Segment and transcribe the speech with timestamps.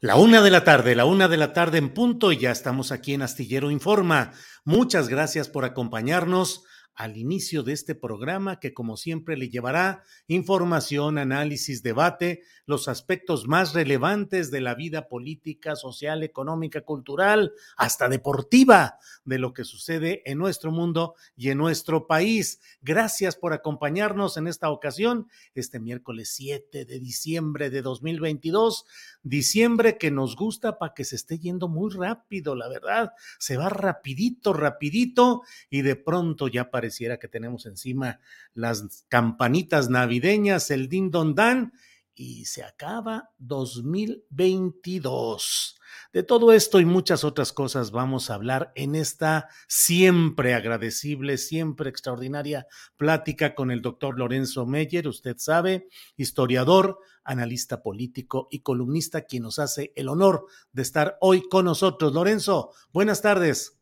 [0.00, 2.92] La una de la tarde, la una de la tarde en punto y ya estamos
[2.92, 4.30] aquí en Astillero Informa.
[4.64, 6.62] Muchas gracias por acompañarnos
[6.98, 13.46] al inicio de este programa que como siempre le llevará información, análisis, debate, los aspectos
[13.46, 20.22] más relevantes de la vida política, social, económica, cultural, hasta deportiva de lo que sucede
[20.26, 22.60] en nuestro mundo y en nuestro país.
[22.82, 28.86] Gracias por acompañarnos en esta ocasión, este miércoles 7 de diciembre de 2022,
[29.22, 33.68] diciembre que nos gusta para que se esté yendo muy rápido, la verdad, se va
[33.68, 38.18] rapidito, rapidito y de pronto ya pareciera que tenemos encima
[38.54, 41.74] las campanitas navideñas, el din don dan
[42.14, 45.78] y se acaba 2022.
[46.14, 51.90] De todo esto y muchas otras cosas vamos a hablar en esta siempre agradecible, siempre
[51.90, 52.66] extraordinaria
[52.96, 59.58] plática con el doctor Lorenzo Meyer, usted sabe, historiador, analista político y columnista, quien nos
[59.58, 62.14] hace el honor de estar hoy con nosotros.
[62.14, 63.74] Lorenzo, buenas tardes.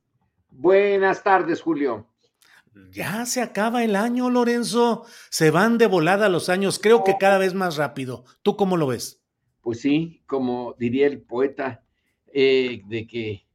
[0.59, 2.09] Buenas tardes, Julio.
[2.91, 5.07] Ya se acaba el año, Lorenzo.
[5.31, 8.25] Se van de volada los años, creo que cada vez más rápido.
[8.43, 9.23] ¿Tú cómo lo ves?
[9.63, 11.85] Pues sí, como diría el poeta,
[12.27, 13.47] eh, de que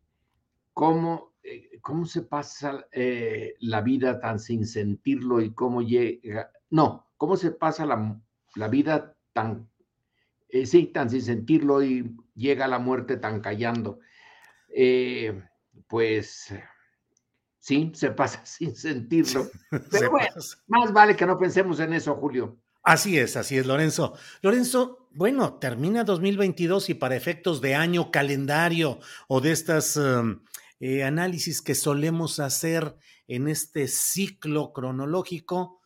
[0.74, 7.12] cómo, eh, cómo se pasa eh, la vida tan sin sentirlo y cómo llega, no,
[7.18, 8.20] cómo se pasa la,
[8.56, 9.70] la vida tan,
[10.66, 14.00] sí, tan sin sentirlo y llega la muerte tan callando.
[15.88, 16.54] pues
[17.62, 19.50] sí, se pasa sin sentirlo.
[19.92, 20.28] Pero bueno,
[20.68, 22.60] más vale que no pensemos en eso, Julio.
[22.84, 24.16] Así es, así es, Lorenzo.
[24.42, 30.44] Lorenzo, bueno, termina 2022 y para efectos de año calendario o de estas um,
[30.80, 35.80] eh, análisis que solemos hacer en este ciclo cronológico,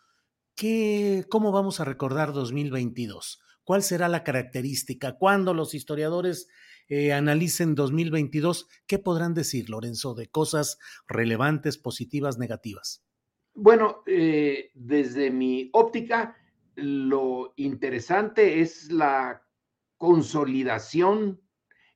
[0.55, 3.41] ¿qué, ¿cómo vamos a recordar 2022?
[3.65, 5.17] ¿Cuál será la característica?
[5.17, 6.47] ¿Cuándo los historiadores
[6.87, 13.03] eh, analicen 2022, ¿qué podrán decir, Lorenzo, de cosas relevantes, positivas, negativas?
[13.53, 16.35] Bueno, eh, desde mi óptica,
[16.75, 19.41] lo interesante es la
[19.97, 21.41] consolidación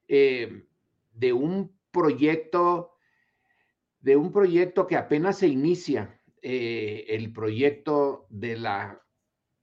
[0.08, 0.66] eh,
[1.12, 2.94] de un proyecto,
[4.00, 9.02] de un proyecto que apenas se inicia, eh, el proyecto de la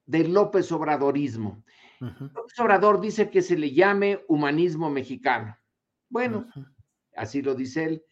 [0.05, 1.63] del López Obradorismo.
[1.99, 5.57] López Obrador dice que se le llame humanismo mexicano.
[6.09, 6.47] Bueno,
[7.15, 8.03] así lo dice él,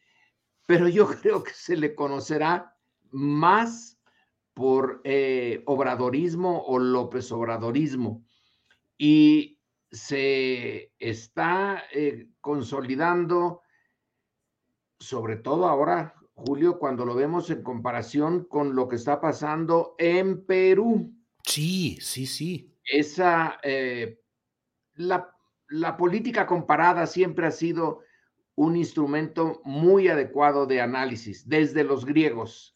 [0.66, 2.76] pero yo creo que se le conocerá
[3.12, 3.98] más
[4.54, 8.26] por eh, obradorismo o López Obradorismo.
[8.98, 9.60] Y
[9.92, 13.62] se está eh, consolidando,
[15.00, 20.46] sobre todo ahora, Julio, cuando lo vemos en comparación con lo que está pasando en
[20.46, 21.14] Perú.
[21.44, 22.75] Sí, sí, sí.
[22.86, 24.20] Esa, eh,
[24.96, 25.32] la,
[25.98, 28.02] política comparada siempre ha sido
[28.56, 32.74] un instrumento muy adecuado de análisis, desde los griegos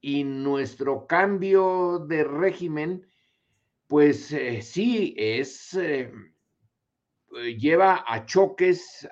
[0.00, 3.06] y nuestro cambio de régimen,
[3.86, 6.12] pues eh, sí, es, eh,
[7.58, 9.08] lleva a choques,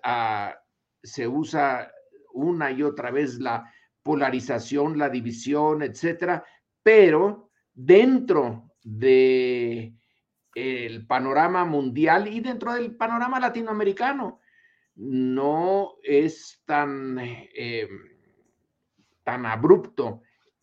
[1.02, 1.92] se usa
[2.32, 3.70] una y otra vez la
[4.02, 6.44] polarización, la división, etcétera,
[6.82, 9.92] pero dentro de
[10.54, 14.40] el panorama mundial y dentro del panorama latinoamericano
[14.96, 17.86] no es tan, eh,
[19.22, 20.22] tan abrupto.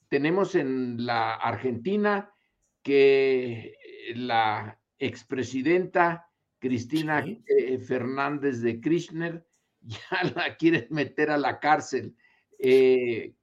[0.10, 2.34] Tenemos en la Argentina
[2.82, 3.76] que
[4.16, 6.28] la expresidenta
[6.60, 9.46] Cristina eh, Fernández de Kirchner
[9.82, 12.16] ya la quieren meter a la cárcel,
[12.58, 13.36] eh,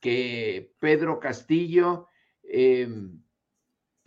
[0.00, 2.08] que Pedro Castillo
[2.42, 3.22] em,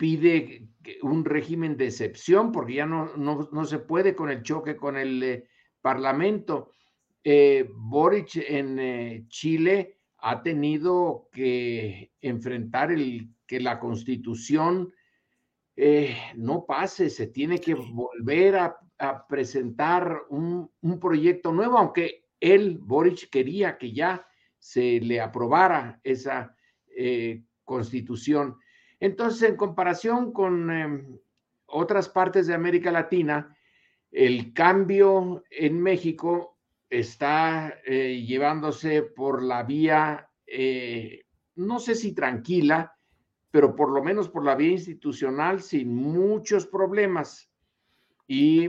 [0.02, 0.66] pide
[1.02, 5.22] un régimen de excepción porque ya no, no, se puede con el choque con el
[5.22, 5.44] eh,
[5.80, 6.72] Parlamento.
[7.22, 14.92] Eh, Boric en Chile ha tenido que enfrentar el que la constitución
[16.36, 20.70] no pase, se tiene que volver a a presentar un,
[21.00, 24.24] proyecto nuevo, aunque él, Boric, quería que ya
[24.60, 26.54] se le aprobara esa
[26.96, 28.56] eh, constitución.
[29.02, 31.18] Entonces, en comparación con em,
[31.66, 33.52] otras partes de América Latina,
[34.12, 36.56] el cambio en México
[36.88, 41.24] está eh, llevándose por la vía, eh,
[41.56, 42.96] no sé si tranquila,
[43.50, 47.50] pero por lo menos por la vía institucional sin muchos problemas.
[48.28, 48.68] Y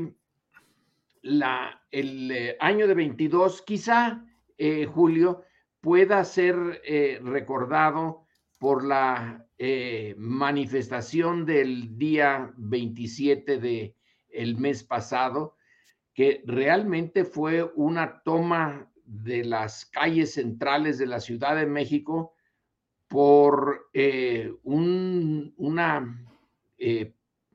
[1.21, 4.25] la, el eh, año de 22, quizá,
[4.95, 5.44] Julio,
[5.80, 6.56] pueda ser
[7.21, 8.22] recordado
[8.63, 9.45] por la
[10.15, 13.98] manifestación del día 27 de
[14.30, 15.57] el mes pasado,
[16.13, 22.36] que realmente fue una toma de las calles centrales de la Ciudad de México
[23.10, 23.89] por
[24.63, 26.25] un, una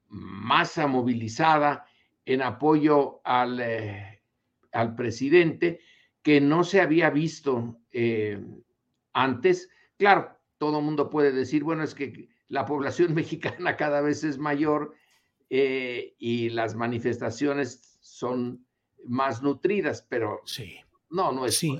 [0.09, 1.87] masa movilizada
[2.27, 4.23] en apoyo al, eh,
[4.73, 5.81] al presidente
[6.21, 8.39] que no se había visto eh,
[9.15, 9.71] antes.
[9.97, 14.39] Claro, todo el mundo puede decir, bueno, es que la población mexicana cada vez es
[14.39, 14.95] mayor
[15.51, 18.67] eh, y las manifestaciones son
[19.07, 20.77] más nutridas, pero sí.
[21.11, 21.57] no, no es.
[21.57, 21.79] Sí.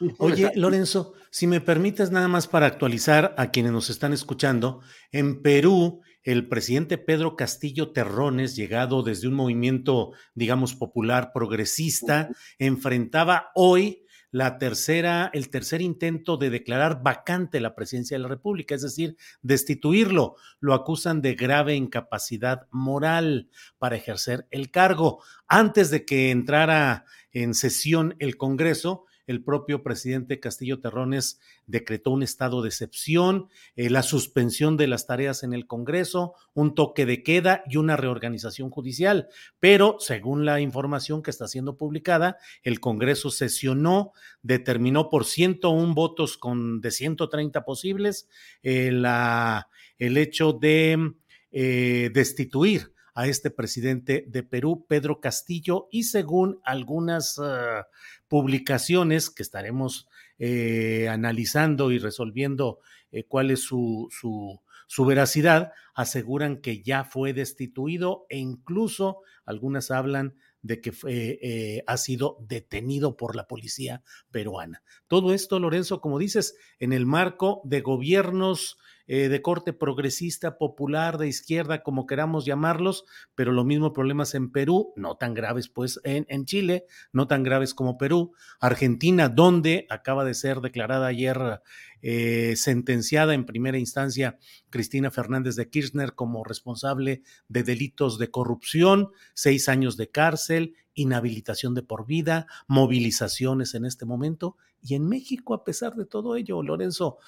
[0.18, 4.80] Oye, Lorenzo, si me permites nada más para actualizar a quienes nos están escuchando,
[5.10, 13.50] en Perú el presidente Pedro Castillo Terrones, llegado desde un movimiento, digamos, popular progresista, enfrentaba
[13.54, 14.01] hoy
[14.32, 19.16] la tercera, el tercer intento de declarar vacante la presidencia de la República, es decir,
[19.42, 20.36] destituirlo.
[20.58, 25.22] Lo acusan de grave incapacidad moral para ejercer el cargo.
[25.46, 32.22] Antes de que entrara en sesión el Congreso, el propio presidente Castillo Terrones decretó un
[32.22, 37.22] estado de excepción, eh, la suspensión de las tareas en el Congreso, un toque de
[37.22, 39.28] queda y una reorganización judicial.
[39.58, 44.12] Pero, según la información que está siendo publicada, el Congreso sesionó,
[44.42, 48.28] determinó por 101 votos con, de 130 posibles
[48.62, 49.68] eh, la,
[49.98, 51.14] el hecho de
[51.50, 57.84] eh, destituir a este presidente de Perú, Pedro Castillo, y según algunas uh,
[58.32, 60.08] publicaciones que estaremos
[60.38, 62.78] eh, analizando y resolviendo
[63.10, 70.34] eh, cuál es su, su, veracidad, aseguran que ya fue destituido e incluso algunas hablan
[70.62, 74.82] de que eh, ha sido detenido por la policía peruana.
[75.08, 81.18] Todo esto, Lorenzo, como dices, en el marco de gobiernos eh, de corte progresista, popular,
[81.18, 83.04] de izquierda, como queramos llamarlos,
[83.34, 87.42] pero lo mismo problemas en Perú, no tan graves pues en, en Chile, no tan
[87.42, 91.60] graves como Perú, Argentina, donde acaba de ser declarada ayer
[92.04, 94.36] eh, sentenciada en primera instancia
[94.70, 101.74] Cristina Fernández de Kirchner como responsable de delitos de corrupción, seis años de cárcel, inhabilitación
[101.74, 104.56] de por vida, movilizaciones en este momento.
[104.82, 107.18] Y en México, a pesar de todo ello, Lorenzo,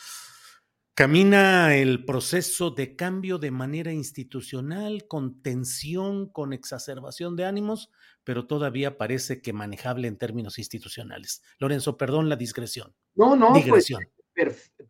[0.94, 7.90] Camina el proceso de cambio de manera institucional, con tensión, con exacerbación de ánimos,
[8.22, 11.42] pero todavía parece que manejable en términos institucionales.
[11.58, 12.94] Lorenzo, perdón la discreción.
[13.16, 13.92] No, no, pues,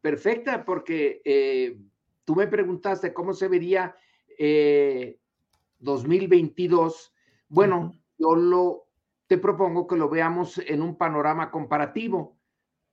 [0.02, 1.78] perfecta, porque eh,
[2.26, 3.96] tú me preguntaste cómo se vería
[5.78, 6.94] 2022.
[6.94, 7.10] Eh,
[7.48, 8.88] bueno, yo lo
[9.26, 12.36] te propongo que lo veamos en un panorama comparativo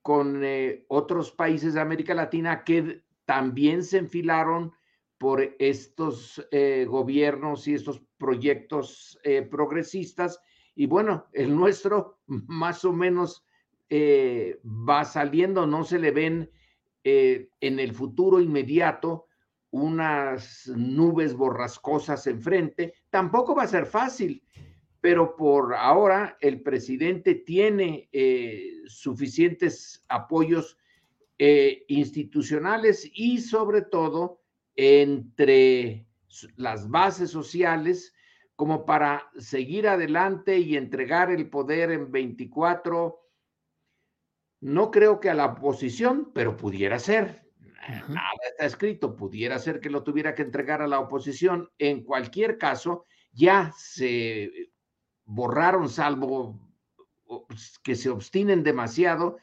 [0.02, 4.74] con eh, otros países de América Latina que también se enfilaron
[5.18, 10.42] por estos eh, gobiernos y estos proyectos eh, progresistas.
[10.76, 13.46] Y bueno, el nuestro más o menos
[13.94, 16.50] va saliendo, no se le ven
[17.04, 19.26] en el futuro inmediato
[19.72, 22.94] unas nubes borrascosas enfrente.
[23.10, 24.42] Tampoco va a ser fácil
[25.02, 30.78] pero por ahora el presidente tiene eh, suficientes apoyos
[31.40, 34.44] eh, institucionales y sobre todo
[34.76, 36.06] entre
[36.56, 38.14] las bases sociales
[38.56, 43.20] como para seguir adelante y entregar el poder en 24.
[44.60, 47.42] No creo que a la oposición, pero pudiera ser.
[48.08, 51.72] Nada está escrito, pudiera ser que lo tuviera que entregar a la oposición.
[51.80, 54.71] En cualquier caso, ya se
[55.32, 56.60] borraron, salvo
[57.84, 59.38] que se obstinen demasiado,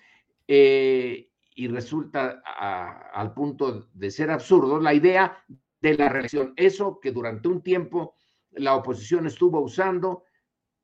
[0.47, 2.42] eh, y resulta
[3.12, 5.45] al punto de ser absurdo la idea
[5.80, 6.52] de la reelección.
[6.57, 8.14] Eso que durante un tiempo
[8.52, 10.25] la oposición estuvo usando,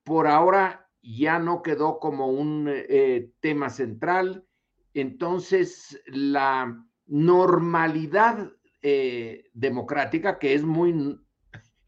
[0.03, 4.47] por ahora ya no quedó como un eh, tema central.
[4.95, 11.21] Entonces, la normalidad eh, democrática, que es muy,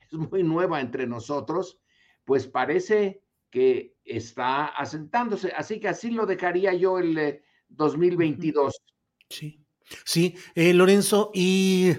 [0.00, 1.80] es muy nueva entre nosotros,
[2.26, 5.52] pues parece que está asentándose.
[5.56, 8.74] Así que así lo dejaría yo el 2022.
[9.30, 9.64] Sí,
[10.04, 11.92] sí, eh, Lorenzo, y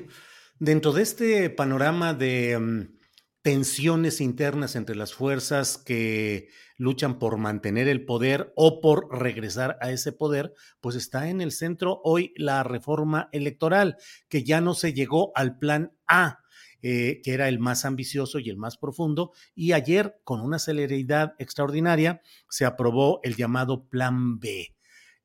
[0.60, 2.98] dentro de este panorama de mm,
[3.42, 9.92] tensiones internas entre las fuerzas que luchan por mantener el poder o por regresar a
[9.92, 13.98] ese poder, pues está en el centro hoy la reforma electoral,
[14.30, 16.40] que ya no se llegó al plan A.
[16.84, 21.34] Eh, que era el más ambicioso y el más profundo, y ayer, con una celeridad
[21.40, 24.76] extraordinaria, se aprobó el llamado Plan B.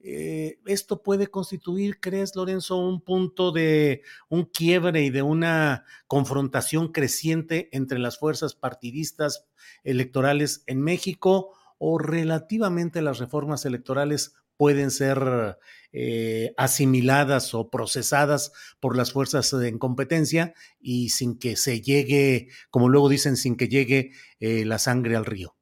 [0.01, 6.91] Eh, ¿Esto puede constituir, crees, Lorenzo, un punto de un quiebre y de una confrontación
[6.91, 9.45] creciente entre las fuerzas partidistas
[9.85, 11.53] electorales en México?
[11.79, 15.59] ¿O relativamente las reformas electorales pueden ser
[15.93, 22.89] eh, asimiladas o procesadas por las fuerzas en competencia y sin que se llegue, como
[22.89, 25.57] luego dicen, sin que llegue eh, la sangre al río?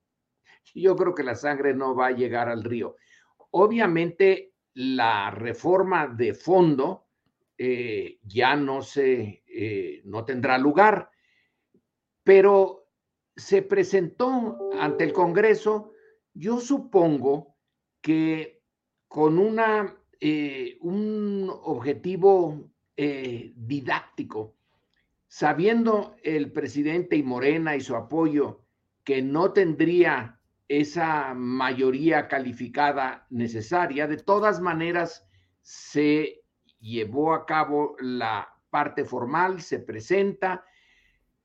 [0.74, 2.96] Yo creo que la sangre no va a llegar al río.
[3.52, 7.06] Obviamente, la reforma de fondo
[7.56, 9.44] eh, ya no se,
[10.04, 11.08] no tendrá lugar,
[12.22, 12.90] pero
[13.34, 15.92] se presentó ante el Congreso,
[16.34, 17.56] yo supongo
[18.02, 18.59] que
[19.10, 19.58] con
[20.20, 24.54] eh, un objetivo didáctico,
[25.26, 28.60] sabiendo el presidente y Morena y su apoyo
[29.02, 30.38] que no tendría
[30.68, 34.06] esa mayoría calificada necesaria.
[34.06, 35.26] De todas maneras,
[35.60, 36.44] se
[36.78, 40.64] llevó a cabo la parte formal, se presenta,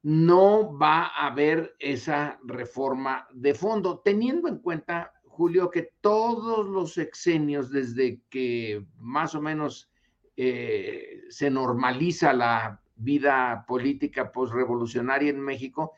[0.03, 6.97] no va a haber esa reforma de fondo, teniendo en cuenta, Julio, que todos los
[6.97, 9.91] exenios, desde que más o menos
[10.37, 15.91] eh, se normaliza la vida política postrevolucionaria en México,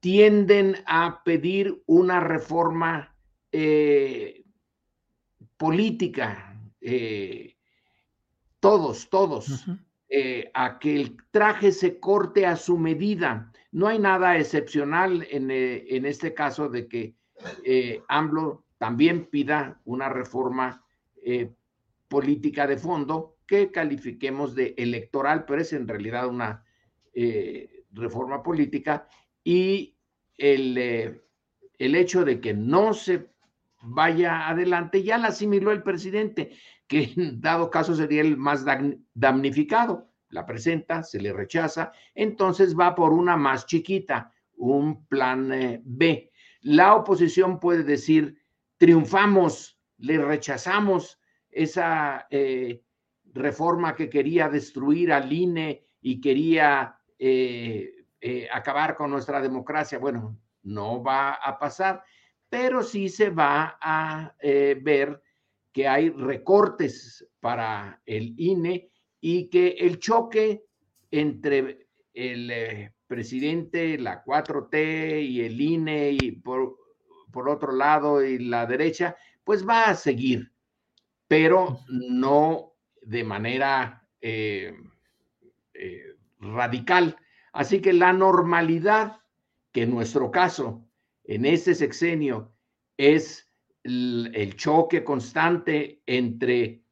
[0.00, 3.14] tienden a pedir una reforma
[3.52, 4.42] eh,
[5.58, 7.58] política, eh,
[8.58, 9.66] todos, todos,
[10.54, 13.52] a que el traje se corte a su medida.
[13.70, 17.16] No hay nada excepcional en, en este caso de que
[18.08, 20.84] AMLO también pida una reforma
[22.08, 26.64] política de fondo que califiquemos de electoral, pero es en realidad una
[27.92, 29.06] reforma política
[29.44, 29.96] y
[30.36, 31.22] el, eh,
[31.78, 33.28] el hecho de que no se
[33.82, 36.52] vaya adelante ya la asimiló el presidente,
[36.86, 38.64] que en dado caso sería el más
[39.14, 40.08] damnificado.
[40.28, 46.31] La presenta, se le rechaza, entonces va por una más chiquita, un plan eh, B.
[46.62, 48.42] La oposición puede decir,
[48.78, 52.82] triunfamos, le rechazamos esa eh,
[53.34, 59.98] reforma que quería destruir al INE y quería eh, acabar con nuestra democracia.
[59.98, 62.02] Bueno, no va a pasar,
[62.48, 65.22] pero sí se va a eh, ver
[65.72, 68.90] que hay recortes para el INE
[69.20, 70.64] y que el choque
[71.10, 76.78] entre el eh, presidente, la 4T y el INE y por,
[77.30, 80.50] por otro lado y la derecha, pues va a seguir,
[81.28, 84.08] pero no de manera
[86.40, 87.18] radical.
[87.52, 89.20] Así que la normalidad,
[89.72, 90.88] que en nuestro caso,
[91.24, 92.54] en este sexenio,
[92.96, 93.52] es
[93.82, 96.82] el, choque constante entre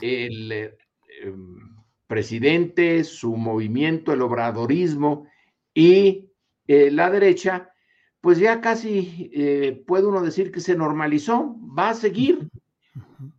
[0.00, 1.76] el em,
[2.06, 5.28] presidente, su movimiento, el obradorismo
[5.74, 6.30] y
[6.66, 7.72] eh, la derecha,
[8.20, 12.50] pues ya casi eh, puede uno decir que se normalizó, va a seguir,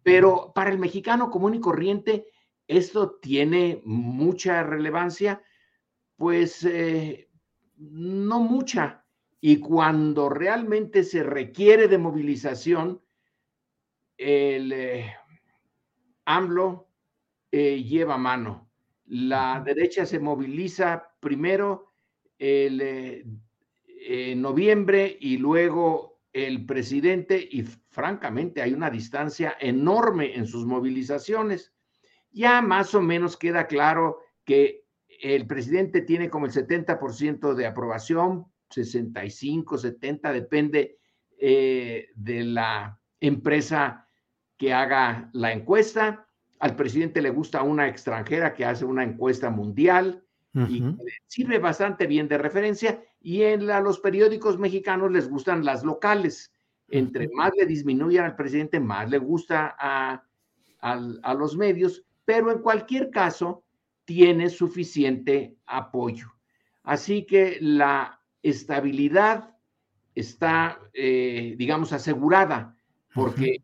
[0.04, 2.28] pero para el mexicano común y corriente
[2.68, 5.42] esto tiene mucha relevancia
[6.16, 7.30] pues eh,
[7.78, 9.04] no mucha.
[9.40, 13.02] Y cuando realmente se requiere de movilización,
[14.18, 15.16] el eh,
[16.26, 16.90] AMLO
[17.52, 18.70] lleva mano.
[19.06, 21.91] La derecha se moviliza primero
[22.42, 23.24] el, eh,
[23.86, 31.72] en noviembre y luego el presidente y francamente hay una distancia enorme en sus movilizaciones.
[32.32, 34.86] Ya más o menos queda claro que
[35.22, 40.98] el presidente tiene como el 70% de aprobación, 65, 70, depende
[41.38, 44.08] eh, de la empresa
[44.58, 46.28] que haga la encuesta.
[46.60, 50.84] Al presidente le gusta una extranjera que hace una encuesta mundial y
[51.28, 53.02] sirve bastante bien de referencia.
[53.22, 56.52] Y en los periódicos mexicanos les gustan las locales.
[56.90, 60.24] Entre más le disminuyan al presidente, más le gusta a,
[60.82, 63.64] a los medios, pero en cualquier caso
[64.06, 66.28] tiene suficiente apoyo.
[66.84, 69.56] Así que la estabilidad
[70.16, 72.76] está, eh, digamos, asegurada,
[73.14, 73.64] porque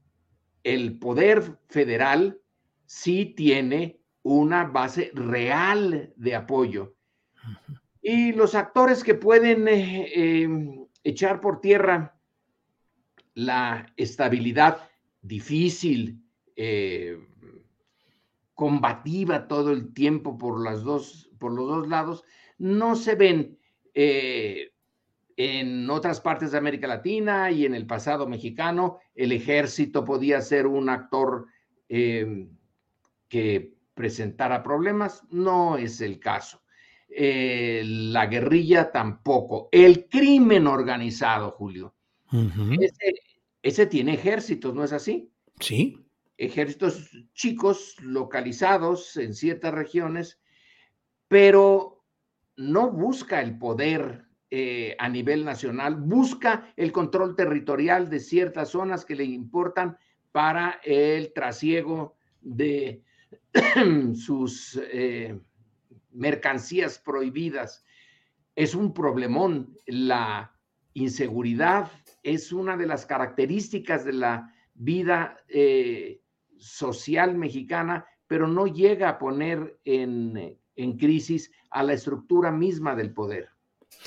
[0.63, 2.39] el poder federal
[2.85, 6.95] sí tiene una base real de apoyo.
[8.01, 12.19] Y los actores que pueden eh, em, echar por tierra
[13.33, 14.89] la estabilidad
[15.21, 16.21] difícil,
[16.55, 17.17] eh,
[18.53, 22.23] combativa todo el tiempo por, las dos, por los dos lados,
[22.57, 23.57] no se ven
[23.93, 24.71] eh,
[25.37, 28.99] en otras partes de América Latina y en el pasado mexicano.
[29.15, 31.47] El ejército podía ser un actor
[33.29, 36.61] que presentara problemas, no es el caso.
[37.09, 39.67] Eh, la guerrilla tampoco.
[39.71, 41.95] El crimen organizado, Julio.
[43.61, 45.29] ese, tiene ejércitos, ¿no es así?
[45.59, 46.05] Sí.
[46.37, 50.39] Ejércitos chicos, localizados en ciertas regiones,
[51.27, 52.05] pero
[52.55, 59.03] no busca el poder eh, a nivel nacional, busca el control territorial de ciertas zonas
[59.03, 59.97] que le importan
[60.31, 63.03] para el trasiego de
[64.15, 65.39] sus eh,
[66.11, 67.83] mercancías prohibidas.
[68.55, 69.77] Es un problemón.
[69.85, 70.53] La
[70.93, 71.91] inseguridad
[72.23, 76.21] es una de las características de la vida eh,
[76.57, 83.13] social mexicana, pero no llega a poner en, en crisis a la estructura misma del
[83.13, 83.49] poder.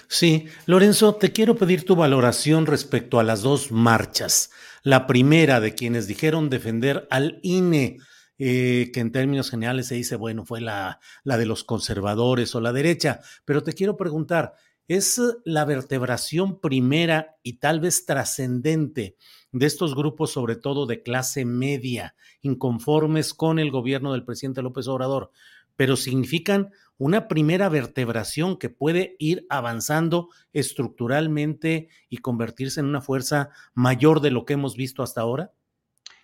[0.08, 4.50] Sí, Lorenzo, te quiero pedir tu valoración respecto a las dos marchas.
[4.82, 7.98] La primera de quienes dijeron defender al INE
[8.42, 12.60] eh, que en términos generales se dice, bueno, fue la, la de los conservadores o
[12.62, 14.54] la derecha, pero te quiero preguntar,
[14.88, 19.16] ¿es la vertebración primera y tal vez trascendente
[19.52, 24.88] de estos grupos, sobre todo de clase media, inconformes con el gobierno del presidente López
[24.88, 25.32] Obrador,
[25.76, 33.50] pero significan una primera vertebración que puede ir avanzando estructuralmente y convertirse en una fuerza
[33.74, 35.52] mayor de lo que hemos visto hasta ahora?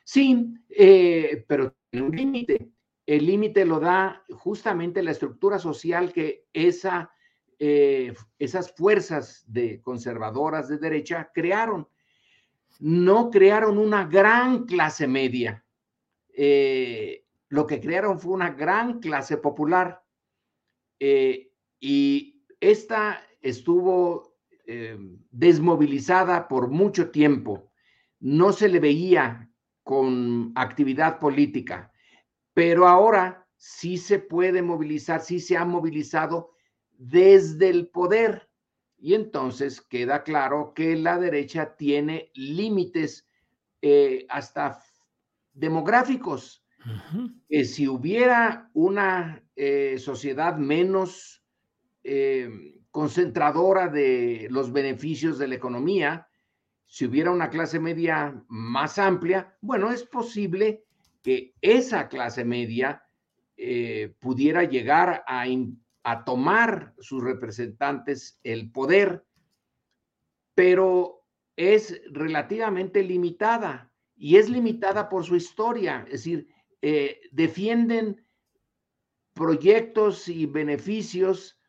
[0.07, 2.71] Sí, eh, pero un límite.
[3.07, 7.11] El límite lo da justamente la estructura social que esa,
[7.59, 11.89] eh, esas fuerzas de conservadoras de derecha crearon.
[12.81, 15.65] No crearon una gran clase media.
[16.37, 20.03] Eh, lo que crearon fue una gran clase popular.
[21.79, 24.35] y esta estuvo
[25.31, 27.71] desmovilizada por mucho tiempo.
[28.19, 29.46] No se le veía
[29.87, 31.93] con actividad política,
[32.53, 36.51] pero ahora sí se puede movilizar, sí se ha movilizado
[36.91, 38.51] desde el poder.
[38.99, 43.29] Y entonces queda claro que la derecha tiene límites
[43.81, 44.83] eh, hasta
[45.53, 46.67] demográficos.
[47.49, 51.45] que si hubiera una eh, sociedad menos
[52.03, 52.51] eh,
[52.91, 56.27] concentradora de los beneficios de la economía,
[56.87, 60.85] si hubiera una clase media más amplia, bueno, es posible
[61.23, 63.03] que esa clase media
[63.57, 65.45] eh, pudiera llegar a,
[66.25, 69.27] tomar sus representantes el poder,
[70.55, 71.25] pero
[71.57, 76.49] es relativamente limitada y es limitada por su historia, es decir,
[76.81, 78.25] eh, defienden
[79.33, 81.61] proyectos y beneficios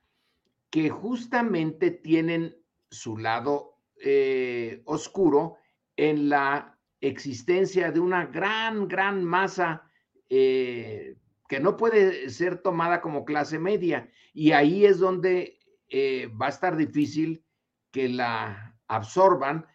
[0.69, 2.55] que justamente tienen
[2.91, 5.57] su lado eh, oscuro
[5.95, 9.89] en la existencia de una gran, gran masa
[10.29, 14.09] eh, que no puede ser tomada como clase media.
[14.33, 17.43] Y ahí es donde eh, va a estar difícil
[17.91, 19.65] que la absorban,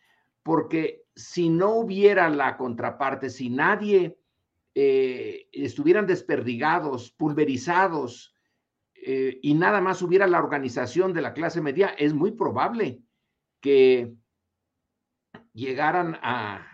[0.44, 4.18] porque si no hubiera la contraparte, si nadie
[4.74, 8.34] estuvieran desperdigados, pulverizados,
[8.94, 13.02] y nada más hubiera la organización de la clase media, es muy probable
[13.62, 14.12] que
[15.54, 16.68] llegaran a,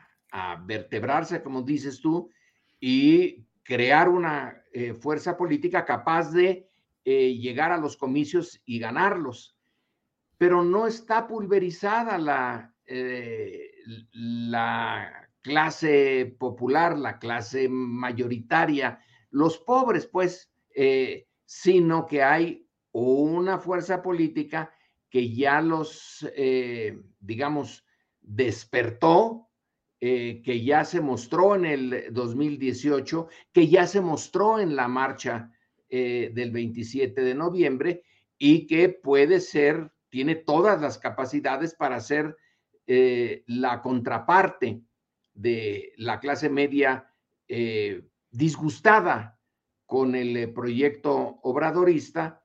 [0.66, 2.30] vertebrarse, como dices tú,
[2.78, 6.68] y crear una eh, fuerza política capaz de
[7.04, 9.56] eh, llegar a los comicios y ganarlos.
[10.36, 13.70] Pero no está pulverizada la, eh,
[14.12, 20.52] la clase popular, la clase mayoritaria, los pobres, pues,
[21.46, 24.72] sino que hay una fuerza política
[25.10, 26.26] que ya los,
[27.20, 27.84] digamos,
[28.20, 29.48] despertó,
[30.00, 35.50] eh, que ya se mostró en el 2018, que ya se mostró en la marcha
[35.88, 38.04] eh, del 27 de noviembre
[38.36, 42.36] y que puede ser, tiene todas las capacidades para ser
[42.86, 44.82] eh, la contraparte
[45.34, 47.04] de la clase media
[48.30, 49.40] disgustada
[49.86, 52.44] con el proyecto obradorista.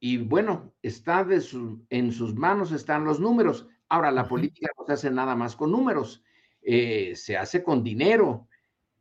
[0.00, 1.42] Y bueno, está de
[1.90, 3.68] en sus manos están los números.
[3.88, 6.24] Ahora, la política no se hace nada más con números,
[6.62, 8.48] eh, se hace con dinero.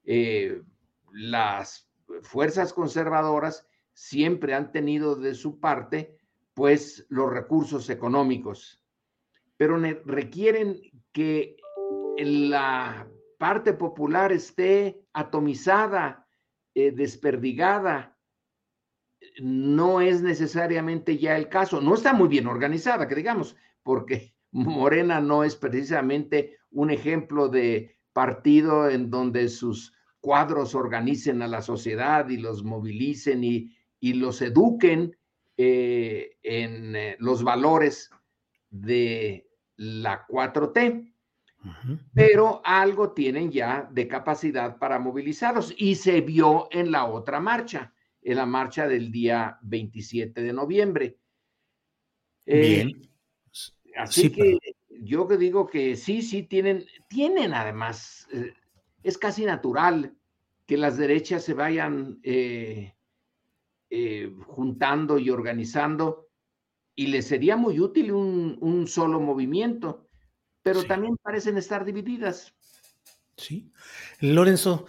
[0.03, 0.61] Eh,
[1.13, 1.89] las
[2.21, 6.17] fuerzas conservadoras siempre han tenido de su parte,
[6.53, 8.83] pues, los recursos económicos,
[9.55, 10.81] pero requieren
[11.13, 11.55] que
[12.17, 16.27] la parte popular esté atomizada,
[16.75, 18.17] eh, desperdigada.
[19.41, 21.81] No es necesariamente ya el caso.
[21.81, 27.95] No está muy bien organizada, que digamos, porque Morena no es precisamente un ejemplo de
[28.13, 35.17] partido en donde sus cuadros organicen a la sociedad y los movilicen y, los eduquen
[35.57, 38.09] eh, en eh, los valores
[38.69, 41.13] de la 4T.
[42.13, 47.93] Pero algo tienen ya de capacidad para movilizarlos y se vio en la otra marcha,
[48.21, 51.17] en la marcha del día 27 de noviembre.
[52.45, 53.09] Eh, Bien.
[53.95, 54.57] Así que
[55.01, 58.53] yo digo que sí, sí tienen, tienen además, eh,
[59.03, 60.15] es casi natural
[60.65, 62.93] que las derechas se vayan eh,
[63.89, 66.27] eh, juntando y organizando
[66.95, 70.07] y les sería muy útil un, solo movimiento,
[70.61, 72.53] pero también parecen estar divididas.
[73.39, 73.71] Sí.
[74.19, 74.85] Lorenzo,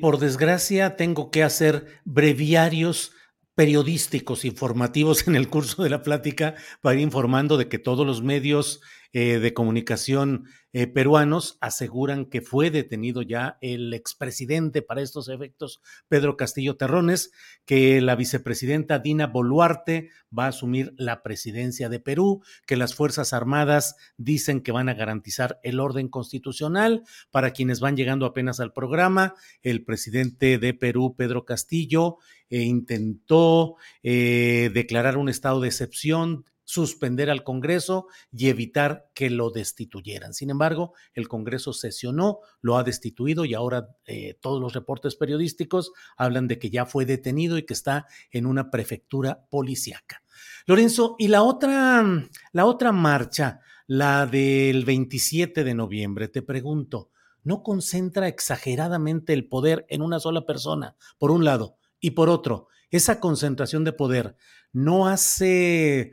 [0.00, 3.12] por desgracia tengo que hacer breviarios
[3.54, 8.22] periodísticos, informativos en el curso de la plática para ir informando de que todos los
[8.22, 8.80] medios
[9.14, 15.82] eh, de comunicación eh, peruanos aseguran que fue detenido ya el expresidente para estos efectos,
[16.08, 17.30] Pedro Castillo Terrones,
[17.66, 23.34] que la vicepresidenta Dina Boluarte va a asumir la presidencia de Perú, que las Fuerzas
[23.34, 27.02] Armadas dicen que van a garantizar el orden constitucional.
[27.30, 32.16] Para quienes van llegando apenas al programa, el presidente de Perú, Pedro Castillo,
[32.48, 40.34] eh, intentó declarar un estado de excepción suspender al Congreso y evitar que lo destituyeran.
[40.34, 45.92] Sin embargo, el Congreso sesionó, lo ha destituido y ahora eh, todos los reportes periodísticos
[46.16, 50.22] hablan de que ya fue detenido y que está en una prefectura policíaca.
[50.66, 52.04] Lorenzo, y la otra,
[52.52, 57.10] la otra marcha, la del 27 de noviembre, te pregunto,
[57.42, 61.76] ¿no concentra exageradamente el poder en una sola persona, por un lado?
[62.00, 64.36] Y por otro, esa concentración de poder
[64.72, 66.12] no hace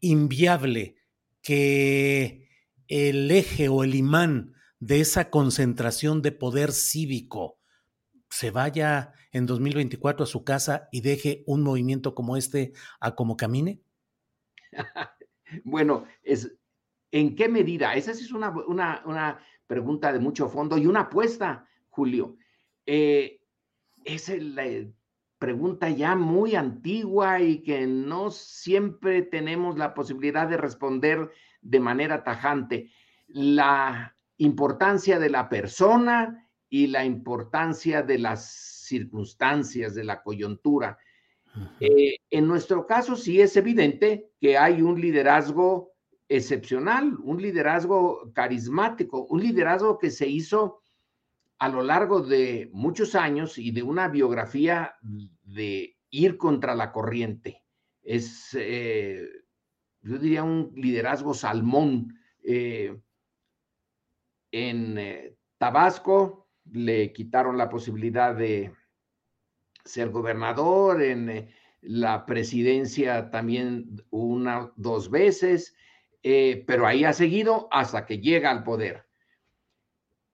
[0.00, 0.96] inviable
[1.42, 2.48] que
[2.88, 7.58] el eje o el imán de esa concentración de poder cívico
[8.30, 13.36] se vaya en 2024 a su casa y deje un movimiento como este a como
[13.36, 13.82] camine?
[15.64, 16.52] bueno, es,
[17.10, 17.94] ¿en qué medida?
[17.94, 18.50] Esa es una,
[19.04, 22.36] una, pregunta de mucho fondo y una apuesta, Julio.
[22.86, 23.40] Eh,
[24.04, 24.92] es el, eh,
[25.40, 31.30] pregunta ya muy antigua y que no siempre tenemos la posibilidad de responder
[31.62, 32.90] de manera tajante.
[33.26, 38.52] La importancia de la persona y la importancia de las
[38.86, 40.98] circunstancias, de la coyuntura.
[41.80, 45.94] Eh, en nuestro caso sí es evidente que hay un liderazgo
[46.28, 50.79] excepcional, un liderazgo carismático, un liderazgo que se hizo
[51.60, 54.94] a lo largo de muchos años y de una biografía
[55.42, 57.62] de ir contra la corriente.
[58.02, 59.28] Es, eh,
[60.00, 62.18] yo diría, un liderazgo salmón.
[62.42, 62.98] Eh,
[64.50, 68.72] en eh, Tabasco le quitaron la posibilidad de
[69.84, 71.50] ser gobernador, en
[71.82, 75.74] la presidencia también una, dos veces,
[76.22, 79.09] pero ahí ha seguido hasta que llega al poder.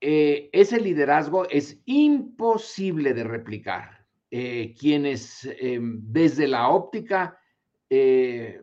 [0.08, 4.06] Eh, ese liderazgo es imposible de replicar.
[4.30, 7.40] Eh, quienes em, desde la óptica
[7.90, 8.60] eh,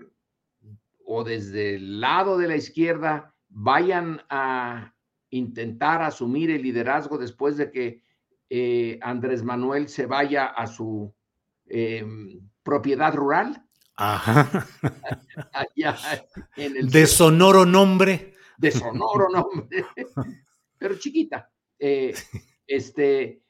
[1.05, 4.93] o desde el lado de la izquierda vayan a
[5.31, 8.01] intentar asumir el liderazgo después de que
[8.49, 11.13] eh, Andrés Manuel se vaya a su
[12.63, 13.65] propiedad rural.
[13.97, 14.65] Ajá.
[15.75, 18.33] de sonoro nombre.
[18.57, 19.85] De sonoro nombre,
[20.83, 21.49] pero chiquita.
[21.79, 22.13] Eh,
[22.67, 23.41] este,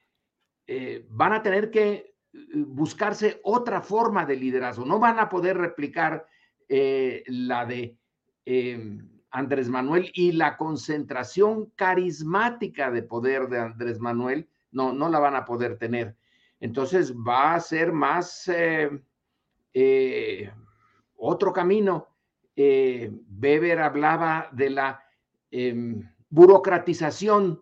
[0.68, 2.14] eh, van a tener que
[2.54, 4.86] buscarse otra forma de liderazgo.
[4.86, 6.28] No van a poder replicar
[6.70, 7.98] la de
[8.46, 15.20] em, Andrés Manuel y la concentración carismática de poder de Andrés Manuel no, no la
[15.20, 16.16] van a poder tener.
[16.60, 18.90] Entonces va a ser más eh,
[19.74, 20.52] eh,
[21.16, 22.08] otro camino.
[22.56, 25.04] Eh, Weber hablaba de la
[25.50, 27.62] em, burocratización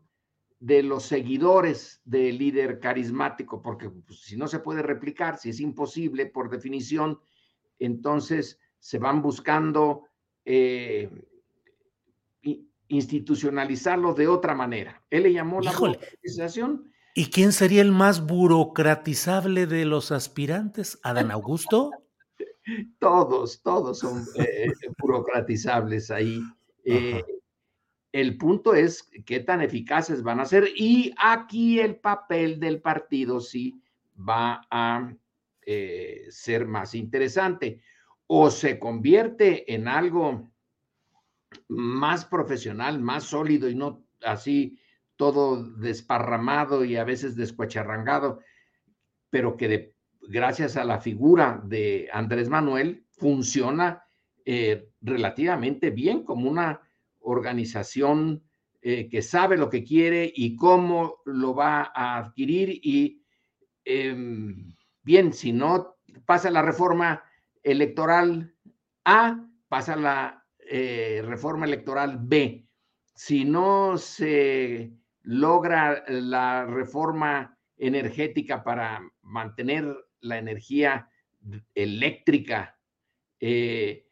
[0.62, 5.60] de los seguidores del líder carismático, porque pues, si no se puede replicar, si es
[5.60, 7.20] imposible por definición,
[7.80, 10.06] entonces se van buscando
[12.88, 15.04] institucionalizarlo de otra manera.
[15.10, 16.94] Él le llamó la burocratización.
[17.14, 20.98] ¿Y quién sería el más burocratizable de los aspirantes?
[21.04, 21.92] ¿Adán Augusto?
[23.00, 26.42] todos, todos son eh, burocratizables ahí.
[26.86, 27.22] Eh,
[28.12, 33.40] el punto es qué tan eficaces van a ser y aquí el papel del partido
[33.40, 33.82] sí
[34.18, 35.14] va a
[35.66, 37.82] eh, ser más interesante.
[38.28, 40.52] O se convierte en algo
[41.68, 44.80] más profesional, más sólido y no así
[45.16, 48.40] todo desparramado y a veces descuacharrangado,
[49.30, 54.04] pero que gracias a la figura de Andrés Manuel funciona
[54.46, 56.82] eh, relativamente bien como una
[57.22, 58.44] organización
[58.82, 63.24] eh, que sabe lo que quiere y cómo lo va a adquirir y
[63.86, 67.24] em, bien, si no pasa la reforma
[67.64, 68.56] electoral
[69.06, 72.68] A, pasa la eh, reforma electoral B,
[73.14, 74.92] si no se
[75.24, 81.08] logra la reforma energética para mantener la energía
[81.74, 82.80] eléctrica
[83.40, 84.08] eh,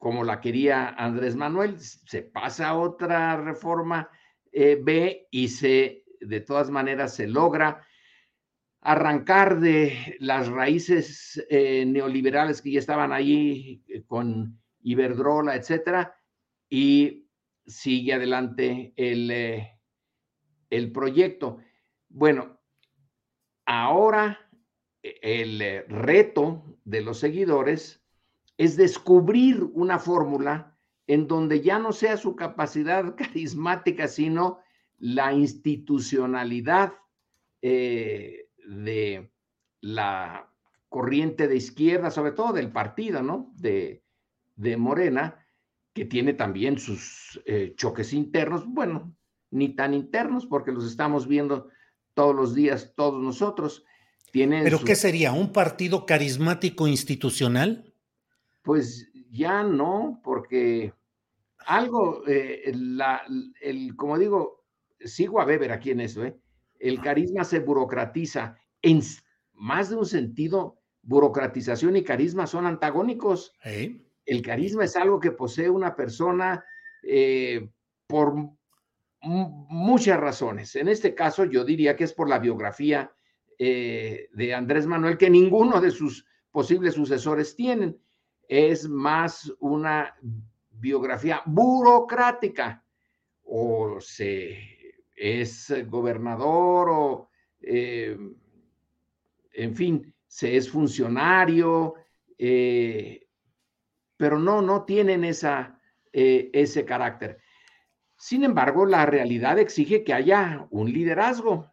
[0.00, 4.10] como la quería Andrés Manuel, se pasa otra reforma
[4.50, 7.86] eh, B y se, de todas maneras, se logra
[8.80, 16.16] arrancar de las raíces neoliberales que ya estaban ahí con Iberdrola, etcétera,
[16.68, 17.30] y
[17.66, 19.80] sigue adelante el, eh,
[20.70, 21.58] el proyecto.
[22.08, 22.60] Bueno,
[23.66, 24.50] ahora
[25.02, 27.99] eh, el eh, reto de los seguidores
[28.60, 34.58] es descubrir una fórmula en donde ya no sea su capacidad carismática, sino
[34.98, 36.92] la institucionalidad
[37.62, 39.30] de
[39.80, 40.52] la
[40.90, 43.50] corriente de izquierda, sobre todo del partido, ¿no?
[43.56, 44.04] De,
[44.56, 45.46] de Morena,
[45.94, 49.16] que tiene también sus eh, choques internos, bueno,
[49.50, 51.70] ni tan internos porque los estamos viendo
[52.12, 53.86] todos los días, todos nosotros.
[54.32, 55.32] ¿Pero qué sería?
[55.32, 57.89] ¿Un partido carismático institucional?
[58.62, 60.92] Pues ya no, porque
[61.66, 63.22] algo, eh, la,
[63.60, 64.64] el, como digo,
[64.98, 66.36] sigo a Weber aquí en eso, ¿eh?
[66.80, 69.02] el carisma se burocratiza en
[69.52, 73.52] más de un sentido, burocratización y carisma son antagónicos.
[73.62, 76.64] El carisma es algo que posee una persona
[77.02, 77.70] eh,
[78.06, 78.34] por
[79.22, 80.76] muchas razones.
[80.76, 83.12] En este caso, yo diría que es por la biografía
[83.58, 88.00] eh, de Andrés Manuel, que ninguno de sus posibles sucesores tienen.
[88.52, 90.16] Es más una
[90.72, 92.84] biografía burocrática.
[93.44, 94.58] O se
[95.14, 97.28] es gobernador o,
[97.60, 98.18] eh,
[99.52, 101.94] en fin, se es funcionario,
[104.16, 105.78] pero no, no tienen esa,
[106.12, 107.38] eh, ese carácter.
[108.16, 111.70] Sin embargo, la realidad exige que haya un liderazgo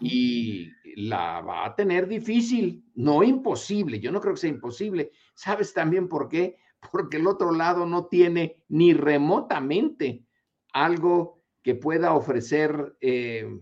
[0.00, 5.10] y la va a tener difícil, no imposible, yo no creo que sea imposible.
[5.34, 6.56] ¿Sabes también por qué?
[6.90, 10.24] Porque el otro lado no tiene ni remotamente
[10.72, 13.60] algo que pueda ofrecer eh,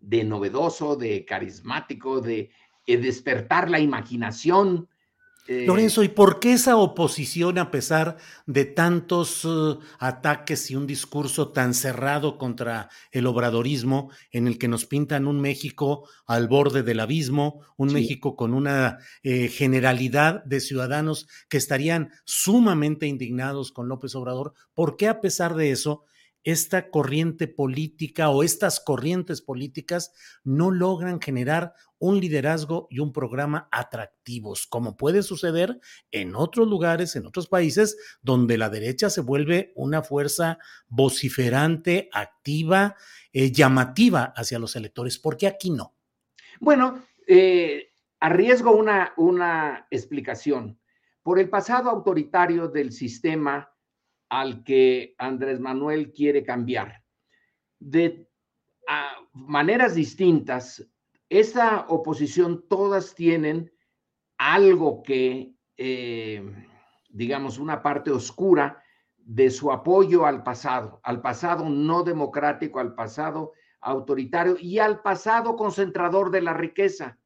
[0.00, 2.50] de novedoso, de carismático, de
[2.86, 4.88] eh, despertar la imaginación
[5.46, 10.86] eh, Lorenzo, ¿y por qué esa oposición a pesar de tantos uh, ataques y un
[10.86, 16.82] discurso tan cerrado contra el obradorismo en el que nos pintan un México al borde
[16.82, 23.88] del abismo, un México con una eh, generalidad de ciudadanos que estarían sumamente indignados con
[23.88, 24.54] López Obrador?
[24.74, 26.04] ¿Por qué a pesar de eso
[26.44, 33.68] esta corriente política o estas corrientes políticas no logran generar un liderazgo y un programa
[33.70, 35.78] atractivos, como puede suceder
[36.10, 40.58] en otros lugares, en otros países, donde la derecha se vuelve una fuerza
[40.88, 42.96] vociferante, activa,
[43.32, 45.18] eh, llamativa hacia los electores.
[45.18, 45.94] ¿Por qué aquí no?
[46.58, 50.80] Bueno, eh, arriesgo una, una explicación.
[51.22, 53.70] Por el pasado autoritario del sistema
[54.30, 57.04] al que Andrés Manuel quiere cambiar.
[57.78, 58.26] De
[59.32, 60.84] maneras distintas,
[61.30, 63.72] esta oposición todas tienen
[64.36, 66.42] algo que, eh,
[67.08, 68.82] digamos, una parte oscura
[69.16, 75.56] de su apoyo al pasado, al pasado no democrático, al pasado autoritario y al pasado
[75.56, 77.18] concentrador de la riqueza.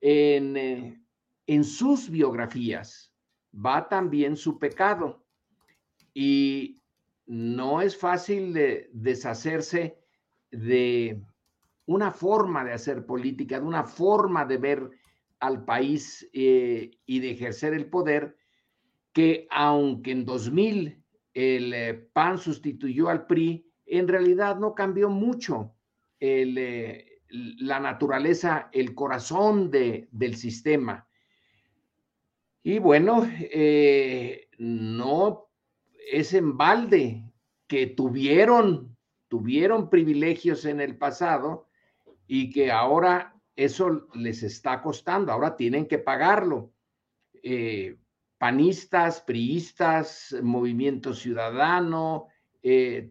[0.00, 1.02] En, eh,
[1.46, 3.12] en sus biografías
[3.54, 5.24] va también su pecado
[6.12, 6.82] y
[7.26, 9.98] no es fácil de deshacerse
[10.50, 11.22] de
[11.88, 14.90] una forma de hacer política, de una forma de ver
[15.40, 18.36] al país eh, y de ejercer el poder,
[19.14, 25.72] que aunque en 2000 el eh, PAN sustituyó al PRI, en realidad no cambió mucho
[26.20, 31.08] eh, la naturaleza, el corazón de, del sistema.
[32.62, 33.26] Y bueno,
[34.58, 35.48] no
[36.12, 37.24] es en balde
[37.66, 38.94] que tuvieron,
[39.28, 41.67] tuvieron privilegios en el pasado
[42.28, 46.72] y que ahora eso les está costando, ahora tienen que pagarlo.
[47.42, 47.96] Eh,
[48.36, 52.28] panistas, priistas, movimiento ciudadano,
[52.62, 53.10] eh,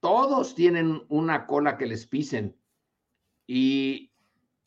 [0.00, 2.56] todos tienen una cola que les pisen.
[3.46, 4.14] Y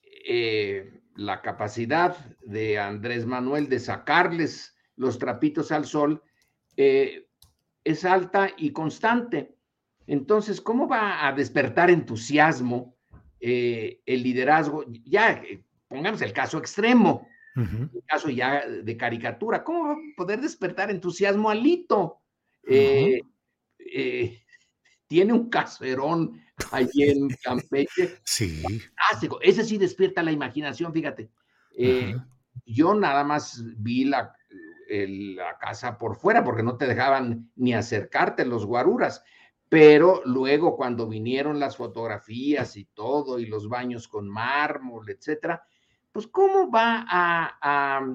[0.04, 6.22] eh, la capacidad de Andrés Manuel de sacarles los trapitos al sol,
[6.78, 9.58] es alta y constante.
[10.08, 12.95] Entonces, ¿cómo va a despertar entusiasmo
[13.48, 14.86] eh, el liderazgo?
[15.04, 20.42] Ya, eh, pongamos el caso extremo, el caso ya de caricatura, ¿cómo va a poder
[20.42, 22.22] despertar entusiasmo Alito?
[22.68, 23.22] Eh,
[25.06, 28.18] tiene un caserón allí en Campeche.
[28.24, 28.64] Sí.
[28.64, 29.40] Fantástico.
[29.42, 31.30] Ese sí despierta la imaginación, fíjate.
[32.66, 34.36] yo nada más vi la,
[34.90, 39.24] la casa por fuera porque no te dejaban ni acercarte los guaruras.
[39.76, 45.68] Pero luego cuando vinieron las fotografías y todo y los baños con mármol, etcétera,
[46.14, 48.08] pues cómo va a,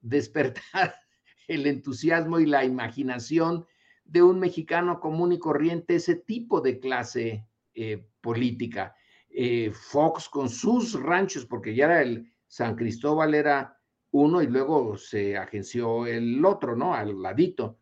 [0.00, 0.94] despertar
[1.48, 3.66] el entusiasmo y la imaginación
[4.04, 8.94] de un mexicano común y corriente ese tipo de clase eh, política.
[9.28, 13.76] Eh, Fox con sus ranchos, porque ya era el San Cristóbal era
[14.12, 16.94] uno y luego se agenció el otro, ¿no?
[16.94, 17.80] Al ladito.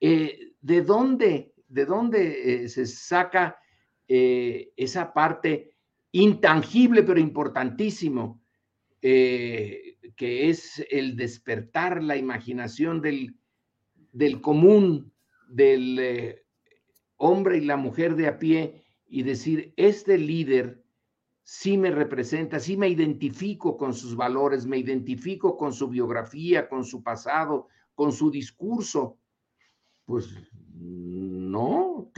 [0.00, 3.58] Eh, ¿De dónde, de dónde eh, se saca
[4.06, 5.74] eh, esa parte
[6.12, 8.42] intangible pero importantísimo,
[9.00, 13.36] que es el despertar la imaginación del,
[14.12, 15.12] del común,
[15.48, 16.40] del
[17.16, 20.82] hombre y la mujer de a pie y decir, este líder
[21.42, 26.84] sí me representa, sí me identifico con sus valores, me identifico con su biografía, con
[26.84, 29.18] su pasado, con su discurso.
[30.04, 30.28] Pues
[31.48, 32.12] no,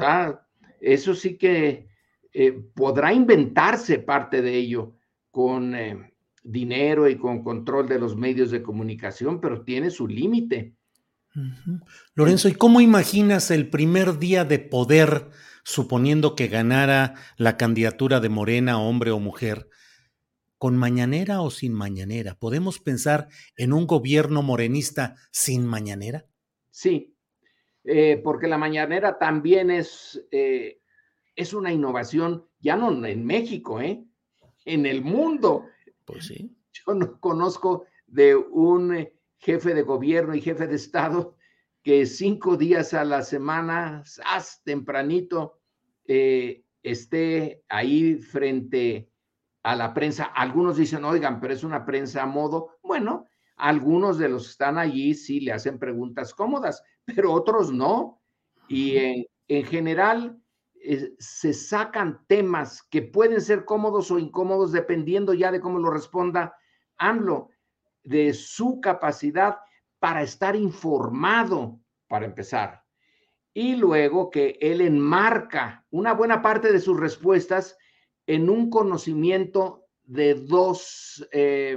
[0.81, 1.89] eso sí que
[2.33, 4.97] eh, podrá inventarse parte de ello
[5.31, 6.13] con eh,
[6.43, 10.75] dinero y con control de los medios de comunicación, pero tiene su límite.
[12.15, 15.31] Lorenzo, ¿y cómo imaginas el primer día de poder
[15.63, 19.69] suponiendo que ganara la candidatura de Morena, hombre o mujer,
[20.59, 26.27] con mañanera o sin mañanera, ¿podemos pensar en un gobierno morenista sin mañanera?
[26.71, 27.17] Sí,
[27.85, 30.81] eh, porque la mañanera también es, eh,
[31.35, 34.05] es una innovación, ya no en México, ¿eh?
[34.65, 35.67] en el mundo.
[36.05, 36.57] Pues sí.
[36.73, 41.37] Yo no conozco de un jefe de gobierno y jefe de Estado
[41.83, 45.61] que cinco días a la semana, haz tempranito,
[46.07, 49.11] eh, esté ahí frente
[49.63, 50.25] a la prensa.
[50.25, 52.79] Algunos dicen, oigan, pero es una prensa a modo.
[52.83, 53.27] Bueno,
[53.61, 58.21] algunos de los que están allí sí le hacen preguntas cómodas, pero otros no.
[58.69, 60.41] Y en, general
[60.83, 65.91] eh, se sacan temas que pueden ser cómodos o incómodos dependiendo ya de cómo lo
[65.91, 66.55] responda
[66.97, 67.51] AMLO,
[68.03, 69.59] de su capacidad
[69.99, 72.83] para estar informado, para empezar.
[73.53, 77.77] Y luego que él enmarca una buena parte de sus respuestas
[78.27, 81.77] en un conocimiento de dos, eh,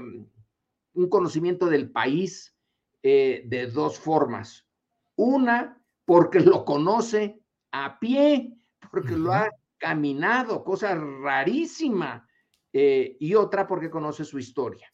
[0.93, 2.55] un conocimiento del país
[3.01, 4.65] eh, de dos formas.
[5.15, 7.41] Una, porque lo conoce
[7.71, 8.57] a pie,
[8.91, 12.27] porque lo ha caminado, cosa rarísima,
[12.71, 14.91] eh, y otra porque conoce su historia.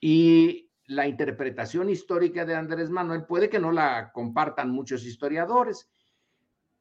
[0.00, 5.90] Y la interpretación histórica de Andrés Manuel puede que no la compartan muchos historiadores,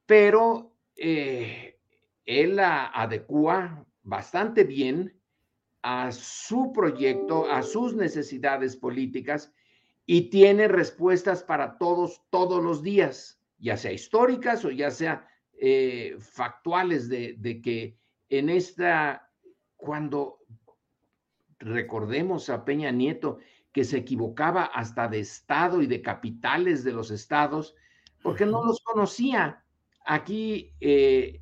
[0.06, 1.80] pero eh,
[2.26, 5.21] él la adecua bastante bien
[5.82, 9.54] a su proyecto, a sus necesidades políticas
[10.06, 16.18] y tiene respuestas para todos, todos los días, ya sea históricas o ya sea eh,
[16.20, 17.98] factuales de, de que
[18.30, 19.30] en esta,
[19.76, 20.40] cuando
[21.60, 23.40] recordemos a Peña Nieto,
[23.72, 27.76] que se equivocaba hasta de estado y de capitales de los estados,
[28.22, 29.64] porque no los conocía.
[30.06, 31.42] Aquí eh,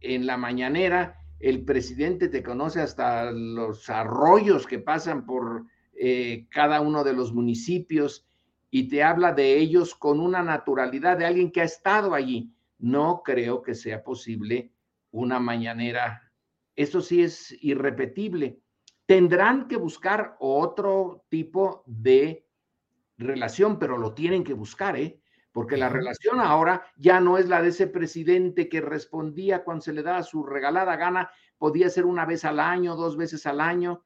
[0.00, 6.80] en la mañanera, el presidente te conoce hasta los arroyos que pasan por eh, cada
[6.80, 8.26] uno de los municipios
[8.70, 12.52] y te habla de ellos con una naturalidad de alguien que ha estado allí.
[12.78, 14.70] No creo que sea posible
[15.10, 16.30] una mañanera.
[16.76, 18.60] Eso sí es irrepetible
[19.10, 22.46] tendrán que buscar otro tipo de
[23.18, 25.19] relación, pero lo tienen que buscar, ¿eh?
[25.52, 29.92] Porque la relación ahora ya no es la de ese presidente que respondía cuando se
[29.92, 34.04] le daba su regalada gana, podía ser una vez al año, dos veces al año.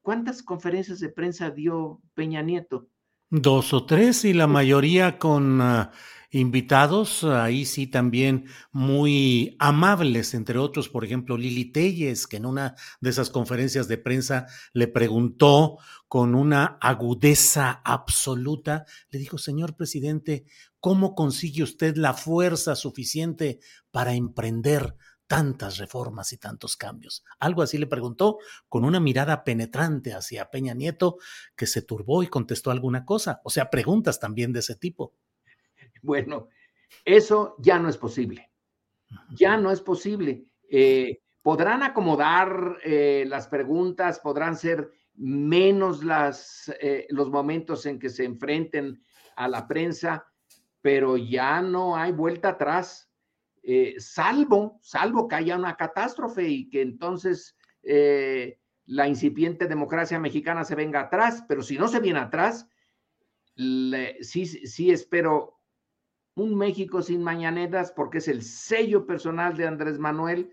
[0.00, 2.88] ¿Cuántas conferencias de prensa dio Peña Nieto?
[3.30, 5.88] Dos o tres y la mayoría con uh,
[6.32, 12.74] invitados, ahí sí también muy amables, entre otros, por ejemplo, Lili Telles, que en una
[13.02, 15.76] de esas conferencias de prensa le preguntó
[16.08, 20.46] con una agudeza absoluta, le dijo, señor presidente,
[20.80, 23.60] ¿cómo consigue usted la fuerza suficiente
[23.90, 27.24] para emprender tantas reformas y tantos cambios?
[27.40, 28.38] Algo así le preguntó
[28.70, 31.18] con una mirada penetrante hacia Peña Nieto,
[31.56, 33.42] que se turbó y contestó alguna cosa.
[33.44, 35.12] O sea, preguntas también de ese tipo.
[36.02, 36.48] Bueno,
[37.04, 38.50] eso ya no es posible.
[39.30, 40.44] Ya no es posible.
[40.68, 48.08] Eh, podrán acomodar eh, las preguntas, podrán ser menos las, eh, los momentos en que
[48.08, 49.02] se enfrenten
[49.36, 50.26] a la prensa,
[50.80, 53.08] pero ya no hay vuelta atrás,
[53.98, 57.56] salvo, salvo que haya una catástrofe y que entonces
[58.86, 62.68] la incipiente democracia mexicana se venga atrás, pero si no se viene atrás,
[63.54, 65.51] sí, sí espero
[66.34, 70.52] un México sin mañaneras porque es el sello personal de Andrés Manuel,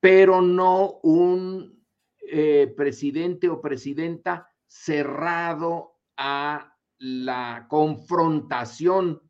[0.00, 1.84] pero no un
[2.18, 9.20] eh, presidente o presidenta cerrado a la confrontación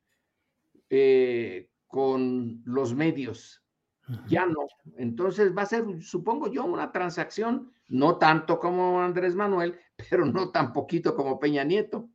[0.90, 3.62] eh, con los medios.
[4.28, 4.66] Ya no.
[4.96, 9.78] Entonces va a ser, supongo yo, una transacción, no tanto como Andrés Manuel,
[10.10, 12.10] pero no tan poquito como Peña Nieto.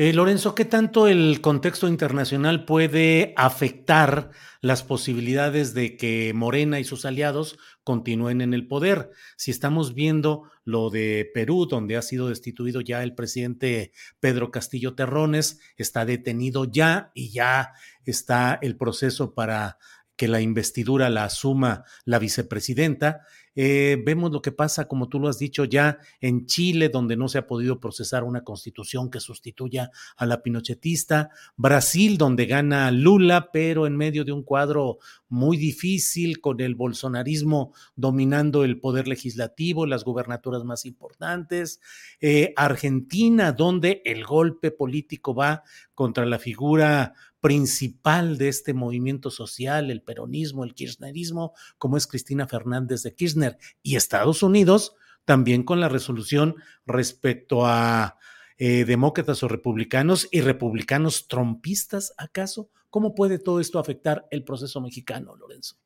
[0.00, 4.30] Eh, Lorenzo, ¿qué tanto el contexto internacional puede afectar
[4.60, 9.10] las posibilidades de que Morena y sus aliados continúen en el poder?
[9.36, 13.90] Si estamos viendo lo de Perú, donde ha sido destituido ya el presidente
[14.20, 17.72] Pedro Castillo Terrones, está detenido ya y ya
[18.04, 19.78] está el proceso para
[20.14, 23.22] que la investidura la asuma la vicepresidenta.
[23.60, 27.26] Eh, vemos lo que pasa, como tú lo has dicho, ya en Chile, donde no
[27.26, 31.30] se ha podido procesar una constitución que sustituya a la pinochetista.
[31.56, 34.98] Brasil, donde gana Lula, pero en medio de un cuadro
[35.28, 41.80] muy difícil, con el bolsonarismo dominando el poder legislativo, las gubernaturas más importantes.
[42.20, 45.64] Eh, Argentina, donde el golpe político va
[45.96, 52.46] contra la figura principal de este movimiento social, el peronismo, el kirchnerismo, como es Cristina
[52.46, 58.18] Fernández de Kirchner, y Estados Unidos también con la resolución respecto a
[58.56, 62.70] eh, demócratas o republicanos y republicanos trompistas, ¿acaso?
[62.90, 65.76] ¿Cómo puede todo esto afectar el proceso mexicano, Lorenzo?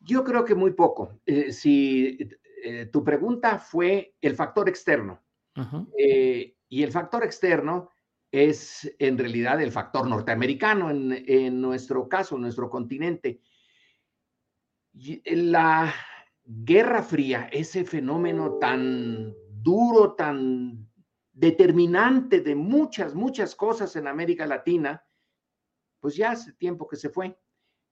[0.00, 1.20] Yo creo que muy poco.
[1.26, 2.18] Eh, si
[2.64, 5.22] eh, tu pregunta fue el factor externo,
[6.68, 7.90] y el factor externo
[8.30, 13.40] es en realidad el factor norteamericano en, nuestro caso, en nuestro continente.
[15.24, 15.92] La
[16.44, 20.88] Guerra Fría, ese fenómeno tan duro, tan
[21.32, 25.04] determinante de muchas, muchas cosas en América Latina,
[26.00, 27.38] pues ya hace tiempo que se fue.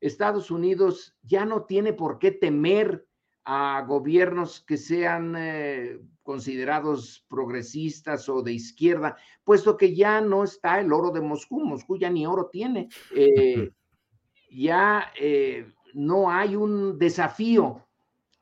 [0.00, 3.06] Estados Unidos ya no tiene por qué temer
[3.44, 10.80] a gobiernos que sean eh, considerados progresistas o de izquierda, puesto que ya no está
[10.80, 13.70] el oro de Moscú, Moscú ya ni oro tiene, eh,
[14.50, 17.86] ya eh, no hay un desafío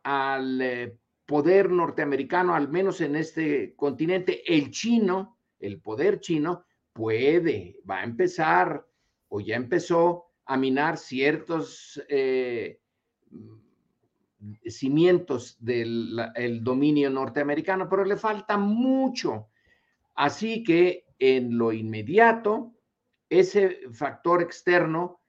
[0.05, 8.01] al poder norteamericano, al menos en este continente, el chino, el poder chino puede, va
[8.01, 8.87] a empezar
[9.29, 12.01] o ya empezó a minar ciertos
[14.67, 19.49] cimientos del dominio norteamericano, pero le falta mucho.
[20.15, 22.75] Así que en lo inmediato,
[23.29, 25.21] ese factor externo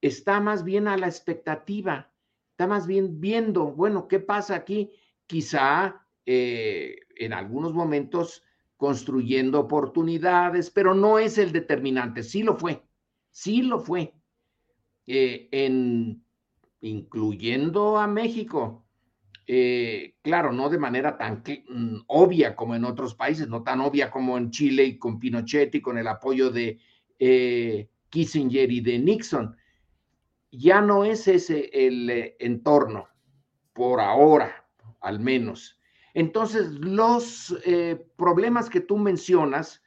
[0.00, 2.12] está más bien a la expectativa,
[2.50, 4.92] está más bien viendo, bueno, ¿qué pasa aquí?
[5.26, 8.44] Quizá eh, en algunos momentos
[8.76, 12.82] construyendo oportunidades, pero no es el determinante, sí lo fue,
[13.30, 14.14] sí lo fue.
[15.06, 16.22] Eh, en
[16.80, 18.84] incluyendo a México.
[19.46, 24.10] Eh, claro, no de manera tan mm, obvia como en otros países, no tan obvia
[24.10, 26.78] como en Chile y con Pinochet y con el apoyo de
[27.18, 29.56] eh, Kissinger y de Nixon.
[30.50, 33.08] Ya no es ese el eh, entorno,
[33.72, 34.68] por ahora,
[35.00, 35.80] al menos.
[36.12, 37.54] Entonces, los
[38.16, 39.82] problemas que tú mencionas,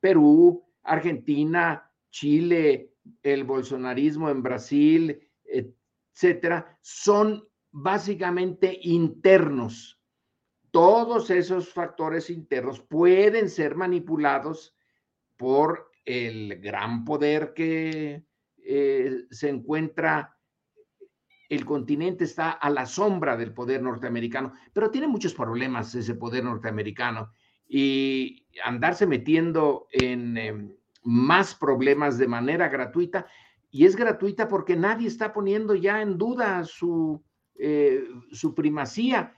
[0.00, 2.91] Perú, Argentina, Chile,
[3.22, 10.00] el bolsonarismo en Brasil, etcétera, son básicamente internos.
[10.70, 14.74] Todos esos factores internos pueden ser manipulados
[15.36, 18.24] por el gran poder que
[18.64, 20.36] eh, se encuentra.
[21.48, 26.44] El continente está a la sombra del poder norteamericano, pero tiene muchos problemas ese poder
[26.44, 27.32] norteamericano
[27.68, 33.26] y andarse metiendo en em, más problemas de manera gratuita
[33.70, 37.22] y es gratuita porque nadie está poniendo ya en duda su,
[37.56, 39.34] eh, su primacía.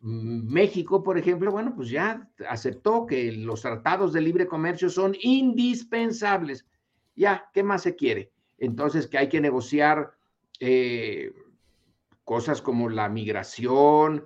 [0.00, 6.66] México, por ejemplo, bueno, pues ya aceptó que los tratados de libre comercio son indispensables.
[7.14, 8.32] Ya, ¿qué más se quiere?
[8.56, 10.14] Entonces, que hay que negociar
[10.60, 11.32] eh,
[12.24, 14.24] cosas como la migración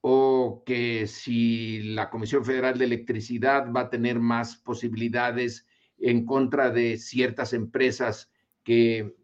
[0.00, 5.66] o que si la Comisión Federal de Electricidad va a tener más posibilidades
[6.00, 8.30] en contra de ciertas empresas
[8.64, 9.14] que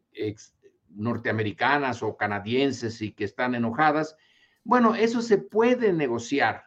[0.97, 4.17] norteamericanas o canadienses y que están enojadas.
[4.65, 6.65] Bueno, eso se puede negociar,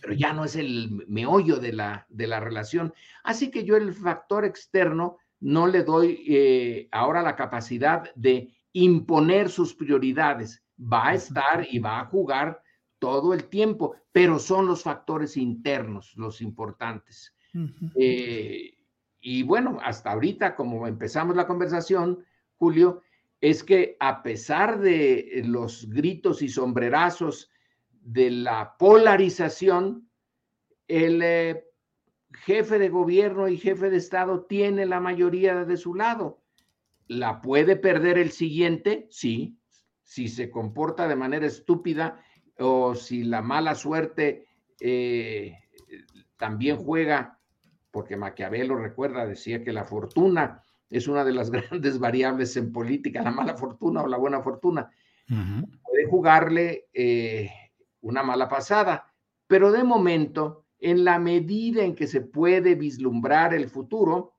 [0.00, 2.94] pero ya no es el meollo de la, de la relación.
[3.24, 9.50] Así que yo el factor externo no le doy eh, ahora la capacidad de imponer
[9.50, 10.62] sus prioridades.
[10.80, 12.62] Va a estar y va a jugar
[12.98, 17.34] todo el tiempo, pero son los factores internos los importantes.
[19.20, 22.24] Y bueno, hasta ahorita, como empezamos la conversación,
[22.56, 23.02] Julio,
[23.40, 27.50] es que a pesar de los gritos y sombrerazos
[28.00, 30.08] de la polarización,
[30.88, 31.64] el eh,
[32.32, 36.42] jefe de gobierno y jefe de Estado tiene la mayoría de su lado.
[37.06, 39.06] ¿La puede perder el siguiente?
[39.10, 39.58] Sí,
[40.02, 42.22] si se comporta de manera estúpida
[42.58, 44.46] o si la mala suerte
[44.80, 45.54] eh,
[46.36, 47.37] también juega
[47.90, 53.22] porque Maquiavelo recuerda, decía que la fortuna es una de las grandes variables en política,
[53.22, 54.90] la mala fortuna o la buena fortuna.
[55.28, 57.50] Puede jugarle eh,
[58.00, 59.12] una mala pasada,
[59.46, 64.32] pero de momento, en la medida en que se puede vislumbrar el futuro,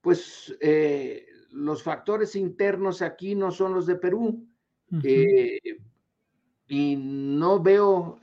[0.00, 4.46] pues eh, los factores internos aquí no son los de Perú.
[5.02, 5.58] Eh,
[6.68, 8.18] y no veo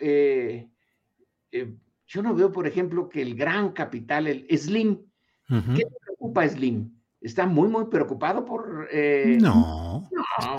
[2.14, 4.99] yo no veo, por ejemplo, que el gran capital, el Slim,
[5.47, 6.93] ¿qué preocupa Slim?
[7.20, 8.88] Está muy, muy preocupado por...
[8.91, 10.07] Eh, no.
[10.39, 10.55] No,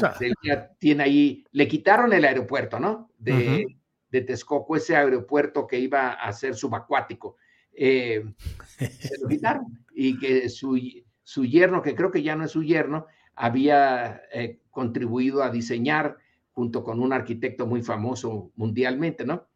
[0.81, 3.13] tiene ahí, le quitaron el aeropuerto, ¿no?
[3.19, 3.67] De,
[4.11, 7.37] de Texcoco, ese aeropuerto que iba a ser subacuático.
[7.73, 8.25] Eh,
[8.79, 9.79] se lo quitaron.
[9.95, 10.77] Y que su,
[11.23, 16.17] su yerno, que creo que ya no es su yerno, había eh, contribuido a diseñar
[16.51, 19.47] junto con un arquitecto muy famoso mundialmente, ¿no?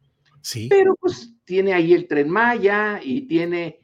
[0.69, 3.79] Pero pues tiene ahí el tren Maya y tiene,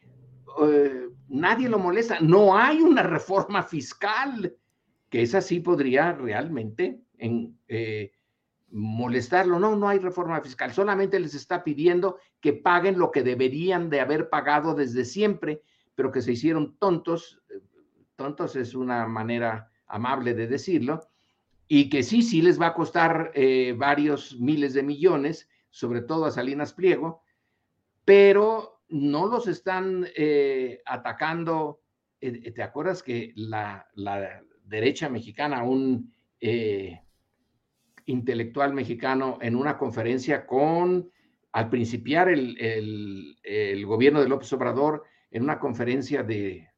[0.62, 2.20] eh, nadie lo molesta.
[2.20, 4.56] No hay una reforma fiscal,
[5.10, 8.12] que esa sí podría realmente en, eh,
[8.70, 9.58] molestarlo.
[9.58, 10.74] No, no hay reforma fiscal.
[10.74, 15.64] Solamente les está pidiendo que paguen lo que deberían de haber pagado desde siempre,
[15.96, 17.42] pero que se hicieron tontos.
[18.16, 21.02] Tontos es una manera amable de decirlo.
[21.68, 26.24] Y que sí, sí les va a costar eh, varios miles de millones sobre todo
[26.26, 27.25] a Salinas Pliego,
[28.06, 31.82] pero no los están eh, atacando.
[32.22, 33.88] Eh, ¿Te acuerdas que la,
[34.64, 37.02] derecha mexicana, un eh,
[38.06, 41.12] intelectual mexicano en una conferencia con,
[41.52, 46.70] al principiar el, gobierno de López Obrador, en una conferencia de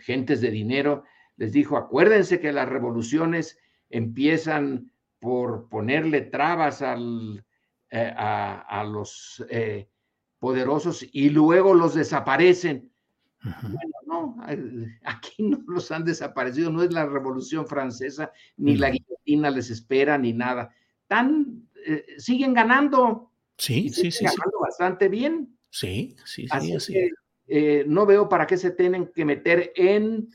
[0.00, 1.04] gentes de dinero,
[1.36, 3.58] les dijo, acuérdense que las revoluciones
[3.90, 7.44] empiezan por ponerle trabas al,
[7.90, 9.44] a, los
[10.38, 12.90] poderosos y luego los desaparecen.
[13.62, 14.36] Bueno, no,
[15.04, 20.18] aquí no los han desaparecido, no es la Revolución Francesa, ni la guillotina les espera,
[20.18, 20.74] ni nada.
[21.06, 23.30] Tan, eh, siguen ganando.
[23.58, 24.24] Sí, sí, sí.
[24.24, 25.56] Ganando bastante bien.
[25.70, 26.48] Sí, sí, sí.
[26.50, 27.10] Así, Que,
[27.48, 30.28] eh, no veo para qué se tienen que meter en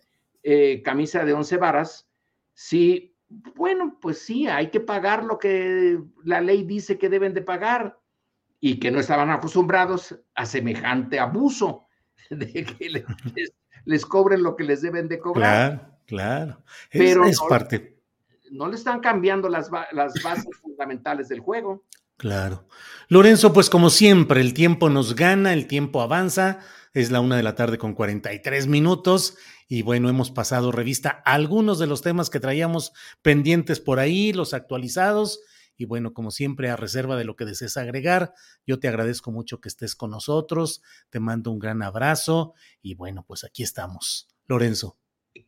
[0.43, 2.07] eh, camisa de once varas
[2.53, 3.15] si,
[3.55, 7.99] bueno, pues sí, hay que pagar lo que la ley dice que deben de pagar
[8.61, 11.87] y que no estaban acostumbrados a semejante abuso
[12.29, 13.03] de que
[13.83, 15.79] les, cobren lo que les deben de cobrar.
[15.79, 16.63] Claro, claro.
[16.91, 17.97] Pero es, parte.
[18.51, 21.83] No le están cambiando las, las bases fundamentales del juego.
[22.17, 22.67] Claro.
[23.09, 26.59] Lorenzo, pues como siempre, el tiempo nos gana, el tiempo avanza.
[26.93, 29.37] Es la una de la tarde con 43 minutos
[29.67, 32.91] y bueno, hemos pasado revista a algunos de los temas que traíamos
[33.21, 35.39] pendientes por ahí, los actualizados.
[35.81, 38.35] Y bueno, como siempre, a reserva de lo que desees agregar,
[38.67, 42.53] yo te agradezco mucho que estés con nosotros, te mando un gran abrazo
[42.83, 44.27] y bueno, pues aquí estamos.
[44.45, 44.99] Lorenzo.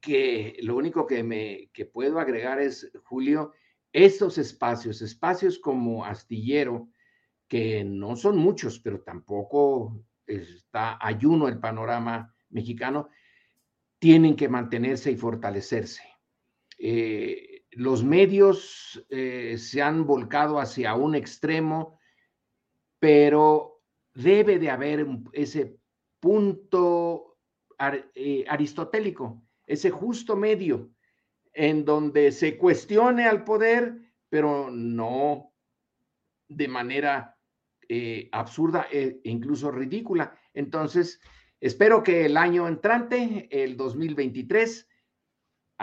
[0.01, 3.51] Que lo único que me que puedo agregar es, Julio,
[3.91, 6.89] estos espacios, espacios como Astillero,
[7.47, 13.09] que no son muchos, pero tampoco está ayuno el panorama mexicano,
[13.99, 16.01] tienen que mantenerse y fortalecerse.
[16.79, 21.99] Eh, los medios eh, se han volcado hacia un extremo,
[22.99, 23.81] pero
[24.13, 25.77] debe de haber ese
[26.19, 27.37] punto
[28.15, 30.91] eh, aristotélico, ese justo medio,
[31.53, 33.97] en donde se cuestione al poder,
[34.29, 35.53] pero no
[36.47, 37.37] de manera
[38.31, 40.35] absurda e incluso ridícula.
[40.53, 41.19] Entonces,
[41.63, 44.85] Espero que el año entrante, el 2023,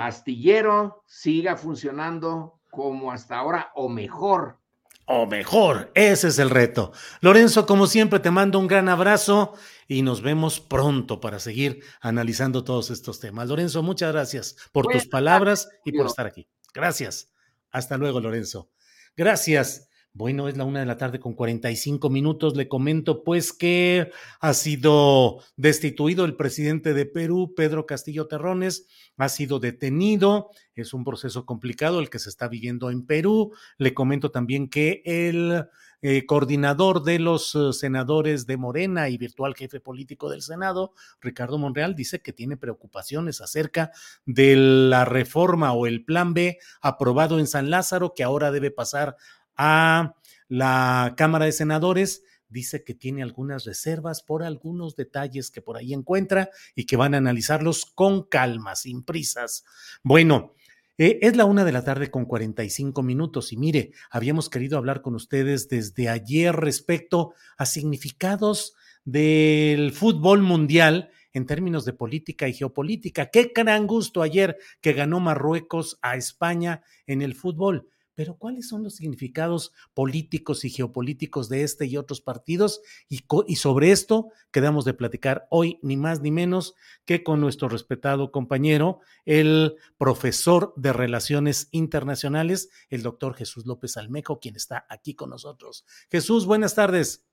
[0.06, 4.58] Astillero siga funcionando como hasta ahora o mejor.
[5.04, 6.92] O mejor, ese es el reto.
[7.20, 9.54] Lorenzo, como siempre, te mando un gran abrazo
[9.88, 13.48] y nos vemos pronto para seguir analizando todos estos temas.
[13.48, 16.48] Lorenzo, muchas gracias por tus palabras y por estar aquí.
[16.72, 17.32] Gracias.
[17.72, 18.70] Hasta luego, Lorenzo.
[19.16, 19.89] Gracias.
[20.12, 22.56] Bueno, es la una de la tarde con 45 minutos.
[22.56, 29.28] Le comento pues que ha sido destituido el presidente de Perú, Pedro Castillo Terrones, ha
[29.28, 30.50] sido detenido.
[30.74, 33.52] Es un proceso complicado el que se está viviendo en Perú.
[33.78, 35.68] Le comento también que el
[36.02, 41.58] eh, coordinador de los eh, senadores de Morena y virtual jefe político del Senado, Ricardo
[41.58, 43.92] Monreal, dice que tiene preocupaciones acerca
[44.24, 49.16] de la reforma o el plan B aprobado en San Lázaro, que ahora debe pasar
[49.62, 50.14] a
[50.48, 52.24] la Cámara de Senadores.
[52.48, 57.14] Dice que tiene algunas reservas por algunos detalles que por ahí encuentra y que van
[57.14, 59.64] a analizarlos con calma, sin prisas.
[60.02, 60.54] Bueno,
[60.96, 65.02] eh, es la una de la tarde con 45 minutos y mire, habíamos querido hablar
[65.02, 72.54] con ustedes desde ayer respecto a significados del fútbol mundial en términos de política y
[72.54, 73.26] geopolítica.
[73.26, 77.88] Qué gran gusto ayer que ganó Marruecos a España en el fútbol.
[78.20, 82.82] Pero ¿cuáles son los significados políticos y geopolíticos de este y otros partidos?
[83.08, 86.74] Y, y, sobre esto quedamos de platicar hoy, ni más ni menos
[87.06, 94.38] que con nuestro respetado compañero, el profesor de Relaciones Internacionales, el doctor Jesús López Almejo,
[94.38, 95.86] quien está aquí con nosotros.
[96.10, 97.24] Jesús, buenas tardes.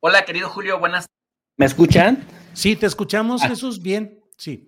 [0.00, 1.04] Hola, querido Julio, buenas.
[1.58, 2.26] ¿Me escuchan?
[2.54, 3.48] Sí, te escuchamos, ah.
[3.48, 4.24] Jesús, bien.
[4.38, 4.66] Sí.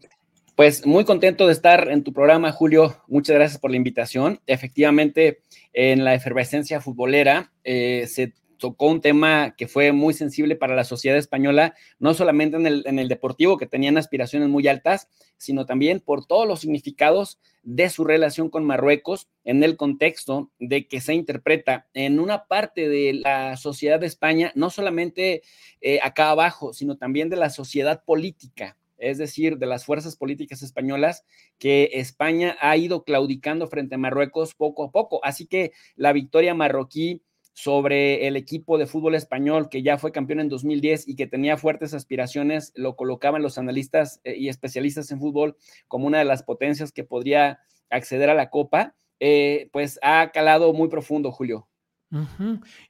[0.54, 3.02] Pues muy contento de estar en tu programa, Julio.
[3.08, 4.38] Muchas gracias por la invitación.
[4.46, 5.40] Efectivamente,
[5.72, 10.84] en la efervescencia futbolera eh, se tocó un tema que fue muy sensible para la
[10.84, 16.26] sociedad española, no solamente en el, deportivo, que tenían aspiraciones muy altas, sino también por
[16.26, 21.88] todos los significados de su relación con Marruecos en el contexto de que se interpreta
[21.94, 25.42] en una parte de la sociedad de España, no solamente
[25.80, 30.62] eh, acá abajo, sino también de la sociedad política es decir, de las fuerzas políticas
[30.62, 31.24] españolas,
[31.58, 35.24] que España ha ido claudicando frente a Marruecos poco a poco.
[35.24, 37.22] Así que la victoria marroquí
[37.54, 41.56] sobre el equipo de fútbol español que ya fue campeón en 2010 y que tenía
[41.56, 45.56] fuertes aspiraciones, lo colocaban los analistas eh, y especialistas en fútbol
[45.88, 47.58] como una de las potencias que podría
[47.90, 51.68] acceder a la Copa, eh, pues ha calado muy profundo, Julio.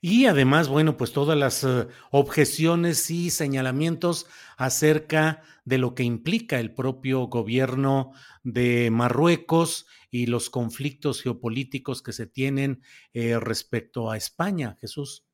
[0.01, 6.59] Y además, bueno, pues todas las eh, objeciones y señalamientos acerca de lo que implica
[6.59, 8.13] el propio gobierno
[8.43, 15.25] de Marruecos y los conflictos geopolíticos que se tienen eh, respecto a España, Jesús.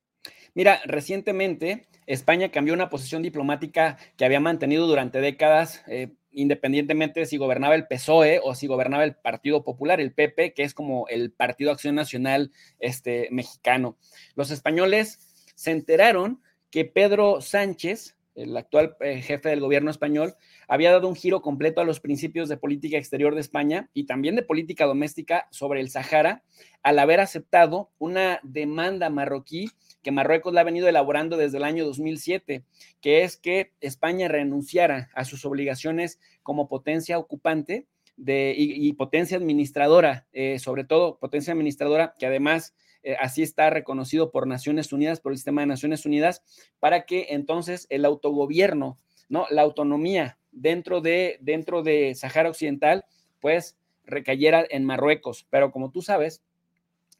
[0.53, 7.25] Mira, recientemente España cambió una posición diplomática que había mantenido durante décadas, eh, independientemente de
[7.25, 11.07] si gobernaba el PSOE o si gobernaba el Partido Popular, el PP, que es como
[11.07, 13.97] el Partido Acción Nacional este, mexicano.
[14.35, 15.19] Los españoles
[15.55, 20.35] se enteraron que Pedro Sánchez el actual eh, jefe del gobierno español,
[20.67, 24.35] había dado un giro completo a los principios de política exterior de España y también
[24.35, 26.43] de política doméstica sobre el Sahara,
[26.81, 29.69] al haber aceptado una demanda marroquí
[30.01, 32.63] que Marruecos la ha venido elaborando desde el año 2007,
[33.01, 40.27] que es que España renunciara a sus obligaciones como potencia ocupante de, y, potencia administradora,
[40.33, 45.31] eh, sobre todo potencia administradora, que además eh, así está reconocido por Naciones Unidas, por
[45.31, 46.43] el sistema de Naciones Unidas,
[46.79, 49.45] para que entonces el autogobierno, ¿no?
[49.49, 53.05] La autonomía dentro de, dentro de Sahara Occidental,
[53.39, 55.45] pues recayera en Marruecos.
[55.49, 56.43] Pero como tú sabes,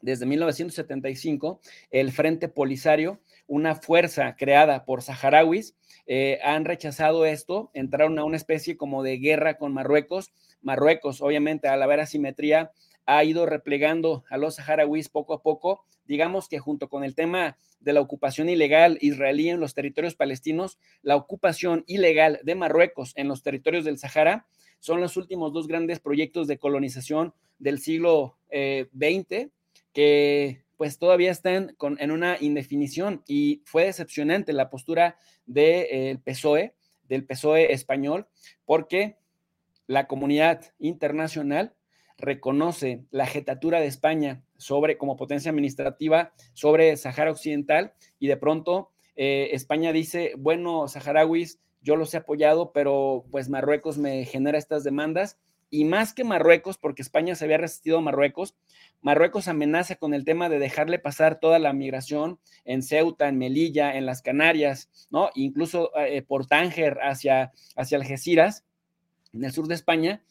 [0.02, 1.60] desde 1975,
[1.90, 5.76] el Frente Polisario, una fuerza creada por saharauis,
[6.06, 10.32] eh, han rechazado esto, entraron a una especie como de guerra con Marruecos.
[10.62, 12.70] Marruecos, obviamente, al haber asimetría,
[13.06, 15.84] ha ido replegando a los saharauis poco a poco.
[16.06, 20.78] Digamos que junto con el tema de la ocupación ilegal israelí en los territorios palestinos,
[21.02, 24.46] la ocupación ilegal de Marruecos en los territorios del Sahara
[24.78, 29.50] son los últimos dos grandes proyectos de colonización del siglo XX eh,
[29.92, 36.74] que pues todavía están en una indefinición y fue decepcionante la postura del PSOE,
[37.06, 38.28] del PSOE español,
[38.64, 39.18] porque
[39.86, 41.74] la comunidad internacional
[42.20, 48.90] reconoce la jetatura de España sobre como potencia administrativa sobre Sahara Occidental y de pronto
[49.16, 54.84] eh, España dice, bueno, saharauis, yo los he apoyado, pero pues Marruecos me genera estas
[54.84, 55.38] demandas
[55.70, 58.56] y más que Marruecos, porque España se había resistido a Marruecos,
[59.02, 63.96] Marruecos amenaza con el tema de dejarle pasar toda la migración en Ceuta, en Melilla,
[63.96, 65.30] en las Canarias, ¿no?
[65.34, 68.64] Incluso eh, por Tánger hacia, hacia Algeciras,
[69.32, 70.24] en el sur de España,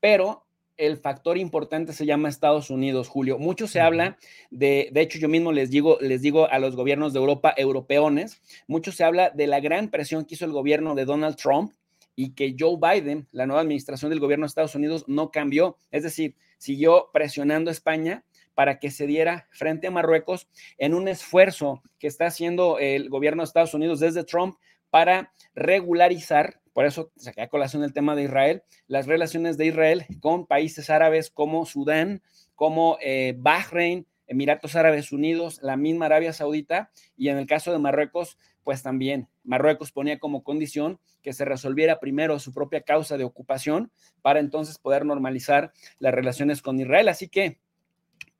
[0.00, 0.45] pero
[0.76, 3.38] el factor importante se llama Estados Unidos, Julio.
[3.38, 4.18] Mucho se habla
[4.50, 8.40] de, de hecho yo mismo les digo, les digo a los gobiernos de Europa, europeones,
[8.66, 11.72] mucho se habla de la gran presión que hizo el gobierno de Donald Trump
[12.14, 15.76] y que Joe Biden, la nueva administración del gobierno de Estados Unidos, no cambió.
[15.90, 18.24] Es decir, siguió presionando a España
[18.54, 20.48] para que se diera frente a Marruecos
[20.78, 24.56] en un esfuerzo que está haciendo el gobierno de Estados Unidos desde Trump
[24.88, 30.04] para regularizar por eso saqué a colación el tema de Israel, las relaciones de Israel
[30.20, 32.20] con países árabes como Sudán,
[32.54, 37.78] como eh, Bahrein, Emiratos Árabes Unidos, la misma Arabia Saudita y en el caso de
[37.78, 43.24] Marruecos, pues también Marruecos ponía como condición que se resolviera primero su propia causa de
[43.24, 47.08] ocupación para entonces poder normalizar las relaciones con Israel.
[47.08, 47.58] Así que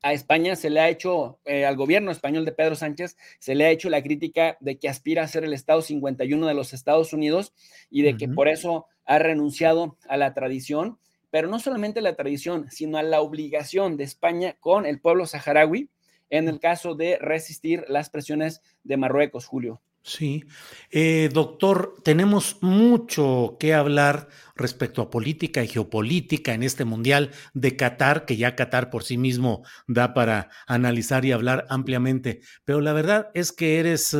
[0.01, 3.65] a España se le ha hecho, eh, al gobierno español de Pedro Sánchez, se le
[3.65, 7.13] ha hecho la crítica de que aspira a ser el Estado 51 de los Estados
[7.13, 7.53] Unidos
[7.89, 10.99] y de que por eso ha renunciado a la tradición,
[11.29, 15.25] pero no solamente a la tradición, sino a la obligación de España con el pueblo
[15.25, 15.89] saharaui
[16.29, 19.81] en el caso de resistir las presiones de Marruecos, Julio.
[20.03, 20.45] Sí,
[20.89, 27.75] eh, doctor, tenemos mucho que hablar respecto a política y geopolítica en este mundial de
[27.75, 32.93] Qatar, que ya Qatar por sí mismo da para analizar y hablar ampliamente, pero la
[32.93, 34.15] verdad es que eres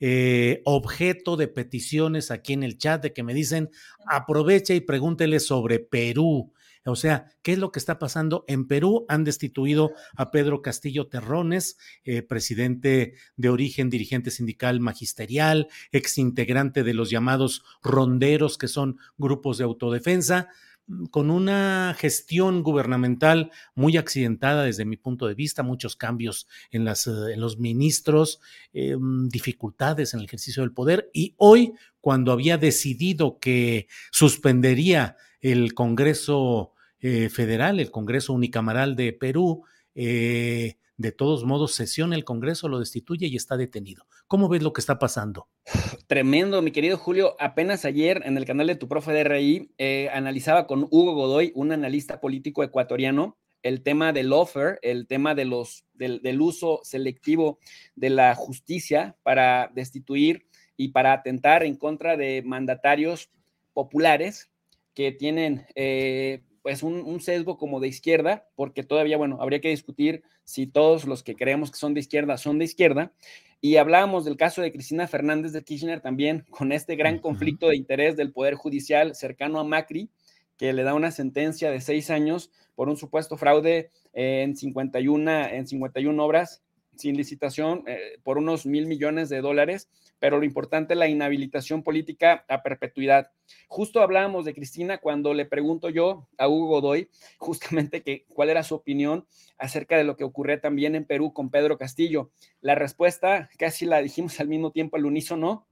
[0.00, 3.70] eh, objeto de peticiones aquí en el chat de que me dicen
[4.06, 6.52] aproveche y pregúntele sobre Perú.
[6.86, 9.06] O sea, ¿qué es lo que está pasando en Perú?
[9.08, 16.92] Han destituido a Pedro Castillo Terrones, eh, presidente de origen, dirigente sindical magisterial, exintegrante de
[16.92, 20.48] los llamados ronderos, que son grupos de autodefensa
[20.86, 26.86] mm, con una gestión gubernamental muy accidentada desde mi punto de vista, muchos cambios en,
[26.86, 28.40] eh, los ministros,
[28.74, 31.72] eh, mm, dificultades en el ejercicio del poder y hoy,
[32.02, 36.73] cuando había decidido que suspendería el Congreso
[37.06, 42.78] eh, federal, el Congreso Unicameral de Perú, eh, de todos modos sesiona el Congreso, lo
[42.78, 44.06] destituye y está detenido.
[44.26, 45.46] ¿Cómo ves lo que está pasando?
[46.06, 47.36] Tremendo, mi querido Julio.
[47.38, 51.52] Apenas ayer en el canal de tu profe de RI eh, analizaba con Hugo Godoy,
[51.54, 56.80] un analista político ecuatoriano, el tema del offer, el tema de los, del, del uso
[56.84, 57.58] selectivo
[57.96, 60.46] de la justicia para destituir
[60.78, 63.28] y para atentar en contra de mandatarios
[63.74, 64.50] populares
[64.94, 70.22] que tienen eh, pues un, sesgo como de izquierda, porque todavía, bueno, habría que discutir
[70.44, 73.12] si todos los que creemos que son de izquierda son de izquierda.
[73.60, 77.76] Y hablábamos del caso de Cristina Fernández de Kirchner también, con este gran conflicto de
[77.76, 80.08] interés del Poder Judicial cercano a Macri,
[80.56, 85.66] que le da una sentencia de seis años por un supuesto fraude en 51, en
[85.66, 86.62] 51 obras
[86.96, 89.88] sin licitación eh, por unos mil millones de dólares,
[90.18, 93.30] pero lo importante es la inhabilitación política a perpetuidad.
[93.68, 98.62] Justo hablábamos de Cristina cuando le pregunto yo a Hugo Godoy justamente que, cuál era
[98.62, 99.26] su opinión
[99.58, 102.30] acerca de lo que ocurría también en Perú con Pedro Castillo.
[102.60, 105.66] La respuesta casi la dijimos al mismo tiempo al unísono.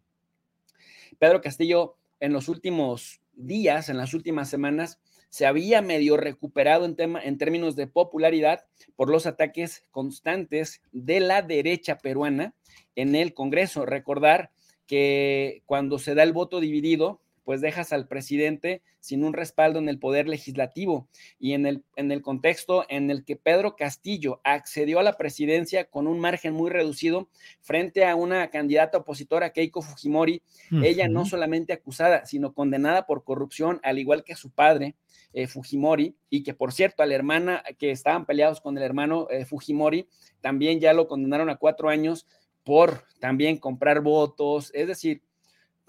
[1.18, 5.00] Pedro Castillo en los últimos días, en las últimas semanas,
[5.32, 8.66] se había medio recuperado en, tema, en términos de popularidad
[8.96, 12.54] por los ataques constantes de la derecha peruana
[12.96, 13.86] en el Congreso.
[13.86, 14.50] Recordar
[14.86, 19.88] que cuando se da el voto dividido, pues dejas al presidente sin un respaldo en
[19.88, 21.08] el poder legislativo.
[21.38, 25.84] Y en el, en el contexto en el que Pedro Castillo accedió a la presidencia
[25.84, 27.28] con un margen muy reducido
[27.60, 30.42] frente a una candidata opositora, Keiko Fujimori,
[30.82, 34.94] ella no solamente acusada, sino condenada por corrupción, al igual que su padre,
[35.32, 39.28] eh, Fujimori, y que por cierto, a la hermana que estaban peleados con el hermano
[39.30, 40.06] eh, Fujimori,
[40.40, 42.26] también ya lo condenaron a cuatro años
[42.64, 45.22] por también comprar votos, es decir,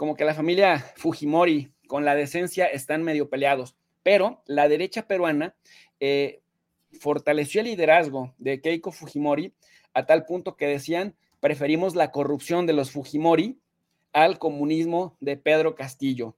[0.03, 5.55] como que la familia Fujimori con la decencia están medio peleados, pero la derecha peruana
[6.01, 6.41] eh,
[6.99, 9.53] fortaleció el liderazgo de Keiko Fujimori
[9.93, 13.61] a tal punto que decían, preferimos la corrupción de los Fujimori
[14.11, 16.35] al comunismo de Pedro Castillo.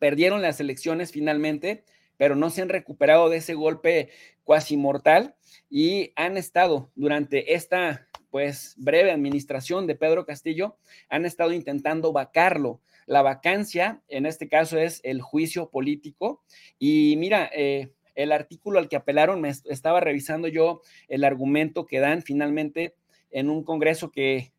[0.00, 1.84] Perdieron las elecciones finalmente,
[2.16, 4.10] pero no se han recuperado de ese golpe
[4.42, 5.36] cuasi mortal
[5.70, 10.76] y han estado durante esta pues breve administración de Pedro Castillo,
[11.08, 12.80] han estado intentando vacarlo.
[13.06, 16.42] La vacancia, en este caso, es el juicio político.
[16.78, 22.00] Y mira, eh, el artículo al que apelaron, me estaba revisando yo el argumento que
[22.00, 22.94] dan finalmente
[23.30, 24.52] en un Congreso que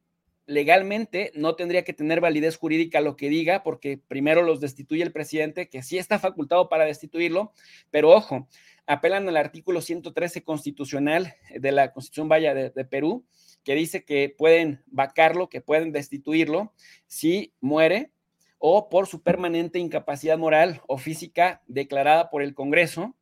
[0.46, 5.12] legalmente no tendría que tener validez jurídica lo que diga, porque primero los destituye el
[5.12, 7.52] presidente, que sí está facultado para destituirlo,
[7.92, 8.48] pero ojo,
[8.86, 13.26] apelan al artículo 113 constitucional de la Constitución Vaya de Perú,
[13.68, 16.72] que dice que pueden vacarlo, que pueden destituirlo
[17.06, 18.12] si muere
[18.60, 23.14] o por su permanente incapacidad moral o física declarada por el Congreso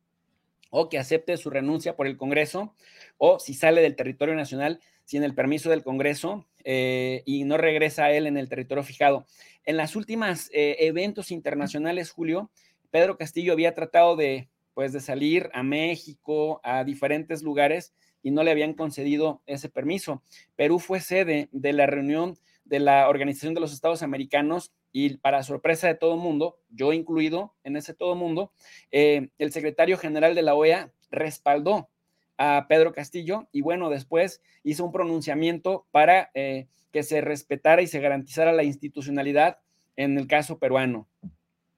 [0.70, 2.76] o que acepte su renuncia por el Congreso
[3.18, 8.04] o si sale del territorio nacional sin el permiso del Congreso eh, y no regresa
[8.04, 9.26] a él en el territorio fijado.
[9.64, 12.52] En las últimas eh, eventos internacionales, Julio,
[12.92, 17.94] Pedro Castillo había tratado de, pues, de salir a México, a diferentes lugares,
[18.26, 20.20] y no le habían concedido ese permiso.
[20.56, 25.44] Perú fue sede de la reunión de la Organización de los Estados Americanos y para
[25.44, 28.50] sorpresa de todo mundo, yo incluido en ese todo mundo,
[28.90, 31.88] eh, el secretario general de la OEA respaldó
[32.36, 37.86] a Pedro Castillo y bueno, después hizo un pronunciamiento para eh, que se respetara y
[37.86, 39.60] se garantizara la institucionalidad
[39.94, 41.06] en el caso peruano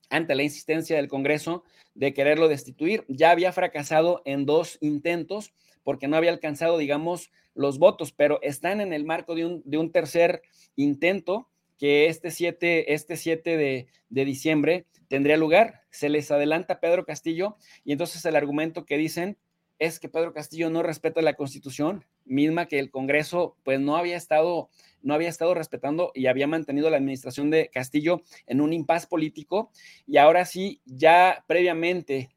[0.08, 1.62] ante la insistencia del Congreso
[1.94, 3.04] de quererlo destituir.
[3.06, 5.52] Ya había fracasado en dos intentos
[5.84, 9.78] porque no había alcanzado, digamos, los votos, pero están en el marco de un, de
[9.78, 10.42] un tercer
[10.76, 11.48] intento
[11.78, 15.82] que este 7, este 7 de, de, diciembre tendría lugar.
[15.90, 19.38] Se les adelanta Pedro Castillo y entonces el argumento que dicen
[19.78, 24.16] es que Pedro Castillo no respeta la constitución, misma que el Congreso pues no había
[24.16, 24.68] estado,
[25.02, 29.70] no había estado respetando y había mantenido la administración de Castillo en un impas político
[30.06, 32.30] y ahora sí, ya previamente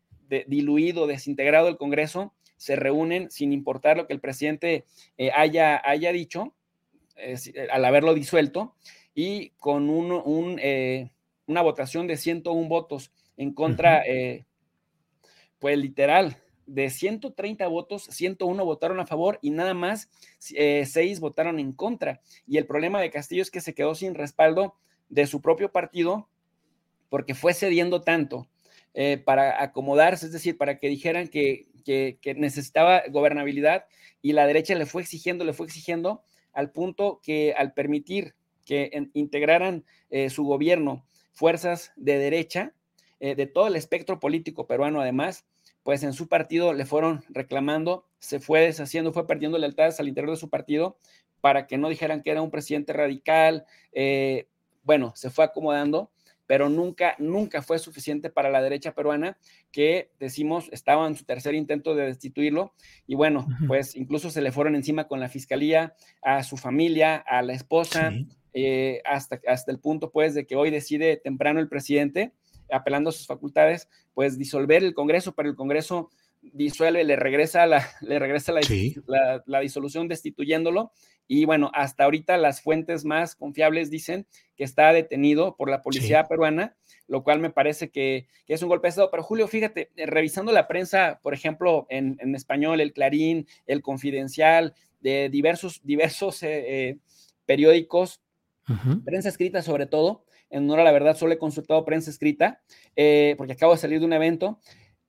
[0.48, 4.86] diluido, desintegrado el Congreso, se reúnen sin importar lo que el presidente
[5.18, 6.53] eh, haya, haya dicho,
[7.16, 7.36] eh,
[7.72, 8.76] al haberlo disuelto,
[9.16, 11.09] y con un, eh,
[11.47, 14.03] una votación de 101 votos en contra,
[15.57, 16.38] pues literal,
[16.68, 22.22] de 130 votos, 101 votaron a favor y nada más 6 votaron en contra.
[22.45, 24.76] Y el problema de Castillo es que se quedó sin respaldo
[25.09, 26.30] de su propio partido
[27.09, 28.47] porque fue cediendo tanto
[29.26, 33.86] para acomodarse, es decir, para que dijeran que que, necesitaba gobernabilidad
[34.22, 36.24] y la derecha le fue exigiendo, le fue exigiendo
[36.54, 42.74] al punto que al permitir que integraran eh, su gobierno fuerzas de derecha,
[43.20, 45.46] eh, de todo el espectro político peruano además,
[45.84, 50.32] pues en su partido le fueron reclamando, se fue deshaciendo, fue perdiendo lealtades al interior
[50.32, 50.98] de su partido
[51.40, 54.48] para que no dijeran que era un presidente radical, eh,
[54.84, 56.12] bueno, se fue acomodando
[56.52, 59.38] pero nunca, nunca fue suficiente para la derecha peruana
[59.72, 62.74] que decimos estaba en su tercer intento de destituirlo
[63.08, 67.41] y bueno, pues incluso se le fueron encima con la fiscalía, a su familia, a
[67.41, 68.12] la esposa,
[68.54, 72.34] eh, hasta, hasta el punto pues de que hoy decide temprano el presidente,
[72.70, 76.10] apelando a sus facultades, pues disolver el Congreso, pero el Congreso
[76.42, 80.92] disuelve, le regresa la, le regresa la, la, disolución destituyéndolo.
[81.28, 84.28] Y bueno, hasta ahorita las fuentes más confiables dicen
[84.58, 86.76] que está detenido por la policía peruana,
[87.08, 89.12] lo cual me parece que, es un golpe de Estado.
[89.12, 94.74] Pero Julio, fíjate, eh, revisando la prensa, por ejemplo, en, español, el Clarín, el Confidencial,
[95.00, 96.98] de diversos, diversos eh, eh,
[97.46, 98.22] periódicos,
[99.04, 102.62] prensa escrita sobre todo, en honor a la verdad solo he consultado prensa escrita,
[103.38, 104.60] porque acabo de salir de un evento,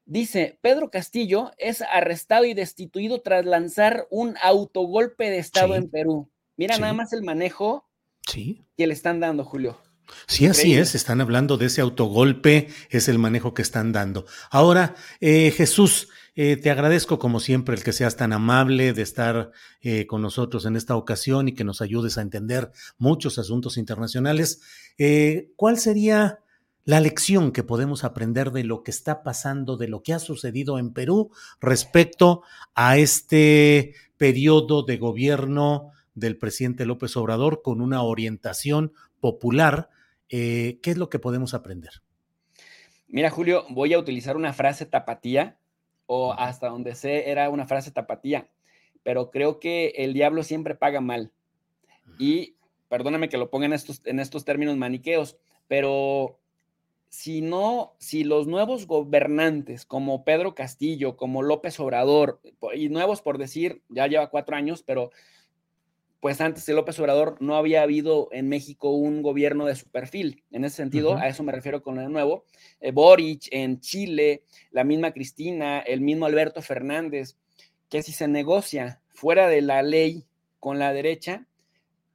[0.05, 6.31] Dice, Pedro Castillo es arrestado y destituido tras lanzar un autogolpe de Estado en Perú.
[6.57, 7.89] Mira nada más el manejo
[8.27, 9.79] que le están dando, Julio.
[10.27, 14.27] Sí, así es, están hablando de ese autogolpe, es el manejo que están dando.
[14.51, 19.53] Ahora, eh, Jesús, eh, te agradezco como siempre el que seas tan amable de estar
[19.81, 24.61] eh, con nosotros en esta ocasión y que nos ayudes a entender muchos asuntos internacionales.
[25.57, 26.41] ¿Cuál sería
[26.85, 30.79] la lección que podemos aprender de lo que está pasando, de lo que ha sucedido
[30.79, 31.31] en Perú
[31.61, 32.43] respecto
[32.75, 39.91] a este periodo de gobierno del presidente López Obrador con una orientación popular?
[40.29, 42.03] ¿Qué es lo que podemos aprender?
[43.07, 45.59] Mira, Julio, voy a utilizar una frase tapatía
[46.07, 48.49] o hasta donde sé era una frase tapatía,
[49.03, 51.31] pero creo que el diablo siempre paga mal.
[52.19, 52.57] Y
[52.89, 55.37] perdóname que lo ponga en estos, en estos términos maniqueos,
[55.69, 56.39] pero
[57.13, 62.41] si no, si los nuevos gobernantes como Pedro Castillo, como López Obrador,
[62.75, 65.11] y nuevos por decir, ya lleva cuatro años, pero
[66.21, 70.43] pues antes de López Obrador no había habido en México un gobierno de su perfil.
[70.53, 72.47] En ese sentido, a eso me refiero con el nuevo.
[72.81, 77.37] Eh, Boric en Chile, la misma Cristina, el mismo Alberto Fernández,
[77.91, 80.25] que si se negocia fuera de la ley
[80.61, 81.47] con la derecha,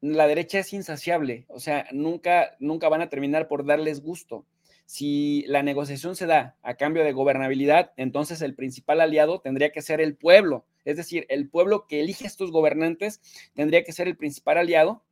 [0.01, 4.43] la derecha es insaciable, o sea, nunca, nunca van a terminar por darles gusto.
[4.88, 9.81] Si la negociación se da a cambio de gobernabilidad, entonces el principal aliado tendría que
[9.81, 10.65] ser el pueblo.
[10.85, 13.19] Es decir, el pueblo que elige a estos gobernantes
[13.53, 15.03] tendría que ser el principal aliado.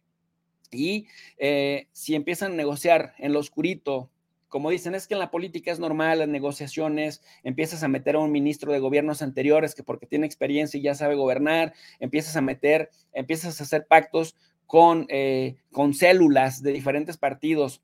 [0.72, 1.08] Y
[1.38, 4.10] eh, si empiezan a negociar en lo oscurito,
[4.48, 8.20] como dicen, es que en la política es normal, las negociaciones, empiezas a meter a
[8.20, 12.42] un ministro de gobiernos anteriores que porque tiene experiencia y ya sabe gobernar, empiezas a
[12.42, 17.82] meter, empiezas a hacer pactos con, eh, con células de diferentes partidos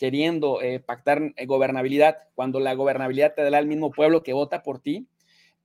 [0.00, 4.80] queriendo eh, pactar gobernabilidad, cuando la gobernabilidad te da el mismo pueblo que vota por
[4.80, 5.06] ti,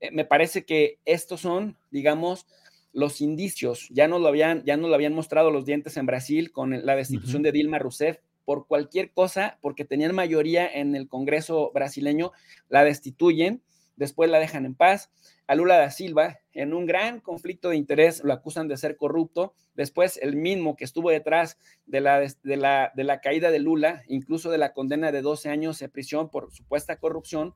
[0.01, 2.45] eh, me parece que estos son, digamos,
[2.91, 3.87] los indicios.
[3.91, 6.97] Ya nos lo habían, ya nos lo habían mostrado los dientes en Brasil con la
[6.97, 8.17] destitución de Dilma Rousseff.
[8.43, 12.33] Por cualquier cosa, porque tenían mayoría en el Congreso brasileño,
[12.67, 13.61] la destituyen,
[13.95, 15.11] después la dejan en paz.
[15.47, 19.53] A Lula da Silva, en un gran conflicto de interés, lo acusan de ser corrupto.
[19.75, 24.03] Después, el mismo que estuvo detrás de la, de la, de la caída de Lula,
[24.07, 27.55] incluso de la condena de 12 años de prisión por supuesta corrupción,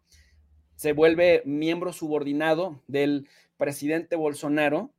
[0.75, 3.27] se vuelve miembro subordinado del
[3.57, 4.93] presidente Bolsonaro,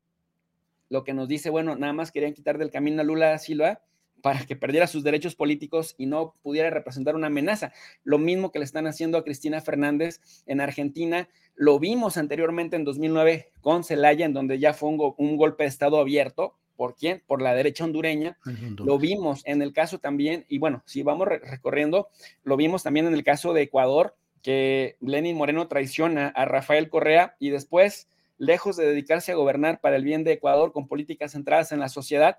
[0.90, 3.80] lo que nos dice, bueno, nada más querían quitar del camino a Lula Silva
[4.22, 7.72] para que perdiera sus derechos políticos y no pudiera representar una amenaza.
[8.04, 11.28] Lo mismo que le están haciendo a Cristina Fernández en Argentina.
[11.54, 15.98] Lo vimos anteriormente en 2009 con Celaya, en donde ya fue un, golpe de Estado
[15.98, 16.54] abierto.
[16.76, 17.22] ¿Por quién?
[17.26, 18.38] Por la derecha hondureña.
[18.78, 22.08] Lo vimos en el caso también, y bueno, si vamos recorriendo,
[22.42, 27.36] lo vimos también en el caso de Ecuador, que Lenin Moreno traiciona a Rafael Correa
[27.38, 28.08] y después,
[28.38, 31.90] lejos de dedicarse a gobernar para el bien de Ecuador con políticas centradas en la
[31.90, 32.38] sociedad,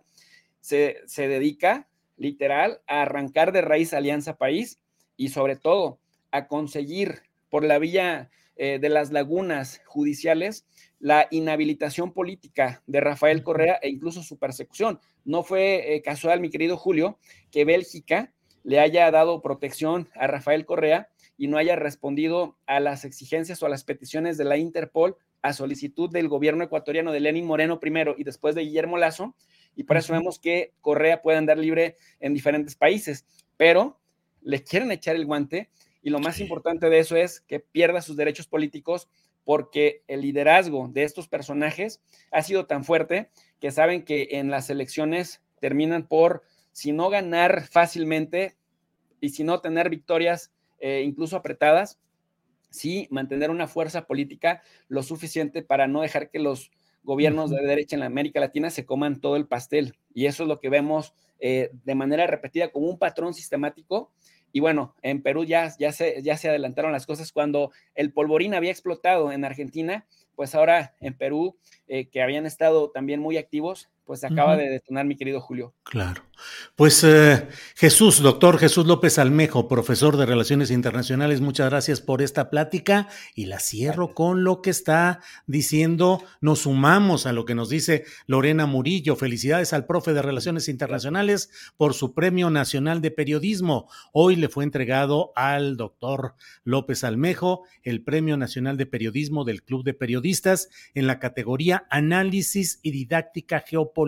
[0.61, 1.87] se, dedica
[2.17, 4.79] literal a arrancar de raíz Alianza País
[5.17, 5.99] y sobre todo
[6.31, 10.65] a conseguir por la vía eh, de las lagunas judiciales
[10.99, 14.99] la inhabilitación política de Rafael Correa e incluso su persecución.
[15.25, 17.17] No fue eh, casual, mi querido Julio,
[17.49, 18.31] que Bélgica
[18.63, 23.65] le haya dado protección a Rafael Correa y no haya respondido a las exigencias o
[23.65, 28.13] a las peticiones de la Interpol a solicitud del gobierno ecuatoriano de Lenin Moreno primero
[28.15, 29.35] y después de Guillermo Lazo,
[29.75, 33.25] y por eso vemos que Correa puede andar libre en diferentes países,
[33.57, 33.99] pero
[34.41, 35.69] le quieren echar el guante
[36.01, 39.07] y lo más importante de eso es que pierda sus derechos políticos
[39.43, 42.01] porque el liderazgo de estos personajes
[42.31, 47.67] ha sido tan fuerte que saben que en las elecciones terminan por, si no ganar
[47.67, 48.55] fácilmente
[49.19, 51.99] y si no tener victorias eh, incluso apretadas,
[52.71, 56.71] sí mantener una fuerza política lo suficiente para no dejar que los
[57.03, 59.95] gobiernos de derecha en América Latina se coman todo el pastel.
[60.13, 64.11] Y eso es lo que vemos eh, de manera repetida como un patrón sistemático.
[64.51, 68.53] Y bueno, en Perú ya, ya, se, ya se adelantaron las cosas cuando el polvorín
[68.53, 73.89] había explotado en Argentina, pues ahora en Perú, eh, que habían estado también muy activos,
[74.11, 75.73] pues acaba de detonar mi querido Julio.
[75.83, 76.23] Claro.
[76.75, 82.49] Pues eh, Jesús, doctor Jesús López Almejo, profesor de Relaciones Internacionales, muchas gracias por esta
[82.49, 87.69] plática y la cierro con lo que está diciendo, nos sumamos a lo que nos
[87.69, 89.15] dice Lorena Murillo.
[89.15, 93.87] Felicidades al profe de Relaciones Internacionales por su Premio Nacional de Periodismo.
[94.11, 96.35] Hoy le fue entregado al doctor
[96.65, 102.79] López Almejo el Premio Nacional de Periodismo del Club de Periodistas en la categoría Análisis
[102.81, 104.00] y Didáctica Geopolítica.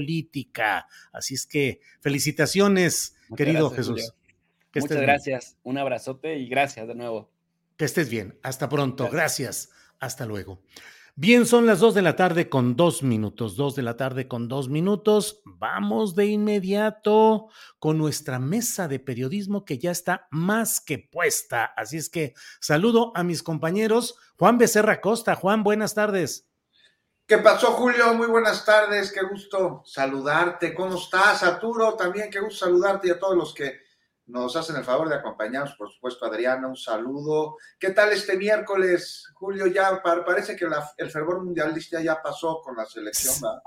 [1.12, 4.14] Así es que felicitaciones, querido Jesús.
[4.76, 5.58] Muchas gracias.
[5.64, 7.32] Un abrazote y gracias de nuevo.
[7.78, 8.38] Que estés bien.
[8.44, 9.10] Hasta pronto.
[9.10, 9.70] gracias.
[10.00, 10.62] Hasta luego.
[11.16, 14.48] Bien, son las dos de la tarde con dos minutos, dos de la tarde con
[14.48, 15.44] dos minutos.
[15.46, 21.66] Vamos de inmediato con nuestra mesa de periodismo que ya está más que puesta.
[21.66, 24.16] Así es que saludo a mis compañeros.
[24.38, 25.36] Juan Becerra Costa.
[25.36, 26.50] Juan, buenas tardes.
[27.26, 28.14] ¿Qué pasó, Julio?
[28.16, 29.12] Muy buenas tardes.
[29.12, 30.74] Qué gusto saludarte.
[30.74, 31.96] ¿Cómo estás, Arturo?
[31.96, 33.80] También qué gusto saludarte y a todos los que
[34.26, 37.58] nos hacen el favor de acompañarnos, por supuesto, Adriana, un saludo.
[37.80, 39.68] ¿Qué tal este miércoles, Julio?
[39.68, 40.68] Ya parece que
[40.98, 43.62] el fervor mundialista ya pasó con la selección, ¿verdad?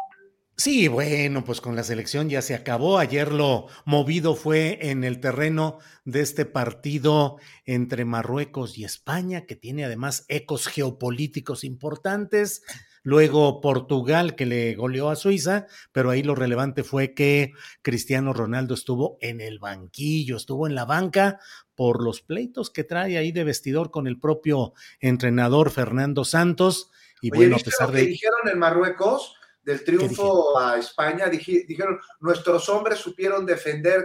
[0.58, 2.98] Sí, bueno, pues con la selección ya se acabó.
[2.98, 7.36] Ayer lo movido fue en el terreno de este partido
[7.66, 12.62] entre Marruecos y España, que tiene además ecos geopolíticos importantes
[13.06, 18.74] luego Portugal que le goleó a Suiza, pero ahí lo relevante fue que Cristiano Ronaldo
[18.74, 21.38] estuvo en el banquillo, estuvo en la banca
[21.76, 26.90] por los pleitos que trae ahí de vestidor con el propio entrenador Fernando Santos.
[27.22, 28.06] Y bueno, a pesar de.
[28.06, 34.04] dijeron en Marruecos del triunfo a España, dijeron, nuestros hombres supieron defender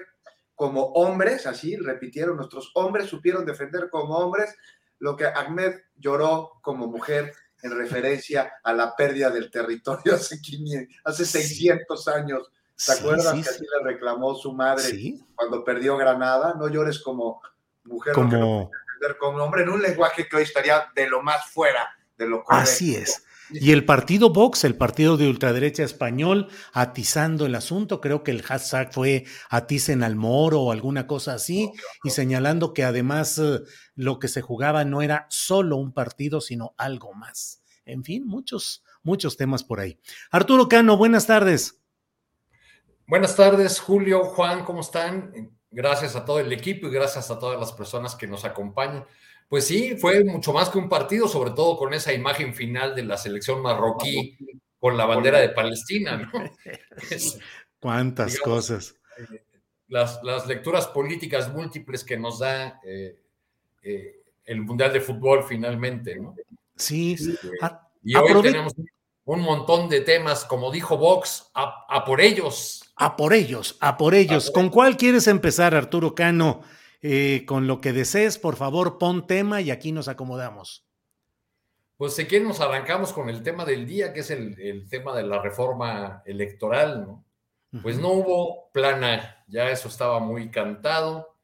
[0.54, 4.56] como hombres, así repitieron, nuestros hombres supieron defender como hombres
[5.00, 10.40] lo que Ahmed lloró como mujer en referencia a la pérdida del territorio hace,
[11.04, 12.52] hace 600 años.
[12.84, 16.56] ¿Te acuerdas que así le reclamó su madre cuando perdió Granada?
[16.58, 17.42] No llores como
[17.84, 18.72] mujer, como,
[19.20, 21.88] como hombre, en un lenguaje que hoy estaría de lo más fuera
[22.18, 22.72] de lo correcto.
[22.72, 23.24] Así es.
[23.54, 28.42] Y el partido Vox, el partido de ultraderecha español, atizando el asunto, creo que el
[28.44, 31.72] hashtag fue aticen al moro o alguna cosa así,
[32.04, 33.60] y señalando que además eh,
[33.96, 37.62] lo que se jugaba no era solo un partido, sino algo más.
[37.86, 40.00] En fin, muchos, muchos temas por ahí.
[40.32, 41.82] Arturo Cano, buenas tardes.
[43.08, 45.52] Buenas tardes, Julio, Juan, ¿cómo están?
[45.70, 49.06] Gracias a todo el equipo y gracias a todas las personas que nos acompañan.
[49.52, 53.04] Pues sí, fue mucho más que un partido, sobre todo con esa imagen final de
[53.04, 54.38] la selección marroquí
[54.80, 56.32] con la bandera de Palestina, ¿no?
[57.82, 58.96] Cuántas cosas.
[59.18, 59.44] Eh,
[59.90, 63.20] las, las, lecturas políticas múltiples que nos da eh,
[63.84, 66.34] eh, el Mundial de Fútbol finalmente, ¿no?
[66.78, 67.18] Sí.
[68.06, 68.74] y hoy tenemos
[69.26, 72.94] un montón de temas, como dijo Vox, a, por ellos.
[72.96, 74.50] A por ellos, a por ellos.
[74.50, 76.62] ¿Con cuál quieres empezar, Arturo Cano?
[77.04, 80.86] Eh, con lo que desees, por favor, pon tema y aquí nos acomodamos.
[81.98, 85.24] Pues si quieren nos arrancamos con el tema del día, que es el, tema de
[85.24, 87.26] la reforma electoral, ¿no?
[87.82, 91.38] Pues no hubo plana, ya eso estaba muy cantado.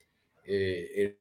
[0.44, 1.18] Eh,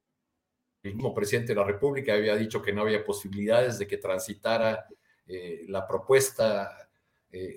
[0.82, 4.86] el, mismo presidente de la República había dicho que no había posibilidades de que transitara
[5.26, 6.82] eh, la propuesta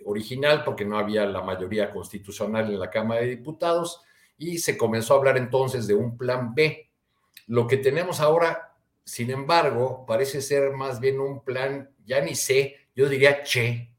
[0.04, 4.04] original porque no había la mayoría constitucional en la Cámara de Diputados
[4.40, 6.90] y se comenzó a hablar entonces de un plan B.
[7.46, 8.74] Lo que tenemos ahora,
[9.04, 13.94] sin embargo, parece ser más bien un plan, ya ni sé, yo diría che.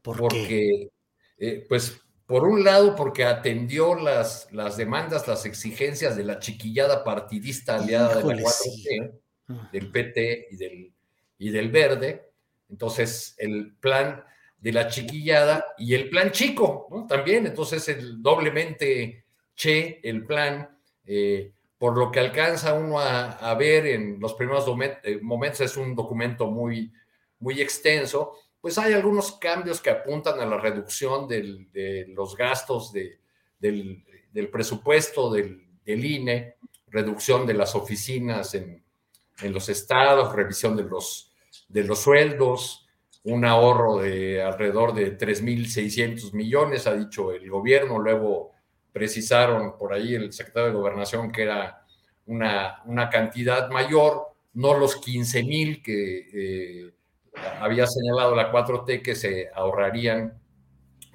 [0.00, 0.90] porque,
[1.38, 7.02] eh, pues, por un lado, porque atendió las, las demandas, las exigencias de la chiquillada
[7.02, 9.70] partidista aliada de la 4 ah.
[9.72, 10.92] del PT y del,
[11.36, 12.30] y del Verde.
[12.68, 14.22] Entonces, el plan
[14.58, 17.06] de la chiquillada y el plan chico, ¿no?
[17.06, 19.24] También, entonces, el doblemente
[19.58, 20.68] Che, el plan,
[21.04, 24.64] eh, por lo que alcanza uno a, ver en los primeros
[25.02, 26.92] eh, momentos, es un documento muy,
[27.40, 34.04] muy extenso, pues hay algunos cambios que apuntan a la reducción de los gastos del,
[34.52, 36.54] presupuesto del, INE,
[36.86, 38.84] reducción de las oficinas en,
[39.42, 41.32] los estados, revisión de los,
[41.66, 42.86] de los sueldos,
[43.24, 48.52] un ahorro de alrededor de 3.600 millones, ha dicho el gobierno, luego
[48.98, 51.84] precisaron por ahí el secretario de Gobernación que era
[52.26, 56.92] una, una cantidad mayor, no los 15 mil que eh,
[57.60, 60.36] había señalado la 4T que se ahorrarían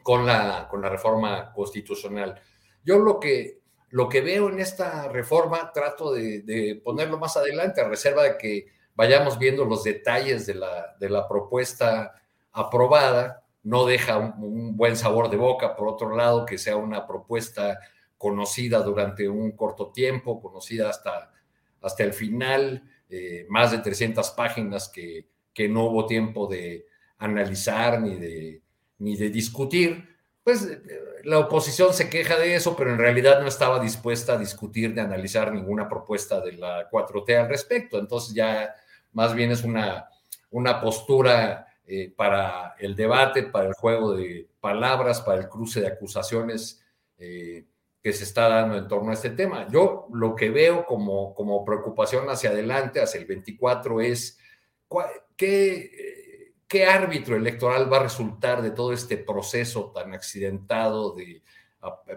[0.02, 2.40] con la, con la reforma constitucional.
[2.86, 7.90] Yo lo que, lo que veo en esta reforma trato de, ponerlo más adelante, a
[7.90, 12.16] reserva de que vayamos viendo los detalles de la, de la propuesta
[12.54, 17.80] aprobada, no deja un, buen sabor de boca, por otro lado, que sea una propuesta
[18.18, 21.32] conocida durante un corto tiempo, conocida hasta,
[21.82, 26.86] hasta el final, eh, más de 300 páginas que, que, no hubo tiempo de
[27.18, 28.62] analizar ni de,
[29.00, 30.14] ni de discutir,
[30.44, 30.82] pues eh,
[31.24, 35.00] la oposición se queja de eso, pero en realidad no estaba dispuesta a discutir ni
[35.00, 37.98] analizar ninguna propuesta de la 4T al respecto.
[37.98, 38.74] Entonces ya
[39.14, 40.10] más bien es una,
[40.52, 45.88] una postura eh, para el debate, para el juego de palabras, para el cruce de
[45.88, 46.84] acusaciones
[47.18, 47.66] eh,
[48.02, 49.68] que se está dando en torno a este tema.
[49.70, 54.40] Yo lo que veo como, como preocupación hacia adelante, hacia el 24, es
[55.36, 61.42] qué, ¿qué árbitro electoral va a resultar de todo este proceso tan accidentado de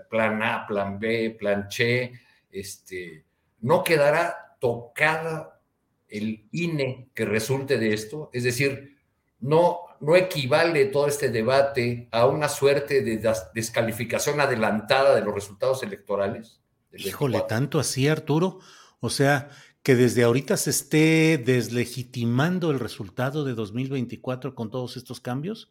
[0.08, 2.12] plan A, plan B, plan C?
[2.50, 3.24] Este,
[3.60, 5.60] ¿No quedará tocada
[6.08, 8.30] el INE que resulte de esto?
[8.32, 8.95] Es decir,
[9.40, 15.82] no, no equivale todo este debate a una suerte de descalificación adelantada de los resultados
[15.82, 16.60] electorales.
[16.92, 18.60] Híjole, tanto así, Arturo.
[19.00, 19.50] O sea,
[19.86, 25.70] que desde ahorita se esté deslegitimando el resultado de 2024 con todos estos cambios?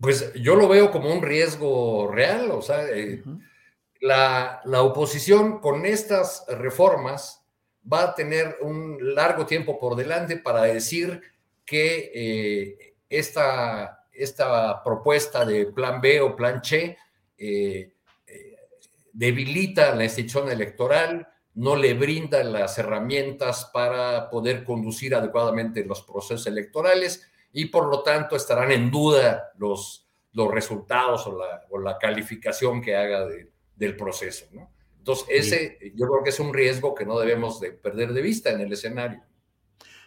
[0.00, 3.22] Pues yo lo veo como un riesgo real, o sea, eh,
[4.00, 7.44] la, oposición con estas reformas
[7.90, 11.20] va a tener un largo tiempo por delante para decir
[11.64, 16.96] que eh, esta, esta, propuesta de plan B o plan C
[17.38, 17.94] eh,
[19.12, 26.46] debilita la institución electoral, no le brinda las herramientas para poder conducir adecuadamente los procesos
[26.48, 31.96] electorales y por lo tanto estarán en duda los, los resultados o la, o la
[31.96, 33.26] calificación que haga
[33.76, 34.46] del proceso.
[34.52, 34.68] ¿no?
[34.98, 38.50] Entonces, ese yo creo que es un riesgo que no debemos de perder de vista
[38.50, 39.22] en el escenario.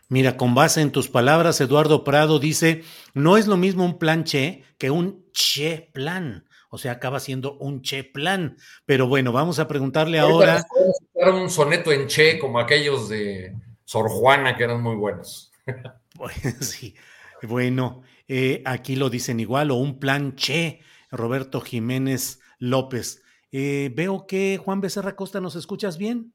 [0.10, 4.24] Mira, con base en tus palabras, Eduardo Prado dice, no es lo mismo un plan
[4.24, 8.58] Che que un Che plan o sea, acaba siendo un che plan.
[8.86, 10.66] Pero bueno, vamos a preguntarle ahora.
[11.14, 13.56] Era un soneto en che como aquellos de
[13.86, 15.52] Sor Juana que eran muy buenos.
[16.60, 16.96] sí,
[17.44, 20.82] bueno, eh, aquí lo dicen igual, o un plan che,
[21.12, 23.24] Roberto Jiménez López.
[23.52, 26.34] Eh, veo que Juan Becerra Costa, ¿nos escuchas bien?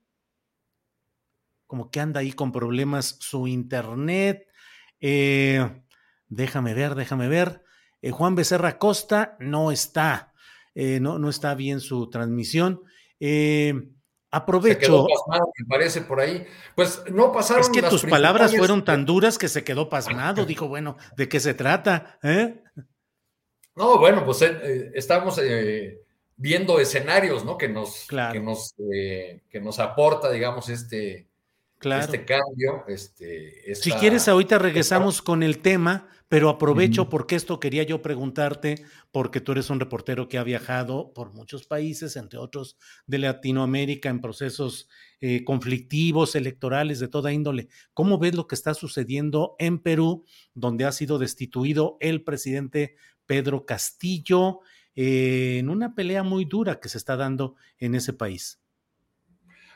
[1.73, 4.47] Como que anda ahí con problemas su internet.
[5.01, 5.67] Eh,
[6.29, 7.63] déjame ver, déjame ver.
[8.03, 10.35] Eh, Juan Becerra Costa no está,
[10.75, 12.83] eh, no, no está bien su transmisión.
[14.31, 15.07] Aprovecho.
[15.31, 16.45] me parece por ahí.
[16.75, 17.63] Pues no pasaron.
[17.63, 20.45] Es que tus palabras fueron tan duras que se quedó pasmado.
[20.45, 22.19] Dijo, bueno, ¿de qué se trata?
[23.75, 25.41] No, bueno, pues estamos
[26.37, 27.57] viendo escenarios, ¿no?
[27.57, 31.32] Que nos, que nos, que nos aporta, digamos, este,
[31.85, 32.85] este cambio.
[32.89, 38.85] Este, Si quieres, ahorita regresamos con el tema, pero aprovecho porque esto quería yo preguntarte,
[39.11, 44.09] porque tú eres un reportero que ha viajado por muchos países, entre otros de Latinoamérica,
[44.09, 44.89] en procesos
[45.21, 47.69] eh, conflictivos, electorales, de toda índole.
[47.93, 52.97] ¿Cómo ves lo que está sucediendo en Perú, donde ha sido destituido el presidente
[53.27, 54.61] Pedro Castillo,
[54.95, 58.62] eh, en una pelea muy dura que se está dando en ese país?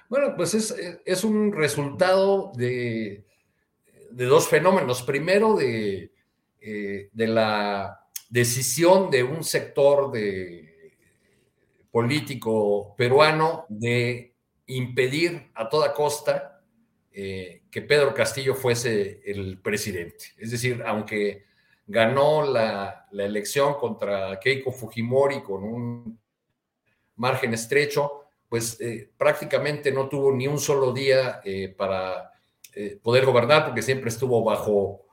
[0.09, 3.24] Bueno, pues es, un resultado de,
[4.11, 5.03] dos fenómenos.
[5.03, 6.12] Primero, de,
[6.61, 10.95] eh, de, la decisión de un sector de,
[11.91, 14.35] político peruano de
[14.66, 16.62] impedir a toda costa
[17.11, 20.27] eh, que Pedro Castillo fuese el presidente.
[20.37, 21.47] Es decir, aunque
[21.87, 26.20] ganó la, la elección contra Keiko Fujimori con un
[27.16, 32.32] margen estrecho, pues eh, prácticamente no tuvo ni un solo día eh, para
[32.74, 35.06] eh, poder gobernar porque siempre estuvo bajo,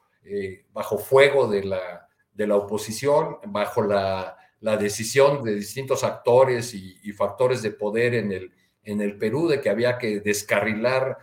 [0.71, 7.11] bajo fuego de la, de la oposición, bajo la, la, decisión de distintos actores y,
[7.11, 8.51] factores de poder en el,
[8.83, 11.17] en el Perú de que había que descarrilar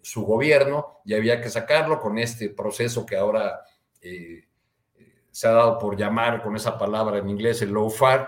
[0.00, 3.62] su gobierno y había que sacarlo con este proceso que ahora
[5.32, 8.26] se ha dado por llamar con esa palabra en inglés el lawfare,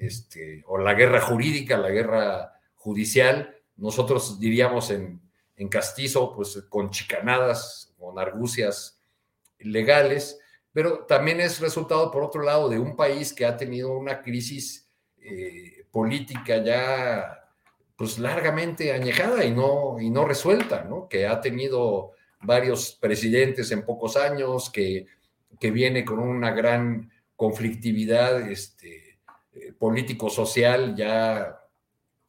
[0.00, 5.20] este, o la guerra jurídica, la guerra judicial, nosotros diríamos en,
[5.56, 8.98] en castizo, pues con chicanadas, con argucias
[9.58, 10.40] legales,
[10.72, 14.88] pero también es resultado, por otro lado, de un país que ha tenido una crisis
[15.18, 17.36] eh, política ya
[17.96, 21.06] pues largamente añejada y no, y no resuelta, ¿no?
[21.06, 25.06] que ha tenido varios presidentes en pocos años, que,
[25.58, 29.09] que viene con una gran conflictividad este,
[29.52, 31.60] eh, político-social ya,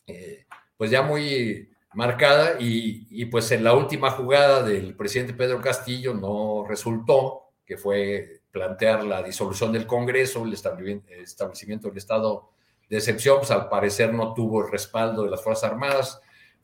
[0.08, 0.46] eh,
[0.78, 6.66] pues ya muy marcada y, pues en la última jugada del presidente Pedro Castillo no
[6.68, 12.52] resultó, que fue plantear la disolución del Congreso, el establecimiento del estado
[12.90, 16.22] de excepción, pues al parecer no tuvo el respaldo de las Fuerzas Armadas,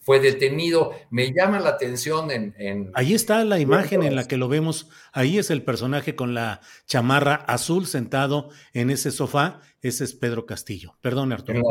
[0.07, 0.93] fue detenido.
[1.09, 2.91] Me llama la atención en...
[2.93, 4.87] Ahí está la imagen en la que lo vemos.
[5.11, 9.59] Ahí es el personaje con la chamarra azul sentado en ese sofá.
[9.81, 10.95] Ese es Pedro Castillo.
[11.01, 11.61] Perdón, Arturo.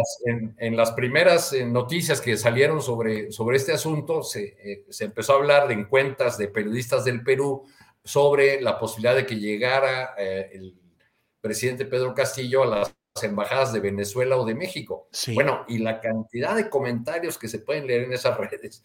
[0.58, 5.36] En las, primeras eh, noticias que salieron sobre, sobre este asunto, eh, se, empezó a
[5.36, 7.64] hablar de encuentras de periodistas del Perú
[8.04, 10.74] sobre la posibilidad de que llegara eh, el
[11.40, 15.08] presidente Pedro Castillo a las embajadas de Venezuela o de México.
[15.34, 18.82] Bueno, y la cantidad de comentarios que se pueden leer en esas redes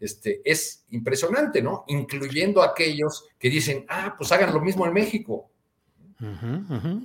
[0.00, 1.84] este, es impresionante, ¿no?
[1.88, 5.50] Incluyendo aquellos que dicen, ah, pues hagan lo mismo en México.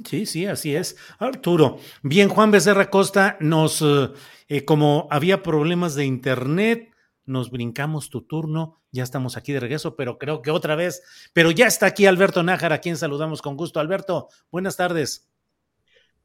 [0.06, 0.96] Sí, sí, así es.
[1.18, 1.80] Arturo.
[2.04, 4.12] Bien, Juan Becerra Costa, nos, eh,
[4.48, 6.94] eh, como había problemas de internet,
[7.26, 11.04] nos brincamos tu turno, ya estamos aquí de regreso, pero creo que otra vez,
[11.34, 13.80] pero ya está aquí Alberto Nájar, a quien saludamos con gusto.
[13.80, 15.29] Alberto, buenas tardes.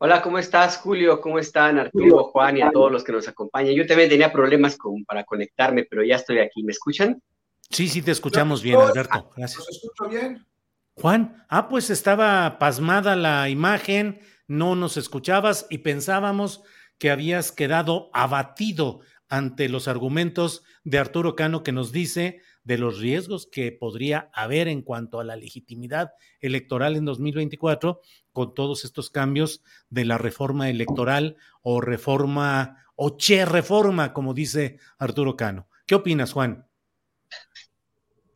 [0.06, 1.18] Hola, ¿cómo estás, Julio?
[1.22, 3.72] ¿Cómo están Arturo, Juan y a todos los que nos acompañan?
[3.72, 6.62] Yo también tenía problemas con, para conectarme, pero ya estoy aquí.
[6.62, 7.22] ¿Me escuchan?
[7.70, 9.30] Sí, sí, te escuchamos bien, Alberto.
[9.34, 9.60] Gracias.
[9.60, 10.46] ¿Nos escucho bien?
[10.92, 16.62] Juan, ah, pues estaba pasmada la imagen, no nos escuchabas y pensábamos
[16.98, 19.00] que habías quedado abatido
[19.30, 24.68] ante los argumentos de Arturo Cano que nos dice de los riesgos que podría haber
[24.68, 28.00] en cuanto a la legitimidad electoral en 2024
[28.34, 34.78] con todos estos cambios de la reforma electoral o reforma o che reforma, como dice
[34.98, 35.68] Arturo Cano.
[35.86, 36.66] ¿Qué opinas, Juan?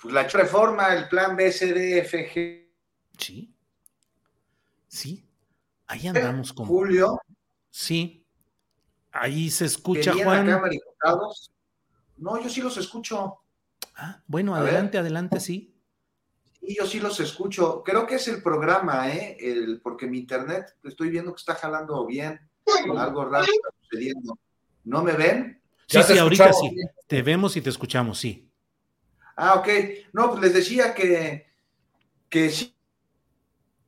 [0.01, 2.71] Pues la reforma, el plan BCDFG.
[3.19, 3.53] Sí.
[4.87, 5.29] Sí.
[5.89, 6.67] Ahí andamos con.
[6.67, 7.21] Julio.
[7.69, 8.25] Sí.
[9.11, 10.47] Ahí se escucha, Juan.
[12.17, 13.41] No, yo sí los escucho.
[13.97, 15.75] Ah, bueno, adelante, adelante, sí.
[16.61, 17.83] Sí, yo sí los escucho.
[17.85, 19.37] Creo que es el programa, ¿eh?
[19.41, 22.41] El, porque mi internet, estoy viendo que está jalando bien.
[22.97, 24.39] Algo raro está sucediendo.
[24.85, 25.61] ¿No me ven?
[25.87, 26.77] Sí, sí, ahorita sí.
[27.07, 28.51] Te vemos y te escuchamos, sí.
[29.37, 29.69] Ah, ok.
[30.13, 31.47] No, pues les decía que,
[32.29, 32.75] que sí,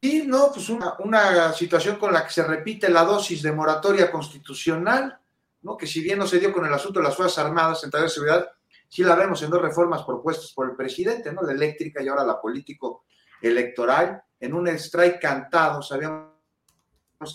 [0.01, 4.11] sí, no, pues una, una situación con la que se repite la dosis de moratoria
[4.11, 5.19] constitucional,
[5.63, 5.77] ¿no?
[5.77, 8.09] Que si bien no se dio con el asunto de las Fuerzas Armadas en de
[8.09, 8.51] seguridad,
[8.91, 11.43] sí la vemos en dos reformas propuestas por el presidente, ¿no?
[11.43, 13.05] La eléctrica y ahora la político
[13.41, 16.29] electoral, en un strike cantado, sabíamos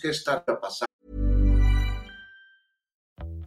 [0.01, 0.85] que esta pasar.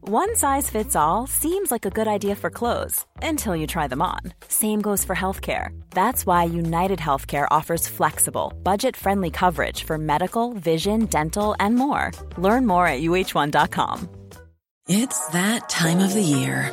[0.01, 4.01] One size fits all seems like a good idea for clothes until you try them
[4.01, 4.21] on.
[4.49, 5.79] Same goes for healthcare.
[5.91, 12.13] That's why United Healthcare offers flexible, budget friendly coverage for medical, vision, dental, and more.
[12.39, 14.09] Learn more at uh1.com.
[14.89, 16.73] It's that time of the year.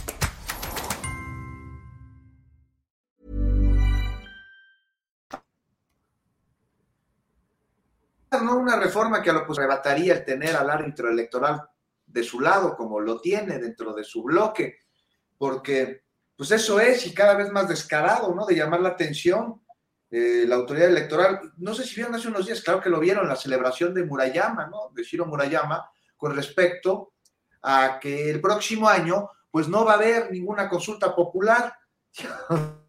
[8.41, 11.61] No una reforma que a lo pues arrebataría el tener al árbitro electoral
[12.05, 14.79] de su lado, como lo tiene dentro de su bloque,
[15.37, 16.03] porque
[16.35, 18.45] pues eso es, y cada vez más descarado, ¿no?
[18.45, 19.61] De llamar la atención
[20.13, 21.53] eh, la autoridad electoral.
[21.57, 24.67] No sé si vieron hace unos días, claro que lo vieron, la celebración de Murayama,
[24.67, 24.91] ¿no?
[24.93, 27.13] De Shiro Murayama, con respecto
[27.61, 31.73] a que el próximo año, pues no va a haber ninguna consulta popular.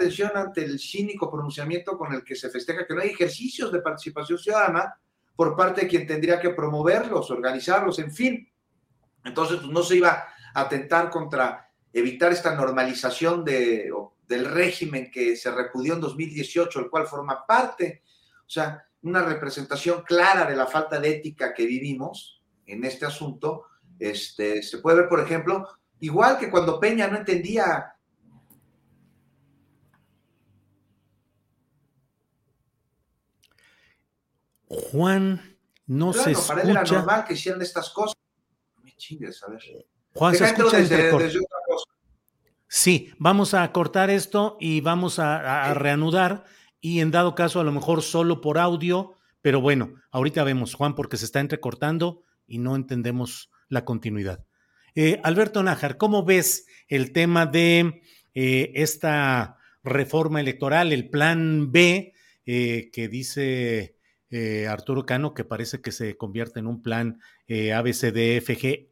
[0.00, 3.82] Atención ante el cínico pronunciamiento con el que se festeja que no hay ejercicios de
[3.82, 4.98] participación ciudadana
[5.36, 8.50] por parte de quien tendría que promoverlos, organizarlos, en fin.
[9.22, 10.24] Entonces, pues no se iba
[10.54, 13.92] atentar contra evitar esta normalización de,
[14.26, 18.02] del régimen que se repudió en 2018, el cual forma parte,
[18.38, 23.66] o sea, una representación clara de la falta de ética que vivimos en este asunto.
[23.98, 25.68] Este, se puede ver, por ejemplo,
[26.00, 27.96] igual que cuando Peña no entendía
[34.70, 36.48] Juan, no se escucha.
[36.48, 38.14] Para él era normal que hicieran estas cosas.
[38.82, 39.60] Me chingues, a ver.
[40.14, 40.78] Juan, se escucha
[42.68, 46.44] Sí, vamos a cortar esto y vamos a, reanudar
[46.80, 50.94] y en dado caso a lo mejor solo por audio, pero bueno, ahorita vemos, Juan,
[50.94, 54.46] porque se está entrecortando y no entendemos la continuidad.
[54.94, 58.02] Eh, Alberto Nájar, ¿cómo ves el tema de
[58.34, 62.14] eh, esta reforma electoral, el plan B
[62.46, 63.96] eh, que dice
[64.68, 68.88] Arturo Cano, que parece que se convierte en un plan ABCDFG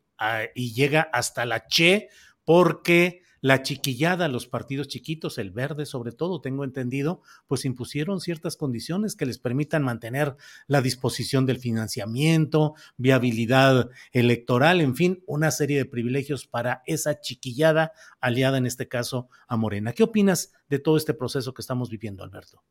[0.54, 2.08] y llega hasta la Che,
[2.44, 8.56] porque la chiquillada, los partidos chiquitos, el verde sobre todo, tengo entendido, pues impusieron ciertas
[8.56, 10.34] condiciones que les permitan mantener
[10.66, 17.92] la disposición del financiamiento, viabilidad electoral, en fin, una serie de privilegios para esa chiquillada
[18.20, 19.92] aliada en este caso a Morena.
[19.92, 22.64] ¿Qué opinas de todo este proceso que estamos viviendo, Alberto?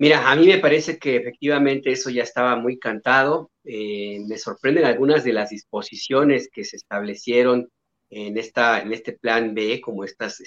[0.00, 3.50] Mira, a mí me parece que efectivamente eso ya estaba muy cantado.
[3.64, 7.68] Eh, me sorprenden algunas de las disposiciones que se establecieron
[8.08, 10.40] en, esta, en este plan B, como estos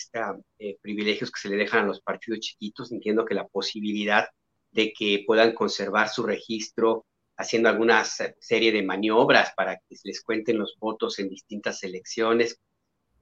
[0.57, 2.91] eh, privilegios que se le dejan a los partidos chiquitos.
[2.91, 4.27] Entiendo que la posibilidad
[4.71, 7.05] de que puedan conservar su registro
[7.37, 12.57] haciendo alguna serie de maniobras para que les cuenten los votos en distintas elecciones.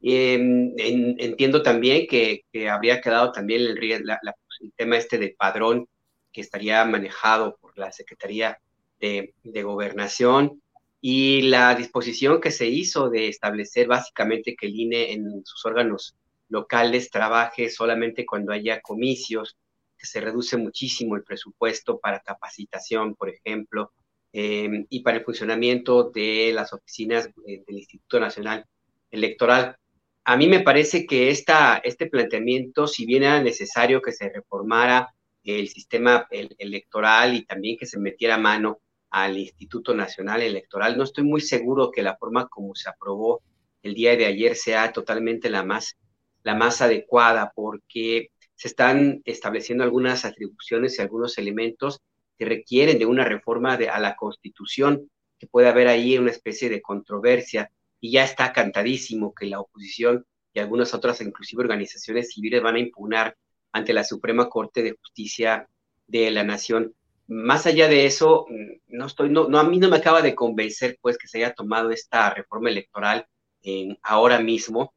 [0.01, 5.87] Em, entiendo también que, habría quedado también el, el, tema este del padrón
[6.31, 8.59] que estaría manejado por la Secretaría
[8.99, 10.61] de, Gobernación
[11.01, 16.15] y la disposición que se hizo de establecer básicamente que el INE en sus órganos
[16.49, 19.57] locales trabaje solamente cuando haya comicios,
[19.97, 23.91] que se reduce muchísimo el presupuesto para capacitación, por ejemplo,
[24.33, 28.65] em, y para el funcionamiento de las oficinas eh, del Instituto Nacional
[29.09, 29.75] Electoral.
[30.23, 35.13] A mí me parece que esta, este planteamiento, si bien era necesario que se reformara
[35.43, 41.23] el sistema electoral y también que se metiera mano al Instituto Nacional Electoral, no estoy
[41.23, 43.41] muy seguro que la forma como se aprobó
[43.83, 45.97] el día de ayer sea totalmente la más
[46.43, 51.99] la más adecuada porque se están estableciendo algunas atribuciones y algunos elementos
[52.37, 55.09] que requieren de una reforma a la Constitución,
[55.39, 57.71] que puede haber ahí una especie de controversia.
[57.99, 62.79] Y ya está cantadísimo que la oposición y algunas otras, inclusive organizaciones civiles, van a
[62.79, 63.37] impugnar
[63.71, 65.67] ante la Suprema Corte de Justicia
[66.07, 66.93] de la Nación.
[67.27, 70.35] Más allá de eso, mm, no estoy, no, no a mí no me acaba de
[70.35, 73.27] convencer, pues, que se haya tomado esta reforma electoral
[73.63, 74.93] en, ahora mismo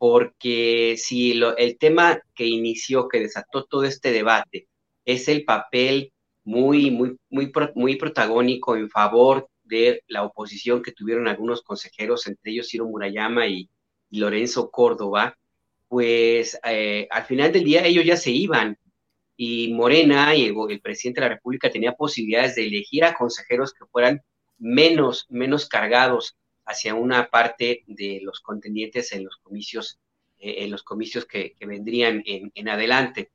[0.00, 4.66] porque si el tema que inició, que desató todo este debate,
[5.04, 11.28] es el papel muy, muy, muy, muy protagónico en favor de la oposición que tuvieron
[11.28, 13.68] algunos consejeros, entre ellos Ciro Murayama y,
[14.08, 15.36] Lorenzo Córdoba,
[15.90, 18.78] pues eh, al final del día ellos ya se iban
[19.36, 23.86] y Morena y el, presidente de la República tenía posibilidades de elegir a consejeros que
[23.86, 24.22] fueran
[24.56, 29.98] menos, menos cargados hacia una parte de los contendientes en los comicios,
[30.38, 33.32] eh, en los comicios que, vendrían en, adelante.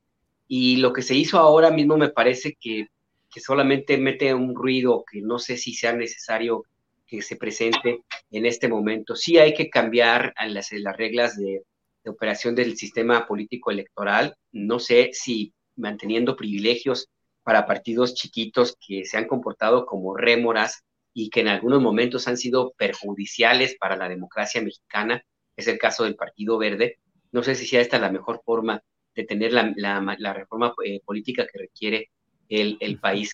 [0.47, 2.87] Y lo que se hizo ahora mismo me parece que,
[3.29, 6.63] que, solamente mete un ruido que no sé si sea necesario
[7.05, 9.13] que se presente en este momento.
[9.13, 11.63] Sí hay que cambiar las, las reglas de,
[12.05, 14.35] de operación del sistema político electoral.
[14.51, 17.09] No sé si manteniendo privilegios
[17.43, 20.83] para partidos chiquitos que se han comportado como rémoras
[21.13, 25.23] y que en algunos momentos han sido perjudiciales para la democracia mexicana,
[25.55, 26.99] es el caso del Partido Verde.
[27.31, 28.81] No sé si sea esta la mejor forma
[29.15, 32.09] de tener la, la, reforma eh, política que requiere
[32.49, 33.33] el, el, país.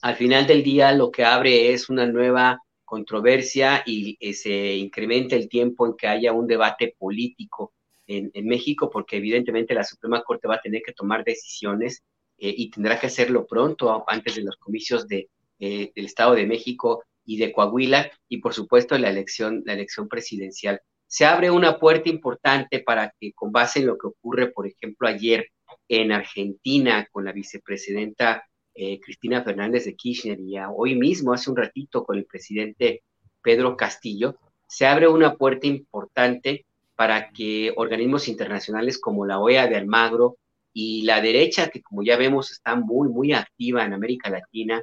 [0.00, 5.36] Al final del día lo que abre es una nueva controversia y eh, se incrementa
[5.36, 7.74] el tiempo en que haya un debate político
[8.06, 12.04] en, México, porque evidentemente la Suprema Corte va a tener que tomar decisiones
[12.38, 16.46] eh, y tendrá que hacerlo pronto, antes de los comicios de, eh, del Estado de
[16.46, 20.80] México y de Coahuila, y por supuesto la elección, la elección presidencial.
[21.08, 25.08] Se abre una puerta importante para que, con base en lo que ocurre, por ejemplo,
[25.08, 25.48] ayer
[25.88, 31.56] en Argentina con la vicepresidenta eh, Cristina Fernández de Kirchner y hoy mismo, hace un
[31.56, 33.02] ratito, con el presidente
[33.42, 34.36] Pedro Castillo,
[34.68, 40.36] se abre una puerta importante para que organismos internacionales como la OEA de Almagro
[40.72, 44.82] y la derecha, que como ya vemos está muy, muy activa en América Latina,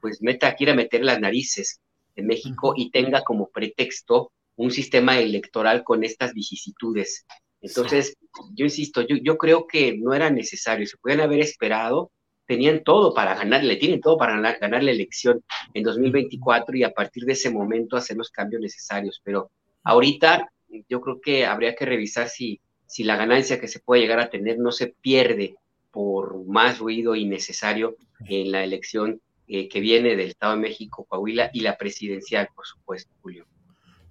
[0.00, 1.80] pues meta, quiera meter las narices
[2.14, 7.26] en México y tenga como pretexto un sistema electoral con estas vicisitudes.
[7.60, 8.16] Entonces,
[8.54, 12.10] yo insisto, yo, yo creo que no era necesario, se podían haber esperado,
[12.46, 15.42] tenían todo para ganar, le tienen todo para ganar, ganar la elección
[15.74, 19.20] en 2024 y a partir de ese momento hacer los cambios necesarios.
[19.22, 19.50] Pero
[19.82, 20.50] ahorita
[20.88, 24.30] yo creo que habría que revisar si, si la ganancia que se puede llegar a
[24.30, 25.56] tener no se pierde
[25.90, 27.96] por más ruido innecesario
[28.26, 32.66] en la elección eh, que viene del Estado de México, Coahuila, y la presidencial, por
[32.66, 33.46] supuesto, Julio.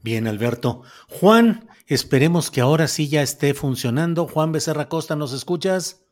[0.01, 0.83] Bien, Alberto.
[1.09, 4.27] Juan, esperemos que ahora sí ya esté funcionando.
[4.27, 6.05] Juan Becerra Costa, ¿nos escuchas?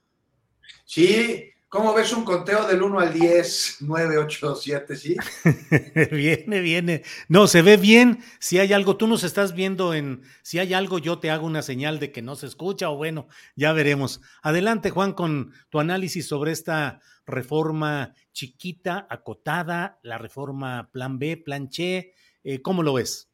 [0.86, 5.18] Sí, ¿Cómo ves un conteo del 1 al 10, 9, 8, 7, sí?
[6.12, 7.02] viene, viene.
[7.30, 8.24] No, se ve bien.
[8.38, 11.64] Si hay algo, tú nos estás viendo en, si hay algo, yo te hago una
[11.64, 14.22] señal de que no se escucha o bueno, ya veremos.
[14.44, 21.70] Adelante, Juan, con tu análisis sobre esta reforma chiquita, acotada, la reforma plan B, plan
[21.70, 22.14] Che.
[22.44, 23.32] Eh, ¿Cómo lo ves?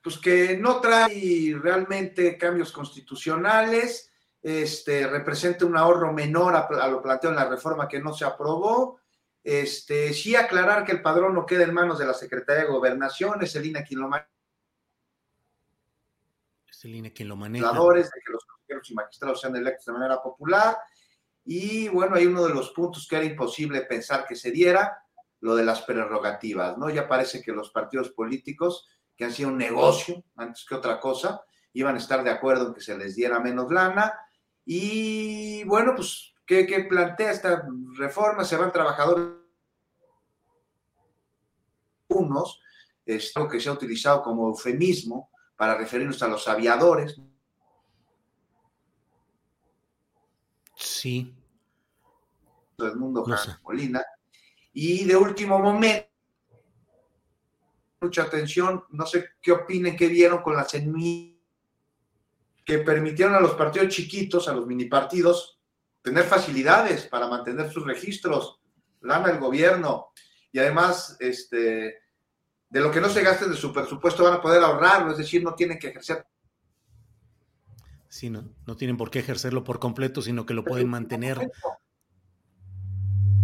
[0.00, 4.11] Pues que no trae realmente cambios constitucionales
[4.42, 9.00] este, representa un ahorro menor a, lo planteado en la reforma que no se aprobó.
[9.42, 13.42] Este, sí aclarar que el padrón no queda en manos de la Secretaría de Gobernación,
[13.42, 14.30] es el INE quien lo maneja.
[16.68, 17.72] Es el INE quien lo maneja.
[17.72, 20.76] De que los consejeros y magistrados sean electos de manera popular.
[21.44, 24.98] Y bueno, hay uno de los puntos que era imposible pensar que se diera,
[25.40, 26.88] lo de las prerrogativas, ¿no?
[26.88, 31.42] Ya parece que los partidos políticos, que han sido un negocio antes que otra cosa,
[31.72, 34.16] iban a estar de acuerdo en que se les diera menos lana
[34.64, 37.66] y bueno, pues, ¿qué, plantea esta
[37.96, 38.44] reforma?
[38.44, 39.28] Se van trabajadores
[42.08, 42.60] unos,
[43.04, 47.18] es algo que se ha utilizado como eufemismo para referirnos a los aviadores.
[50.76, 51.34] Sí.
[52.76, 53.24] Todo el mundo
[53.62, 54.04] Molina.
[54.72, 56.08] Y de último momento,
[58.00, 61.31] mucha atención, no sé qué opinen, qué vieron con las semillas
[62.64, 65.60] que permitieron a los partidos chiquitos, a los mini partidos,
[66.02, 68.60] tener facilidades para mantener sus registros,
[69.00, 70.12] lana el gobierno,
[70.52, 72.02] y además, este,
[72.68, 75.42] de lo que no se gasten de su presupuesto van a poder ahorrarlo, es decir,
[75.42, 76.26] no tienen que ejercer.
[78.08, 81.50] Sí, no, no tienen por qué ejercerlo por completo, sino que lo pueden mantener.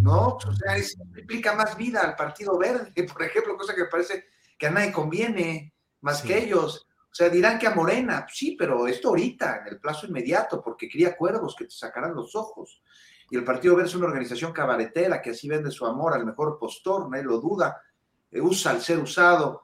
[0.01, 0.79] No, o sea,
[1.19, 4.27] implica más vida al Partido Verde, por ejemplo, cosa que parece
[4.59, 6.88] que a nadie conviene, más que ellos.
[7.19, 10.89] O sea, dirán que a Morena, sí, pero esto ahorita, en el plazo inmediato, porque
[10.89, 12.81] cría cuervos que te sacarán los ojos.
[13.29, 16.61] Y el Partido Verde es una organización cabaretera que así vende su amor al mejor
[16.61, 17.83] postor, nadie lo duda,
[18.31, 19.63] eh, usa al ser usado.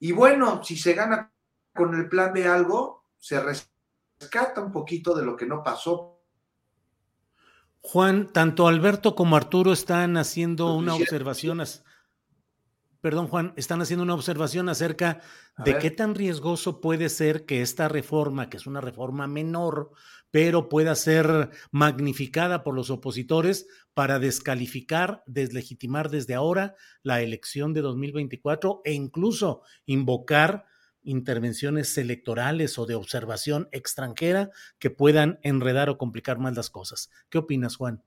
[0.00, 1.30] Y bueno, si se gana
[1.74, 6.22] con el plan de algo, se rescata un poquito de lo que no pasó.
[7.82, 11.60] Juan, tanto Alberto como Arturo están haciendo una observación
[13.04, 15.20] perdón Juan, están haciendo una observación acerca
[15.62, 19.90] de qué tan riesgoso puede ser que esta reforma, que es una reforma menor,
[20.30, 27.82] pero pueda ser magnificada por los opositores para descalificar, deslegitimar desde ahora la elección de
[27.82, 30.64] 2024 e incluso invocar
[31.02, 34.48] intervenciones electorales o de observación extranjera
[34.78, 37.10] que puedan enredar o complicar más las cosas.
[37.28, 38.02] ¿Qué opinas, Juan?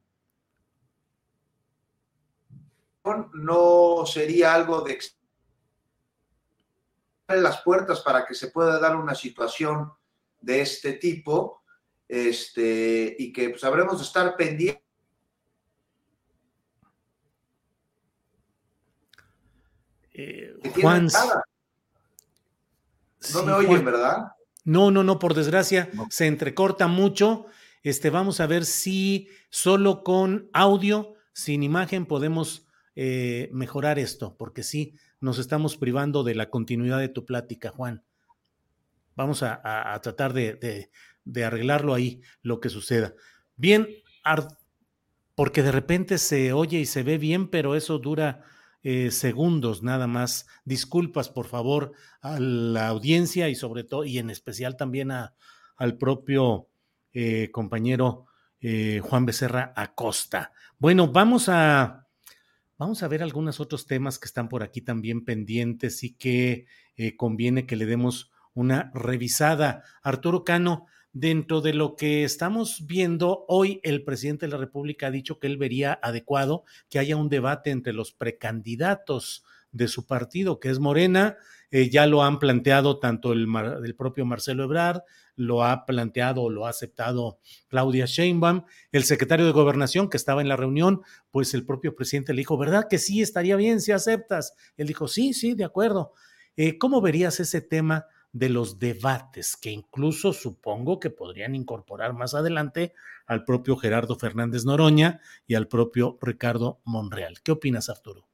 [3.34, 5.00] No sería algo de
[7.28, 9.92] las puertas para que se pueda dar una situación
[10.40, 11.64] de este tipo
[12.08, 14.84] este, y que pues, habremos de estar pendientes.
[20.14, 21.10] Eh, Juan,
[23.34, 24.32] no me oyen, ¿verdad?
[24.64, 27.46] No, no, no, por desgracia se entrecorta mucho.
[27.84, 32.66] Este, vamos a ver si solo con audio, sin imagen, podemos
[32.99, 38.03] eh, mejorar esto, porque sí, nos estamos privando de la continuidad de tu plática, Juan.
[39.15, 40.90] Vamos a, tratar de,
[41.45, 43.14] arreglarlo ahí, lo que suceda.
[43.56, 43.88] Bien,
[45.36, 48.44] porque de repente se oye y se ve bien, pero eso dura
[48.82, 50.48] eh, segundos nada más.
[50.65, 51.91] Disculpas, por favor,
[52.22, 55.36] a la audiencia y sobre todo, y en especial también a,
[55.76, 56.68] al propio
[57.14, 58.26] eh, compañero
[59.03, 60.52] Juan Becerra Acosta.
[60.80, 62.07] Bueno, vamos a
[62.80, 67.18] Vamos a ver algunos otros temas que están por aquí también pendientes y que eh,
[67.18, 69.84] conviene que le demos una revisada.
[70.04, 75.12] Arturo Cano, dentro de lo que estamos viendo, hoy el presidente de la República ha
[75.12, 80.60] dicho que él vería adecuado que haya un debate entre los precandidatos de su partido,
[80.60, 81.38] que es Morena.
[81.69, 83.48] Eh, ya lo han planteado tanto el,
[83.98, 85.02] propio Marcelo Ebrard,
[85.35, 90.41] lo ha planteado o lo ha aceptado Claudia Sheinbaum, el secretario de Gobernación que estaba
[90.41, 93.91] en la reunión, pues el propio presidente le dijo, ¿verdad que sí estaría bien si
[93.91, 94.53] aceptas?
[94.77, 96.14] Él dijo, sí, sí, de acuerdo.
[96.56, 102.34] Eh, ¿Cómo verías ese tema de los debates que incluso supongo que podrían incorporar más
[102.34, 102.94] adelante
[103.26, 107.41] al propio Gerardo Fernández Noroña y al propio Ricardo Monreal?
[107.44, 108.26] ¿Qué opinas, Arturo?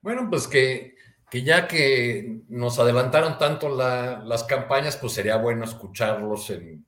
[0.00, 0.94] Bueno, pues que,
[1.32, 6.86] ya que nos adelantaron tanto las campañas, pues sería bueno escucharlos en,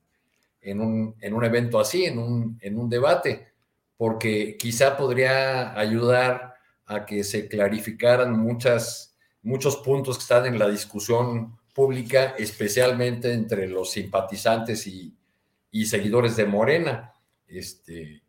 [0.79, 3.49] un, evento así, en un, en un debate,
[3.97, 6.55] porque quizá podría ayudar
[6.85, 13.91] a que se clarificaran muchos puntos que están en la discusión pública, especialmente entre los
[13.91, 15.13] simpatizantes y,
[15.71, 17.13] y seguidores de Morena.
[17.47, 18.23] Este,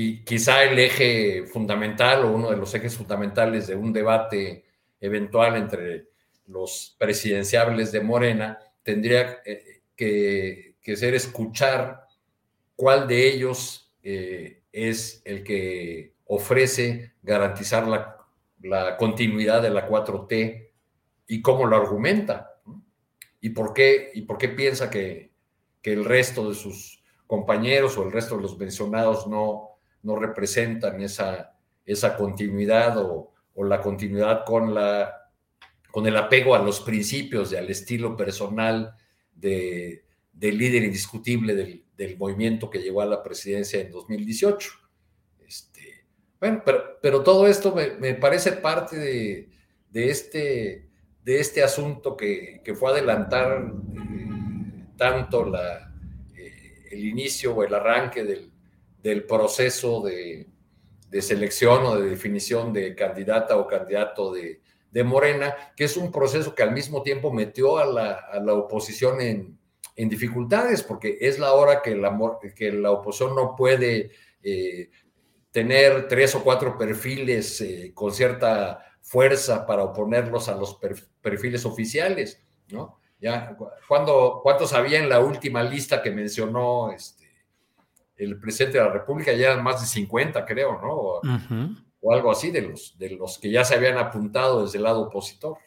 [0.00, 4.64] y quizá el eje fundamental o uno de los ejes fundamentales de un debate
[5.00, 6.06] eventual entre
[6.46, 12.06] los presidenciables de Morena tendría eh, que, ser escuchar
[12.76, 20.70] cuál de ellos eh, es el que ofrece garantizar la, continuidad de la 4T
[21.26, 22.60] y cómo lo argumenta
[23.40, 25.32] y por qué, y por qué piensa que,
[25.82, 29.67] que el resto de sus compañeros o el resto de los mencionados no,
[30.02, 35.32] no representan esa, esa continuidad o, la continuidad con, la,
[35.90, 38.94] con el apego a los principios y al estilo personal
[39.34, 41.54] de, del líder indiscutible
[41.96, 44.70] del, movimiento que llegó a la presidencia en 2018.
[45.44, 46.06] Este,
[46.38, 49.48] bueno, pero, pero todo esto me, parece parte de,
[49.92, 50.88] este,
[51.24, 55.92] de este asunto que, fue adelantar eh, tanto la,
[56.36, 58.52] eh, el inicio o el arranque del,
[59.08, 60.46] del proceso de,
[61.22, 64.60] selección o de definición de candidata o candidato de,
[65.04, 69.58] Morena, que es un proceso que al mismo tiempo metió a la, oposición en,
[69.96, 72.10] dificultades, porque es la hora que la,
[72.90, 74.10] oposición no puede
[74.42, 74.90] eh,
[75.50, 80.78] tener tres o cuatro perfiles eh, con cierta fuerza para oponerlos a los
[81.20, 83.00] perfiles oficiales, ¿no?
[83.20, 83.56] Ya,
[83.88, 87.17] ¿cuántos había en la última lista que mencionó este,
[88.18, 89.32] el presidente de la República?
[89.32, 90.92] Ya eran más de 50, creo, ¿no?
[90.92, 91.22] O,
[92.00, 95.02] o algo así de los, de los que ya se habían apuntado desde el lado
[95.02, 95.58] opositor.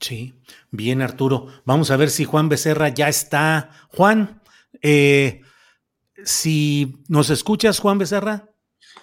[0.00, 0.34] Sí,
[0.70, 1.46] bien Arturo.
[1.64, 3.70] Vamos a ver si Juan Becerra ya está.
[3.88, 4.42] Juan,
[4.82, 5.42] eh,
[6.24, 8.50] si nos escuchas, Juan Becerra.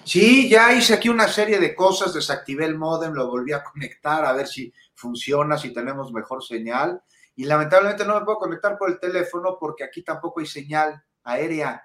[0.03, 4.25] Sí, ya hice aquí una serie de cosas, desactivé el modem, lo volví a conectar
[4.25, 7.01] a ver si funciona, si tenemos mejor señal.
[7.35, 11.83] Y lamentablemente no me puedo conectar por el teléfono porque aquí tampoco hay señal aérea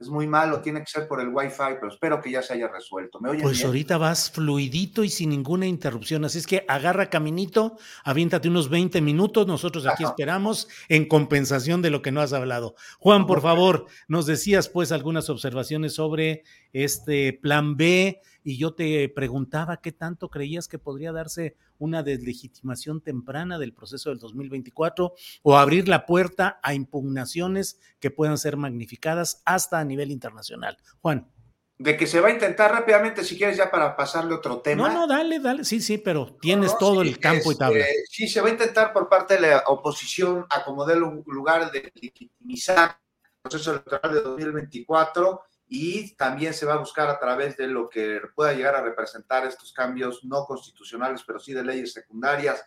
[0.00, 2.68] es muy malo, tiene que ser por el Wi-Fi, pero espero que ya se haya
[2.68, 3.20] resuelto.
[3.20, 8.48] ¿Me pues ahorita vas fluidito y sin ninguna interrupción, así es que agarra caminito, aviéntate
[8.48, 12.74] unos 20 minutos, nosotros aquí esperamos en compensación de lo que no has hablado.
[12.98, 16.42] Juan, por favor, nos decías pues algunas observaciones sobre
[16.74, 23.00] este plan B y yo te preguntaba qué tanto creías que podría darse una deslegitimación
[23.00, 29.42] temprana del proceso del 2024 o abrir la puerta a impugnaciones que puedan ser magnificadas
[29.46, 30.76] hasta a nivel internacional.
[31.00, 31.30] Juan.
[31.76, 34.88] De que se va a intentar rápidamente, si quieres, ya para pasarle otro tema.
[34.88, 37.80] No, no, dale, dale, sí, sí, pero tienes todo el campo y tabla.
[37.80, 41.90] Este, sí, se va a intentar por parte de la oposición acomodar un lugar de
[41.94, 47.66] legitimizar el proceso electoral de 2024 y también se va a buscar a través de
[47.66, 52.64] lo que pueda llegar a representar estos cambios no constitucionales, pero sí de leyes secundarias,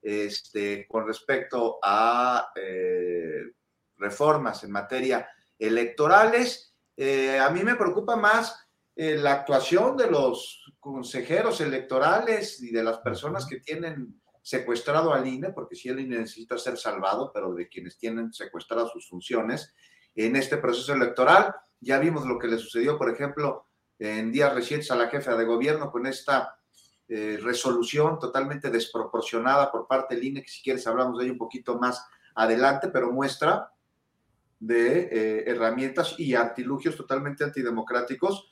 [0.00, 3.42] este, con respecto a eh,
[3.96, 6.74] reformas en materia electorales.
[6.96, 12.82] Eh, a mí me preocupa más eh, la actuación de los consejeros electorales y de
[12.82, 17.52] las personas que tienen secuestrado al INE, porque si el INE necesita ser salvado, pero
[17.52, 19.74] de quienes tienen secuestradas sus funciones
[20.26, 21.54] en este proceso electoral.
[21.80, 23.66] Ya vimos lo que le sucedió, por ejemplo,
[23.98, 26.58] en días recientes a la jefa de gobierno con esta
[27.08, 31.38] eh, resolución totalmente desproporcionada por parte del INE, que si quieres hablamos de ello un
[31.38, 32.04] poquito más
[32.34, 33.72] adelante, pero muestra
[34.58, 38.50] de eh, herramientas y artilugios totalmente antidemocráticos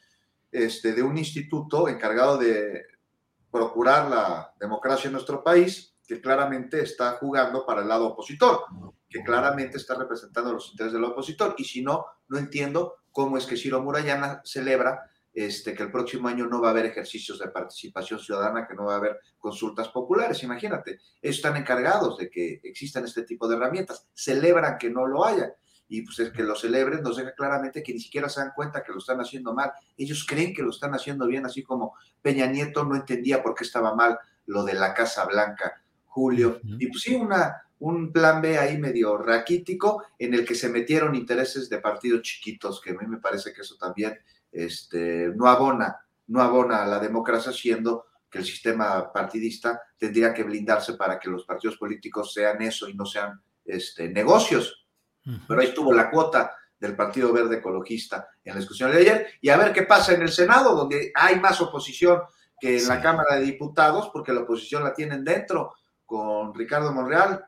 [0.52, 2.84] este, de un instituto encargado de
[3.51, 8.64] procurar la democracia en nuestro país, que claramente está jugando para el lado opositor,
[9.08, 11.54] que claramente está representando los intereses del opositor.
[11.58, 16.28] Y si no, no entiendo cómo es que Ciro Murayana celebra este, que el próximo
[16.28, 19.88] año no va a haber ejercicios de participación ciudadana, que no va a haber consultas
[19.88, 20.42] populares.
[20.42, 25.26] Imagínate, ellos están encargados de que existan este tipo de herramientas, celebran que no lo
[25.26, 25.54] haya.
[25.88, 28.82] Y pues el que lo celebren nos deja claramente que ni siquiera se dan cuenta
[28.82, 29.72] que lo están haciendo mal.
[29.98, 33.64] Ellos creen que lo están haciendo bien, así como Peña Nieto no entendía por qué
[33.64, 36.60] estaba mal lo de la Casa Blanca, Julio.
[36.64, 41.15] Y pues sí, una, un plan B ahí medio raquítico en el que se metieron
[41.15, 44.19] intereses de partidos chiquitos, que a mí me parece que eso también
[44.51, 45.97] este, no abona,
[46.28, 51.31] no abona a la democracia, siendo que el sistema partidista tendría que blindarse para que
[51.31, 54.86] los partidos políticos sean eso y no sean este, negocios.
[55.48, 59.27] Pero ahí estuvo la cuota del Partido Verde Ecologista en la discusión de ayer.
[59.40, 62.20] Y a ver qué pasa en el Senado, donde hay más oposición
[62.61, 65.74] que en la Cámara de Diputados, porque la oposición la tienen dentro
[66.05, 67.44] con Ricardo Monreal,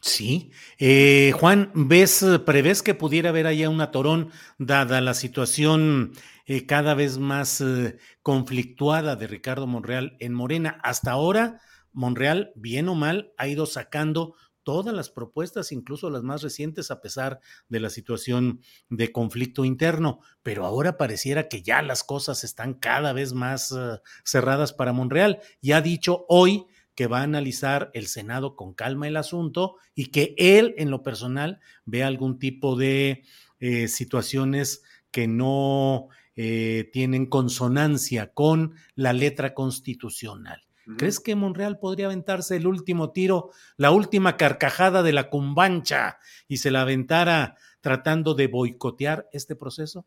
[0.00, 0.52] Sí.
[0.78, 6.12] Eh, Juan, ¿ves, prevés que pudiera haber allá un atorón, dada la situación
[6.46, 10.78] eh, cada vez más eh, conflictuada de Ricardo Monreal en Morena?
[10.82, 11.60] Hasta ahora,
[11.92, 17.00] Monreal, bien o mal, ha ido sacando todas las propuestas, incluso las más recientes, a
[17.00, 20.20] pesar de la situación de conflicto interno.
[20.42, 23.72] Pero ahora pareciera que ya las cosas están cada vez más
[24.24, 25.40] cerradas para Monreal.
[25.60, 26.66] Y ha dicho hoy
[26.96, 31.02] que va a analizar el Senado con calma el asunto y que él en lo
[31.04, 33.22] personal vea algún tipo de
[33.60, 34.82] eh, situaciones
[35.12, 40.62] que no eh, tienen consonancia con la letra constitucional.
[40.98, 46.58] ¿Crees que Monreal podría aventarse el último tiro, la última carcajada de la cumbancha y
[46.58, 50.06] se la aventara tratando de boicotear este proceso?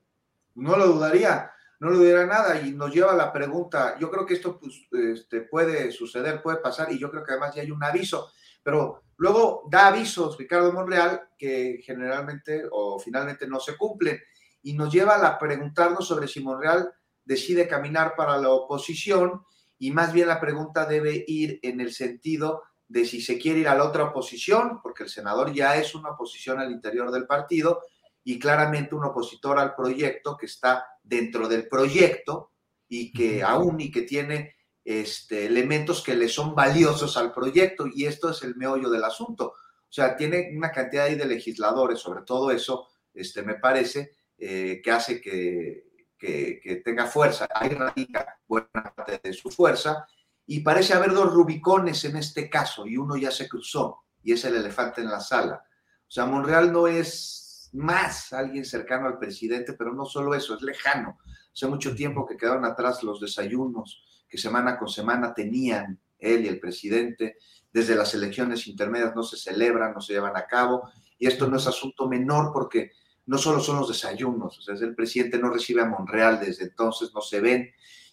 [0.55, 4.25] No lo dudaría no le dirá nada y nos lleva a la pregunta, yo creo
[4.25, 7.71] que esto pues, este, puede suceder, puede pasar y yo creo que además ya hay
[7.71, 8.31] un aviso,
[8.61, 14.19] pero luego da avisos Ricardo Monreal que generalmente o finalmente no se cumplen
[14.61, 16.91] y nos lleva a preguntarnos sobre si Monreal
[17.23, 19.43] decide caminar para la oposición
[19.77, 23.67] y más bien la pregunta debe ir en el sentido de si se quiere ir
[23.69, 27.83] a la otra oposición, porque el senador ya es una oposición al interior del partido,
[28.23, 32.51] y claramente un opositor al proyecto que está dentro del proyecto
[32.87, 38.05] y que aún y que tiene este, elementos que le son valiosos al proyecto y
[38.05, 39.53] esto es el meollo del asunto.
[39.53, 44.81] O sea, tiene una cantidad ahí de legisladores, sobre todo eso, este, me parece, eh,
[44.83, 47.47] que hace que, que, tenga fuerza.
[47.53, 50.07] Ahí radica buena parte de su fuerza
[50.45, 54.43] y parece haber dos rubicones en este caso y uno ya se cruzó y es
[54.45, 55.63] el elefante en la sala.
[56.07, 60.61] O sea, Monreal no es más alguien cercano al presidente, pero no solo eso, es
[60.61, 61.17] lejano.
[61.53, 66.47] Hace mucho tiempo que quedaron atrás los desayunos que semana con semana tenían él y
[66.47, 67.37] el presidente.
[67.71, 70.89] Desde las elecciones intermedias no se celebran, no se llevan a cabo.
[71.17, 72.91] Y esto no es asunto menor porque
[73.25, 77.11] no solo son los desayunos, o sea, el presidente no recibe a Monreal desde entonces,
[77.13, 77.69] no se ven.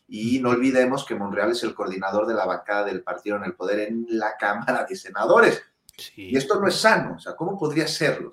[0.08, 3.54] Y no olvidemos que Monreal es el coordinador de la bancada del partido en el
[3.54, 5.62] poder en la Cámara de Senadores.
[6.16, 8.30] Y esto no es sano, o sea, ¿cómo podría serlo?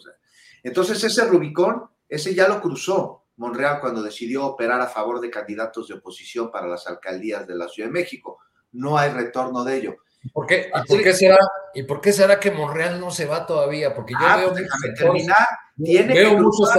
[0.63, 5.87] Entonces ese Rubicón, ese ya lo cruzó Monreal cuando decidió operar a favor de candidatos
[5.87, 8.39] de oposición para las alcaldías de la Ciudad de México.
[8.73, 9.95] No hay retorno de ello.
[10.31, 11.37] ¿Por qué, ¿Y por qué será,
[11.73, 13.93] ¿Y por qué será que Monreal no se va todavía?
[13.93, 15.47] Porque yo ah, veo, pues muchos terminar.
[15.75, 16.69] Tiene veo, muchos,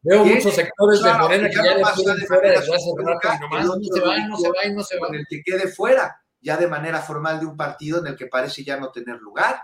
[0.00, 3.66] veo muchos sectores de Morena que ya, le quieren fuera desde hace rato y nomás
[3.66, 5.08] no se va, no se va y no se va.
[5.08, 8.26] Con el que quede fuera, ya de manera formal de un partido en el que
[8.26, 9.60] parece ya no tener lugar,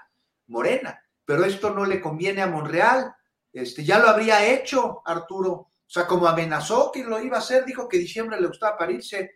[0.49, 1.01] Morena.
[1.25, 3.15] Pero esto no le conviene a Monreal.
[3.53, 5.53] Este, ya lo habría hecho Arturo.
[5.53, 9.33] O sea, como amenazó que lo iba a hacer, dijo que diciembre le gustaba parirse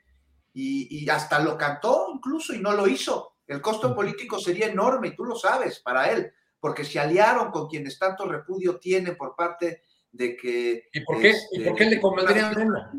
[0.54, 3.36] y, y hasta lo cantó incluso y no lo hizo.
[3.46, 7.68] El costo político sería enorme, y tú lo sabes, para él, porque se aliaron con
[7.68, 10.88] quienes tanto repudio tiene por parte de que...
[10.92, 12.92] ¿Y por qué, ¿y por qué le este, convendría a Morena?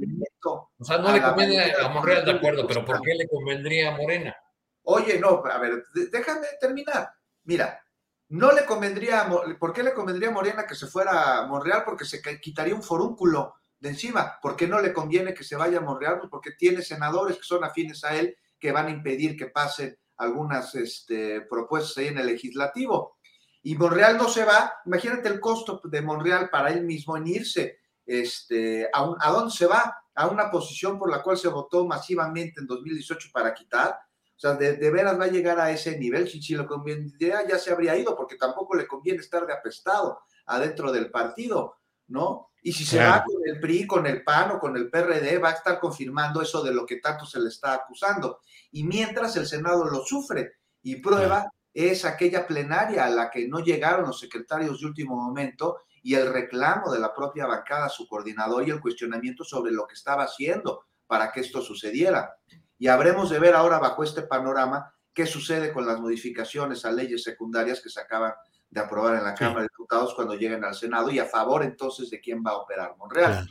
[0.46, 3.98] O sea, no le conviene a Morena, de acuerdo, pero ¿por qué le convendría a
[3.98, 4.38] Morena?
[4.84, 7.10] Oye, no, a ver, déjame terminar.
[7.44, 7.84] Mira,
[8.30, 9.30] no le convendría,
[9.60, 11.84] ¿por qué le convendría a Morena que se fuera a Monreal?
[11.86, 14.38] Porque se quitaría un forúnculo de encima.
[14.42, 16.20] ¿Por qué no le conviene que se vaya a Monreal?
[16.20, 19.98] Pues porque tiene senadores que son afines a él que van a impedir que pasen
[20.18, 23.18] algunas este, propuestas en el legislativo.
[23.64, 27.80] Y Monreal no se va, imagínate el costo de Monreal para él mismo en irse.
[28.06, 29.96] Este, a, ¿A dónde se va?
[30.16, 33.98] A una posición por la cual se votó masivamente en 2018 para quitar.
[34.38, 36.30] O sea, de, veras va a llegar a ese nivel.
[36.30, 40.20] Si, si lo convendría, ya se habría ido, porque tampoco le conviene estar de apestado
[40.46, 41.76] adentro del partido,
[42.08, 42.52] ¿no?
[42.62, 45.50] Y si se va con el PRI, con el PAN o con el PRD, va
[45.50, 48.42] a estar confirmando eso de lo que tanto se le está acusando.
[48.72, 50.54] Y mientras el Senado lo sufre
[50.84, 55.82] y prueba es aquella plenaria a la que no llegaron los secretarios de último momento
[56.04, 59.94] y el reclamo de la propia bancada, su coordinador y el cuestionamiento sobre lo que
[59.94, 62.36] estaba haciendo para que esto sucediera.
[62.78, 67.24] Y habremos de ver ahora bajo este panorama qué sucede con las modificaciones a leyes
[67.24, 68.34] secundarias que se acaban
[68.70, 72.10] de aprobar en la Cámara de Diputados cuando lleguen al Senado y a favor entonces
[72.10, 73.50] de quién va a operar Monreal.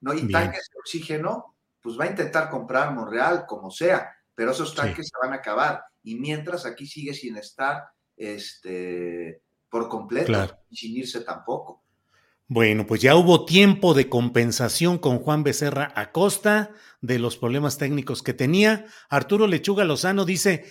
[0.00, 0.12] ¿no?
[0.12, 5.08] Y tanques de oxígeno, pues va a intentar comprar Monreal como sea, pero esos tanques
[5.08, 5.84] se van a acabar.
[6.02, 7.84] Y mientras aquí sigue sin estar
[8.16, 11.83] este, por completo y sin irse tampoco.
[12.46, 18.22] Bueno, pues ya hubo tiempo de compensación con Juan Becerra Acosta de los problemas técnicos
[18.22, 18.84] que tenía.
[19.08, 20.64] Arturo Lechuga Lozano dice,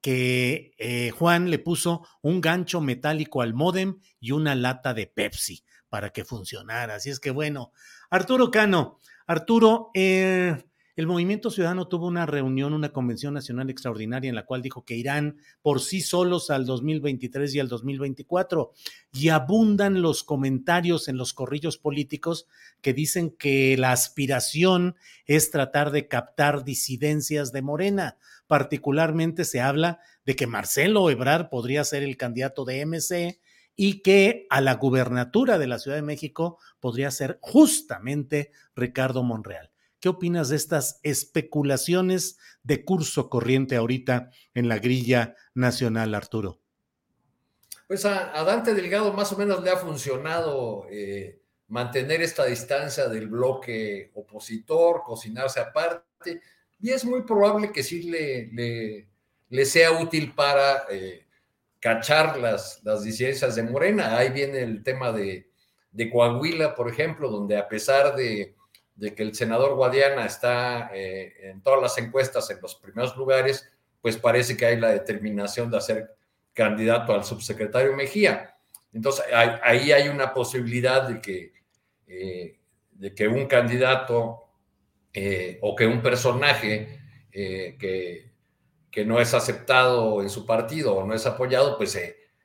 [0.00, 5.64] que eh, Juan le puso un gancho metálico al modem y una lata de Pepsi
[5.88, 6.94] para que funcionara.
[6.96, 7.72] Así es que bueno,
[8.10, 10.56] Arturo Cano, Arturo, eh,
[10.96, 14.96] el Movimiento Ciudadano tuvo una reunión, una convención nacional extraordinaria en la cual dijo que
[14.96, 18.72] irán por sí solos al 2023 y al 2024.
[19.12, 22.46] Y abundan los comentarios en los corrillos políticos
[22.80, 24.96] que dicen que la aspiración
[25.26, 28.18] es tratar de captar disidencias de Morena.
[28.46, 33.40] Particularmente se habla de que Marcelo Ebrar podría ser el candidato de MC
[33.76, 39.69] y que a la gubernatura de la Ciudad de México podría ser justamente Ricardo Monreal.
[40.00, 46.58] ¿Qué opinas de estas especulaciones de curso corriente ahorita en la grilla nacional, Arturo?
[47.86, 53.28] Pues a, Dante Delgado más o menos le ha funcionado eh, mantener esta distancia del
[53.28, 56.40] bloque opositor, cocinarse aparte,
[56.80, 59.06] y es muy probable que sí le,
[59.50, 61.26] le, sea útil para eh,
[61.78, 64.16] cachar las, las disidencias de Morena.
[64.16, 65.50] Ahí viene el tema de,
[65.92, 68.54] de Coahuila, por ejemplo, donde a pesar de
[69.00, 73.66] de que el senador Guadiana está eh, en todas las encuestas en los primeros lugares,
[74.02, 76.14] pues parece que hay la determinación de hacer
[76.52, 78.58] candidato al subsecretario Mejía.
[78.92, 79.24] Entonces,
[79.62, 81.54] ahí hay una posibilidad de que,
[82.08, 82.58] eh,
[82.90, 84.50] de que un candidato
[85.14, 87.00] eh, o que un personaje
[87.32, 88.30] que,
[88.90, 91.98] que, no es aceptado en su partido o no es apoyado, pues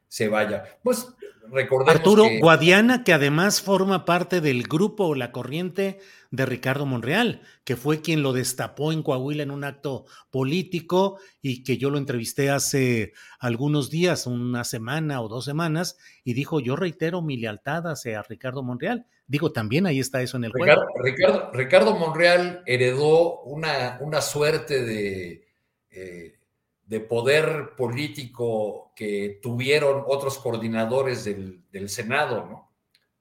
[0.07, 0.79] se, vaya.
[0.81, 1.05] Pues
[1.51, 5.99] recordemos Arturo Guadiana, que además forma parte del grupo o la corriente
[6.31, 11.63] de Ricardo Monreal, que fue quien lo destapó en Coahuila en un acto político y
[11.63, 16.75] que yo lo entrevisté hace algunos días, una semana o dos semanas, y dijo, yo
[16.75, 19.05] reitero mi lealtad hacia Ricardo Monreal.
[19.27, 24.83] Digo, también ahí está eso en el Ricardo, Ricardo, Ricardo, Monreal heredó una, una suerte
[24.83, 25.47] de...
[25.89, 26.34] Eh,
[26.85, 32.71] de poder político que tuvieron otros coordinadores del, Senado, ¿no?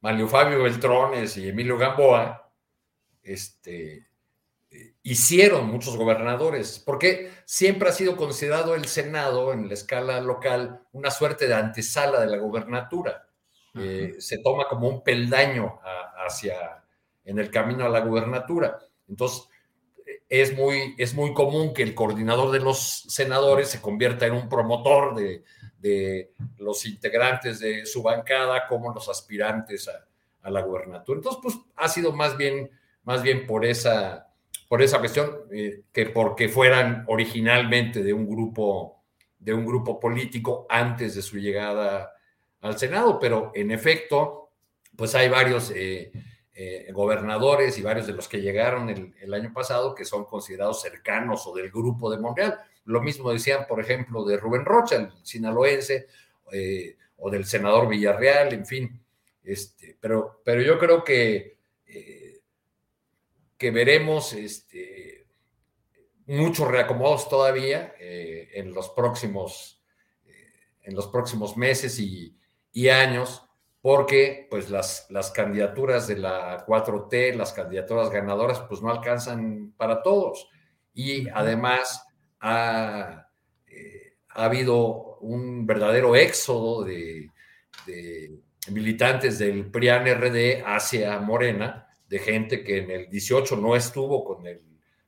[0.00, 2.52] Mario Fabio Beltrones y Emilio Gamboa,
[3.22, 4.06] este,
[5.02, 11.10] hicieron muchos gobernadores, porque siempre ha sido considerado el Senado en la escala local una
[11.10, 13.26] suerte de antesala de la gobernatura.
[13.76, 15.80] Eh, se toma como un peldaño
[16.24, 16.84] hacia
[17.24, 18.78] en el camino a la gubernatura.
[19.08, 19.48] Entonces,
[20.40, 24.48] es muy, es muy común que el coordinador de los senadores se convierta en un
[24.48, 25.42] promotor de,
[26.58, 31.18] los integrantes de su bancada como los aspirantes a, la gubernatura.
[31.18, 32.70] Entonces, pues ha sido más bien,
[33.04, 34.28] más bien por esa,
[34.68, 38.94] por esa cuestión eh, que porque fueran originalmente de un grupo
[39.44, 42.14] de un grupo político antes de su llegada
[42.62, 44.50] al Senado, pero en efecto,
[44.96, 46.12] pues hay varios eh,
[46.56, 51.44] eh, gobernadores y varios de los que llegaron el, año pasado que son considerados cercanos
[51.48, 52.60] o del grupo de Montreal.
[52.84, 56.06] Lo mismo decían, por ejemplo, de Rubén Rocha, el sinaloense,
[56.52, 59.04] eh, o del senador Villarreal, en fin.
[59.42, 62.40] Este, pero, pero yo creo que, eh,
[63.58, 65.26] que veremos este,
[66.26, 69.82] muchos reacomodos todavía en, los próximos,
[70.82, 72.38] en los próximos meses y,
[72.72, 73.43] y años
[73.84, 80.00] porque pues las, las candidaturas de la 4T, las candidaturas ganadoras, pues no alcanzan para
[80.02, 80.48] todos.
[80.94, 82.02] Y además
[82.40, 83.28] ha,
[83.66, 87.30] eh, habido un verdadero éxodo de,
[88.70, 94.62] militantes del PRIAN-RD hacia Morena, de gente que en el 18 no estuvo con el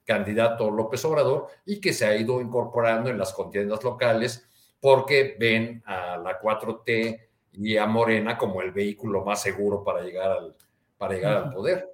[0.05, 4.47] candidato López Obrador y que se ha ido incorporando en las contiendas locales
[4.79, 7.26] porque ven a la 4T
[7.57, 10.55] y a Morena como el vehículo más seguro para llegar al,
[10.99, 11.89] para llegar al poder.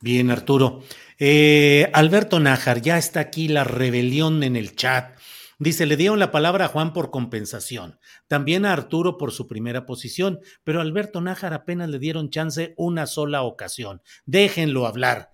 [0.00, 0.82] Bien, Arturo.
[1.18, 5.16] Eh, Alberto Nájar, ya está aquí la rebelión en el chat.
[5.58, 9.86] Dice, le dieron la palabra a Juan por compensación, también a Arturo por su primera
[9.86, 14.02] posición, pero a Alberto Nájar apenas le dieron chance una sola ocasión.
[14.26, 15.30] Déjenlo hablar.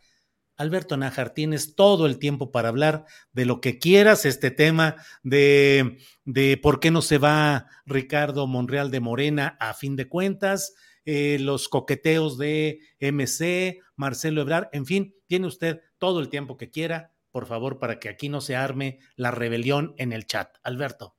[0.63, 4.95] Alberto Nájar, tienes todo el tiempo para hablar de lo que quieras, este tema
[5.25, 10.75] de, de por qué no se va Ricardo Monreal de Morena a fin de cuentas,
[11.05, 16.71] eh, los coqueteos de MC, Marcelo Ebrar, en fin, tiene usted todo el tiempo que
[16.71, 20.57] quiera, por favor, para que aquí no se arme la rebelión en el chat.
[20.63, 21.17] Alberto.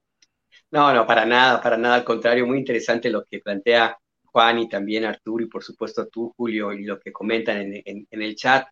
[0.72, 4.70] No, no, para nada, para nada, al contrario, muy interesante lo que plantea Juan y
[4.70, 8.68] también Arturo y por supuesto tú, Julio, y lo que comentan en el chat.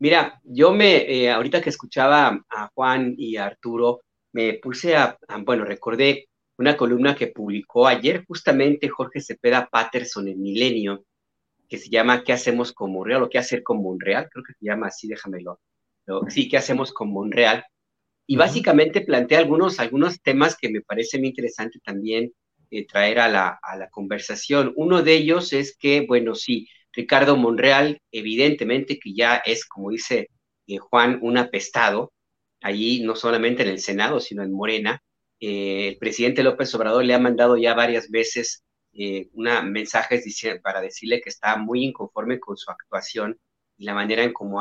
[0.00, 4.00] Mira, yo me, eh, ahorita que escuchaba a Juan y a Arturo,
[4.32, 10.40] me puse a, bueno, recordé una columna que publicó ayer justamente Jorge Cepeda Patterson en
[10.40, 11.04] Milenio,
[11.68, 13.24] que se llama ¿Qué hacemos con Monreal?
[13.24, 14.28] o ¿Qué hacer con Monreal?
[14.30, 15.60] Creo que se llama así, déjamelo.
[16.28, 17.64] sí, ¿qué hacemos con Monreal?
[18.26, 22.32] Y básicamente plantea algunos, algunos temas que me parece muy interesante también
[22.70, 24.72] eh, traer a la, a la conversación.
[24.76, 26.68] Uno de ellos es que, bueno, sí,
[26.98, 30.30] Ricardo Monreal, evidentemente que ya es, como dice
[30.66, 32.12] eh, Juan, un apestado,
[32.60, 35.00] allí no solamente en el Senado, sino en Morena.
[35.38, 38.64] Eh, el presidente López Obrador le ha mandado ya varias veces
[38.94, 40.24] eh, una mensajes
[40.60, 43.38] para decirle que está muy inconforme con su actuación
[43.76, 44.60] y la manera en cómo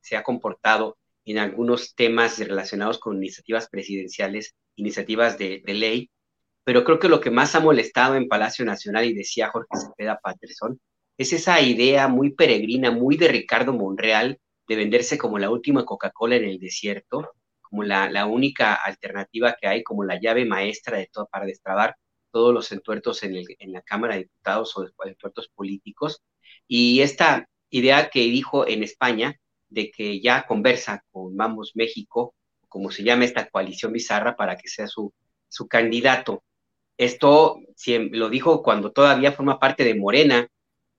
[0.00, 6.10] se ha comportado en algunos temas relacionados con iniciativas presidenciales, iniciativas de, de, ley.
[6.64, 10.18] Pero creo que lo que más ha molestado en Palacio Nacional, y decía Jorge Cepeda
[10.20, 10.80] Patterson,
[11.16, 16.36] es esa idea muy peregrina, muy de Ricardo Monreal, de venderse como la última Coca-Cola
[16.36, 21.26] en el desierto, como la, única alternativa que hay, como la llave maestra de todo
[21.26, 21.96] para destrabar
[22.30, 26.22] todos los entuertos en, en la Cámara de Diputados o entuertos políticos.
[26.66, 29.38] Y esta idea que dijo en España
[29.68, 32.34] de que ya conversa con Vamos México,
[32.68, 35.12] como se llama esta coalición bizarra, para que sea su,
[35.48, 36.42] su candidato.
[36.96, 40.48] Esto lo dijo cuando todavía forma parte de Morena,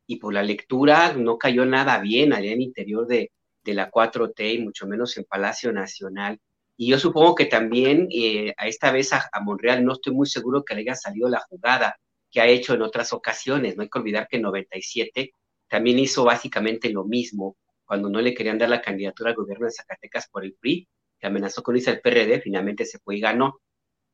[0.08, 3.32] y por la lectura no cayó nada bien allá en el interior de,
[3.64, 6.40] la 4T y mucho menos en Palacio Nacional.
[6.78, 10.64] Y yo supongo que también eh, a esta vez a, Monreal no estoy muy seguro
[10.64, 11.96] que le haya salido la jugada
[12.30, 13.76] que ha hecho en otras ocasiones.
[13.76, 15.32] No hay que olvidar que en 97
[15.68, 19.72] también hizo básicamente lo mismo cuando no le querían dar la candidatura al gobierno de
[19.72, 20.88] Zacatecas por el PRI,
[21.20, 23.60] que amenazó con irse al PRD, finalmente se fue y ganó.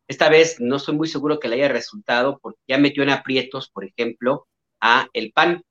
[0.07, 3.69] Esta vez no estoy muy seguro que le haya resultado porque ya metió en aprietos,
[3.69, 4.47] por ejemplo,
[4.81, 5.63] a el PAN.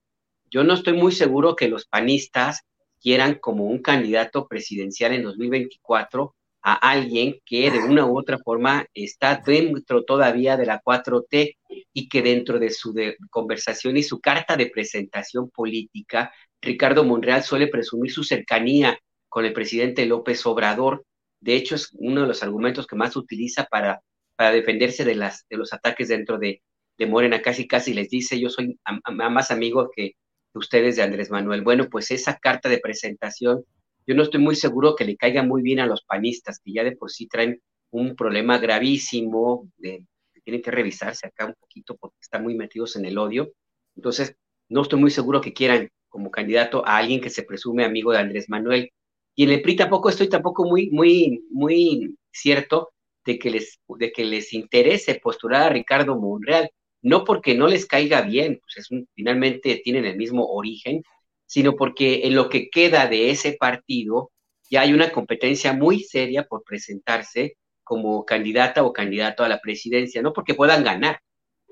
[0.50, 2.62] Yo no estoy muy seguro que los panistas
[3.00, 8.84] quieran como un candidato presidencial en 2024 a alguien que de una u otra forma
[8.92, 11.56] está dentro todavía de la 4T
[11.92, 12.94] y que dentro de su
[13.30, 18.98] conversación y su carta de presentación política, Ricardo Monreal suele presumir su cercanía
[19.28, 21.04] con el presidente López Obrador.
[21.40, 24.02] De hecho, es uno de los argumentos que más utiliza para,
[24.36, 26.60] para defenderse de, las, de los ataques dentro de,
[26.98, 27.40] de Morena.
[27.40, 28.78] Casi, casi les dice, yo soy
[29.10, 30.16] más amigo que
[30.54, 31.62] ustedes de Andrés Manuel.
[31.62, 33.64] Bueno, pues esa carta de presentación
[34.06, 36.82] yo no estoy muy seguro que le caiga muy bien a los panistas, que ya
[36.84, 40.04] de por sí traen un problema gravísimo, de,
[40.34, 43.52] que tienen que revisarse acá un poquito porque están muy metidos en el odio.
[43.94, 44.34] Entonces,
[44.68, 48.18] no estoy muy seguro que quieran como candidato a alguien que se presume amigo de
[48.18, 48.90] Andrés Manuel.
[49.36, 52.90] Y en el PRI tampoco estoy tampoco muy, muy, muy cierto
[53.24, 56.68] de que les, de que les interese postular a Ricardo Monreal,
[57.02, 61.02] no porque no les caiga bien, pues es finalmente tienen el mismo origen,
[61.46, 64.30] sino porque en lo que queda de ese partido
[64.70, 70.22] ya hay una competencia muy seria por presentarse como candidata o candidato a la presidencia,
[70.22, 71.20] no porque puedan ganar,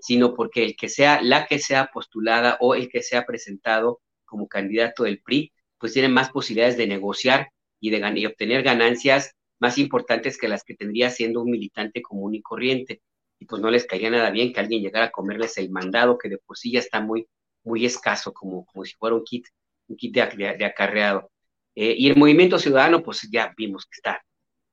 [0.01, 4.49] sino porque el que sea la que sea postulada o el que sea presentado como
[4.49, 7.49] candidato del PRI, pues tiene más posibilidades de negociar
[7.81, 12.35] y de y obtener ganancias más importantes que las que tendría siendo un militante común
[12.35, 13.01] y corriente.
[13.41, 16.29] Y pues no les caería nada bien que alguien llegara a comerles el mandado, que
[16.29, 17.27] de por sí ya está muy,
[17.65, 19.47] muy escaso, como, como si fuera un kit
[19.89, 21.31] un kit de, acarreado.
[21.75, 24.23] Eh, y el movimiento ciudadano, pues ya vimos que está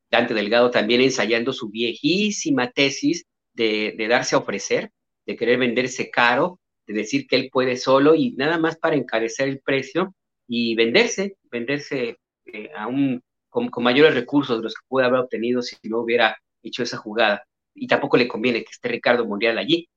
[0.10, 4.92] Dante Delgado también ensayando su viejísima tesis de, darse a ofrecer,
[5.26, 9.50] de querer venderse caro, de decir que él puede solo y nada más para encarecer
[9.50, 10.14] el precio
[10.48, 15.62] y venderse, venderse eh, a un, con, mayores recursos de los que puede haber obtenido
[15.62, 17.46] si no hubiera hecho esa jugada.
[17.76, 19.88] Y tampoco le conviene que esté Ricardo Mundial allí.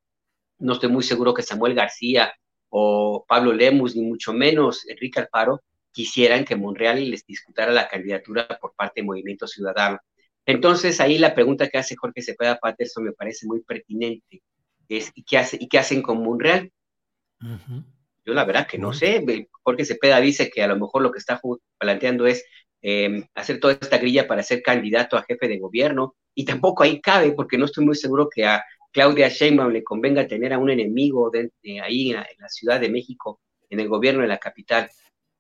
[0.59, 2.33] No estoy muy seguro que Samuel García
[2.69, 8.47] o Pablo Lemus, ni mucho menos Enrique Alfaro, quisieran que Monreal les disputara la candidatura
[8.61, 9.99] por parte del Movimiento Ciudadano.
[10.47, 14.43] Entonces, ahí la pregunta que hace Jorge Cepeda Patterson me parece muy pertinente.
[14.89, 16.73] Es, ¿y, qué hace, ¿Y qué hacen con Monreal?
[18.25, 19.25] Yo la verdad que no sé.
[19.63, 21.41] Jorge Cepeda dice que a lo mejor lo que está
[21.79, 22.45] planteando es
[22.81, 26.17] em, hacer toda esta grilla para ser candidato a jefe de gobierno.
[26.39, 30.29] Y tampoco ahí cabe, porque no estoy muy seguro que a Claudia Sheinbaum le convenga
[30.29, 31.51] tener a un enemigo de,
[31.83, 34.89] ahí en la, Ciudad de México, en el gobierno de la capital.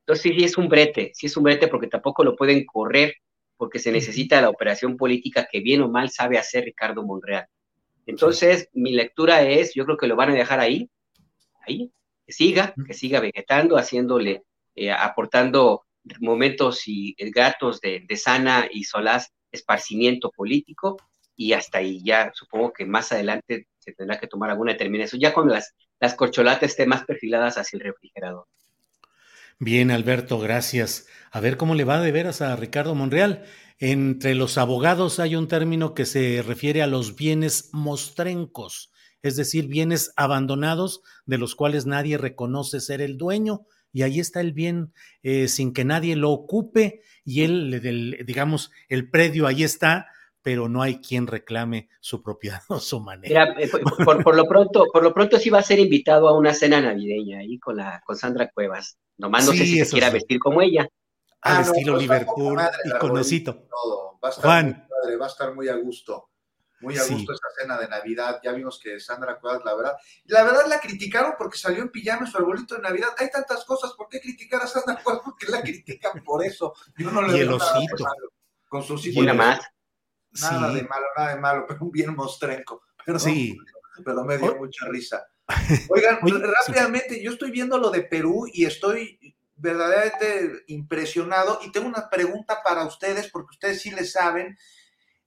[0.00, 3.14] Entonces sí, es un brete, sí es un brete porque tampoco lo pueden correr
[3.56, 7.46] porque se necesita la operación política que bien o mal sabe hacer Ricardo Monreal.
[8.04, 10.90] Entonces, mi lectura es, yo creo que lo van a dejar ahí,
[11.64, 11.92] ahí,
[12.26, 14.42] que siga, que siga vegetando, haciéndole,
[14.74, 15.84] eh, aportando
[16.18, 20.96] momentos y gatos de, de sana y solaz esparcimiento político,
[21.36, 25.32] y hasta ahí ya supongo que más adelante se tendrá que tomar alguna determinación, ya
[25.32, 28.46] cuando las, las corcholatas estén más perfiladas hacia el refrigerador.
[29.60, 31.06] Bien, Alberto, gracias.
[31.32, 33.44] A ver cómo le va de veras a Ricardo Monreal.
[33.80, 38.92] Entre los abogados hay un término que se refiere a los bienes mostrencos,
[39.22, 43.62] es decir, bienes abandonados de los cuales nadie reconoce ser el dueño.
[43.92, 44.92] Y ahí está el bien
[45.22, 50.06] eh, sin que nadie lo ocupe y él, digamos, el predio ahí está,
[50.40, 53.54] pero no hay quien reclame su propiedad o su manera.
[53.58, 53.68] Eh,
[54.02, 57.40] por, lo pronto, por lo pronto sí va a ser invitado a una cena navideña
[57.40, 58.96] ahí con la con Sandra Cuevas.
[59.18, 60.88] Nomás no sé si se quiera vestir como ella.
[61.42, 63.68] Al ah, estilo pues, Liverpool y con osito.
[64.24, 64.86] Va a estar Juan.
[65.04, 66.27] Muy va a estar muy a gusto.
[66.80, 68.40] Muy a gusto esta cena de Navidad.
[68.42, 69.96] Ya vimos que Sandra Cuevas, la verdad.
[70.26, 73.08] La verdad la criticaron porque salió en pijama su arbolito de Navidad.
[73.18, 73.92] Hay tantas cosas.
[73.94, 75.22] ¿Por qué criticar a Sandra Cuevas?
[75.24, 76.74] Porque la critican por eso.
[76.96, 78.04] Yo no le y el osito.
[78.68, 79.24] Con sus hijos.
[79.24, 79.60] Nada más.
[80.40, 82.82] Nada de malo, nada de malo, pero un bien mostrenco.
[83.04, 83.56] Pero, sí.
[84.04, 85.26] Pero me dio mucha risa.
[85.88, 92.08] Oigan, rápidamente, yo estoy viendo lo de Perú y estoy verdaderamente impresionado y tengo una
[92.08, 94.56] pregunta para ustedes porque ustedes sí le saben.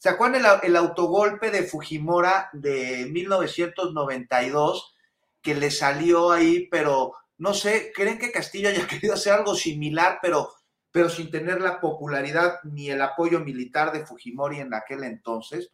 [0.02, 4.96] ¿Se acuerdan el, el autogolpe de Fujimora de 1992
[5.44, 10.18] que le salió ahí, pero no sé, ¿creen que Castillo haya querido hacer algo similar,
[10.20, 10.50] pero
[10.92, 15.70] pero sin tener la popularidad ni el apoyo militar de Fujimori en aquel entonces.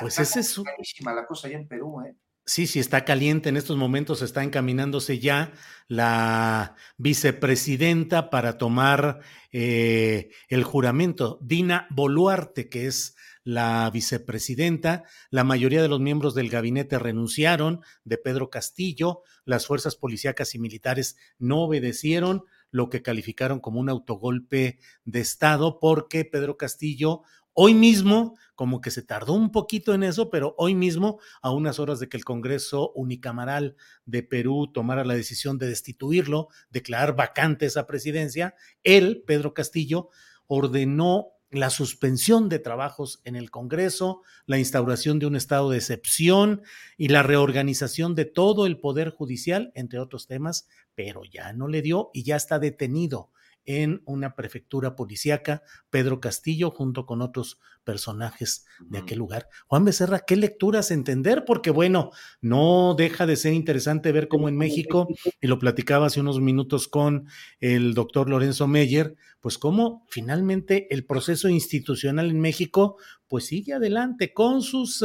[0.00, 0.56] pues ese es
[1.04, 2.14] la cosa allá en Perú, ¿eh?
[2.46, 3.48] Sí, sí, está caliente.
[3.48, 5.52] En estos momentos está encaminándose ya
[5.88, 9.20] la vicepresidenta para tomar
[9.52, 11.38] eh, el juramento.
[11.42, 15.04] Dina Boluarte, que es la vicepresidenta.
[15.30, 19.22] La mayoría de los miembros del gabinete renunciaron de Pedro Castillo.
[19.44, 25.80] Las fuerzas policíacas y militares no obedecieron lo que calificaron como un autogolpe de Estado
[25.80, 27.22] porque Pedro Castillo
[27.52, 31.80] Hoy mismo, como que se tardó un poquito en eso, pero hoy mismo, a unas
[31.80, 33.76] horas de que el Congreso Unicamaral
[34.06, 38.54] de Perú tomara la decisión de destituirlo, declarar vacante esa presidencia,
[38.84, 40.10] él, Pedro Castillo,
[40.46, 46.62] ordenó la suspensión de trabajos en el Congreso, la instauración de un estado de excepción
[46.96, 51.82] y la reorganización de todo el Poder Judicial, entre otros temas, pero ya no le
[51.82, 53.30] dio y ya está detenido
[53.78, 59.48] en una prefectura policíaca, Pedro Castillo, junto con otros personajes de aquel lugar.
[59.66, 61.44] Juan Becerra, ¿qué lecturas entender?
[61.46, 62.10] Porque bueno,
[62.40, 65.08] no deja de ser interesante ver cómo en México,
[65.40, 67.26] y lo platicaba hace unos minutos con
[67.60, 72.96] el doctor Lorenzo Meyer, pues cómo finalmente el proceso institucional en México,
[73.28, 75.04] pues sigue adelante con sus...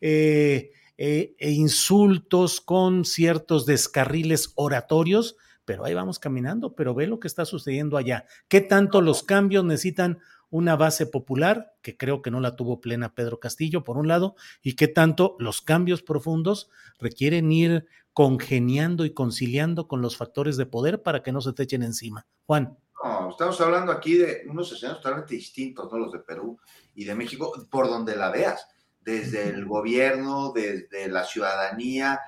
[0.00, 5.36] Eh, eh, eh, insultos, con ciertos descarriles oratorios,
[5.66, 8.24] pero ahí vamos caminando, pero ve lo que está sucediendo allá.
[8.48, 13.14] ¿Qué tanto los cambios necesitan una base popular, que creo que no la tuvo plena
[13.14, 19.12] Pedro Castillo, por un lado, y qué tanto los cambios profundos requieren ir congeniando y
[19.12, 22.26] conciliando con los factores de poder para que no se te echen encima?
[22.46, 22.78] Juan.
[23.04, 25.98] No, estamos hablando aquí de unos escenarios totalmente distintos, ¿no?
[25.98, 26.58] Los de Perú
[26.94, 28.66] y de México, por donde la veas,
[29.00, 32.20] desde el gobierno, desde la ciudadanía,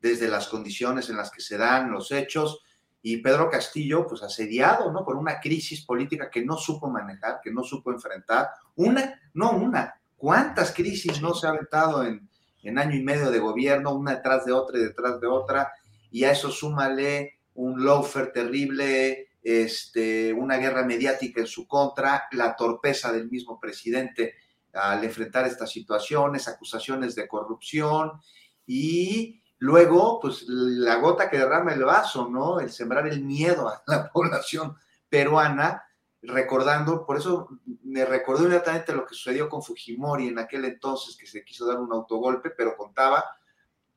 [0.00, 2.62] desde las condiciones en las que se dan los hechos,
[3.06, 5.04] y Pedro Castillo, pues asediado, ¿no?
[5.04, 8.48] Por una crisis política que no supo manejar, que no supo enfrentar.
[8.76, 12.26] Una, no una, ¿cuántas crisis no se ha aventado en,
[12.62, 15.70] en año y medio de gobierno, una detrás de otra y detrás de otra?
[16.10, 22.56] Y a eso súmale un loafer terrible, este, una guerra mediática en su contra, la
[22.56, 24.36] torpeza del mismo presidente
[24.72, 28.12] al enfrentar estas situaciones, acusaciones de corrupción
[28.66, 32.60] y Luego, pues la gota que derrama el vaso, ¿no?
[32.60, 34.76] El sembrar el miedo a la población
[35.08, 35.84] peruana,
[36.22, 37.48] recordando, por eso
[37.82, 41.78] me recordó inmediatamente lo que sucedió con Fujimori en aquel entonces, que se quiso dar
[41.78, 43.24] un autogolpe, pero contaba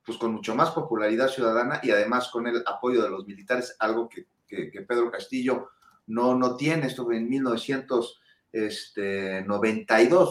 [0.08, 4.08] pues con mucho más popularidad ciudadana y además con el apoyo de los militares, algo
[4.08, 4.26] que,
[4.88, 5.72] Pedro Castillo
[6.06, 8.22] no, no tiene, esto en 1992,
[8.54, 9.44] este,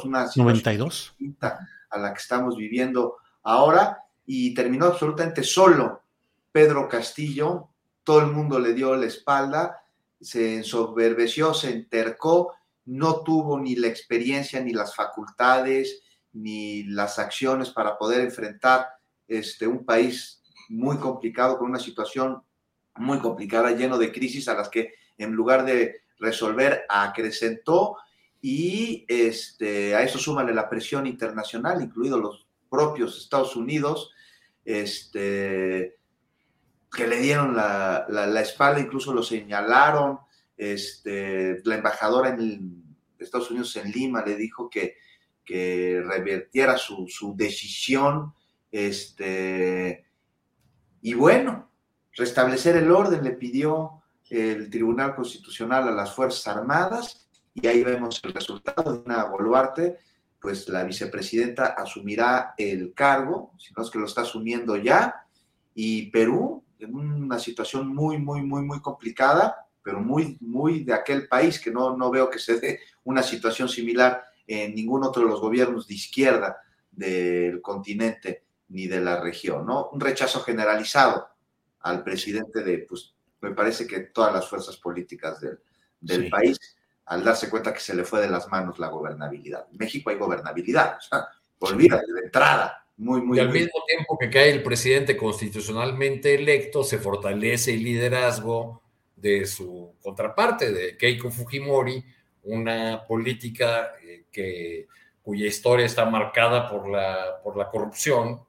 [0.08, 1.14] una situación 92.
[1.90, 6.02] a la que estamos viviendo ahora, y terminó absolutamente solo
[6.52, 7.68] Pedro Castillo,
[8.02, 9.82] todo el mundo le dio la espalda,
[10.20, 12.54] se ensoberbeció, se entercó,
[12.86, 18.86] no tuvo ni la experiencia, ni las facultades, ni las acciones para poder enfrentar
[19.28, 22.42] este, un país muy complicado, con una situación
[22.96, 27.96] muy complicada, lleno de crisis a las que en lugar de resolver acrecentó.
[28.40, 34.12] Y este, a eso súmale la presión internacional, incluidos los propios Estados Unidos,
[34.64, 35.96] este,
[36.92, 40.18] que le dieron la, espalda, incluso lo señalaron.
[40.56, 42.82] Este, la embajadora en
[43.18, 44.96] Estados Unidos en Lima le dijo que,
[45.44, 48.34] que revertiera su, decisión.
[48.70, 50.06] Este,
[51.02, 51.70] y bueno,
[52.12, 58.20] restablecer el orden le pidió el Tribunal Constitucional a las Fuerzas Armadas y ahí vemos
[58.24, 59.98] el resultado de una Boluarte
[60.46, 65.26] pues la vicepresidenta asumirá el cargo, si no es que lo está asumiendo ya,
[65.74, 71.26] y Perú en una situación muy, muy, muy, muy complicada, pero muy, muy de aquel
[71.26, 75.30] país que no, no veo que se dé una situación similar en ningún otro de
[75.30, 76.58] los gobiernos de izquierda
[76.92, 79.88] del continente ni de la región, ¿no?
[79.88, 81.26] Un rechazo generalizado
[81.80, 85.58] al presidente de, pues, me parece que todas las fuerzas políticas del,
[86.00, 86.56] del país
[87.06, 89.66] al darse cuenta que se le fue de las manos la gobernabilidad.
[89.70, 91.28] En México hay gobernabilidad, o sea,
[91.58, 92.86] olvídate de entrada.
[92.98, 97.84] Muy, muy, y al mismo tiempo que cae el presidente constitucionalmente electo, se fortalece el
[97.84, 98.82] liderazgo
[99.14, 102.02] de su contraparte, de Keiko Fujimori,
[102.44, 104.86] una política eh, que,
[105.22, 108.40] cuya historia está marcada por la, por la corrupción,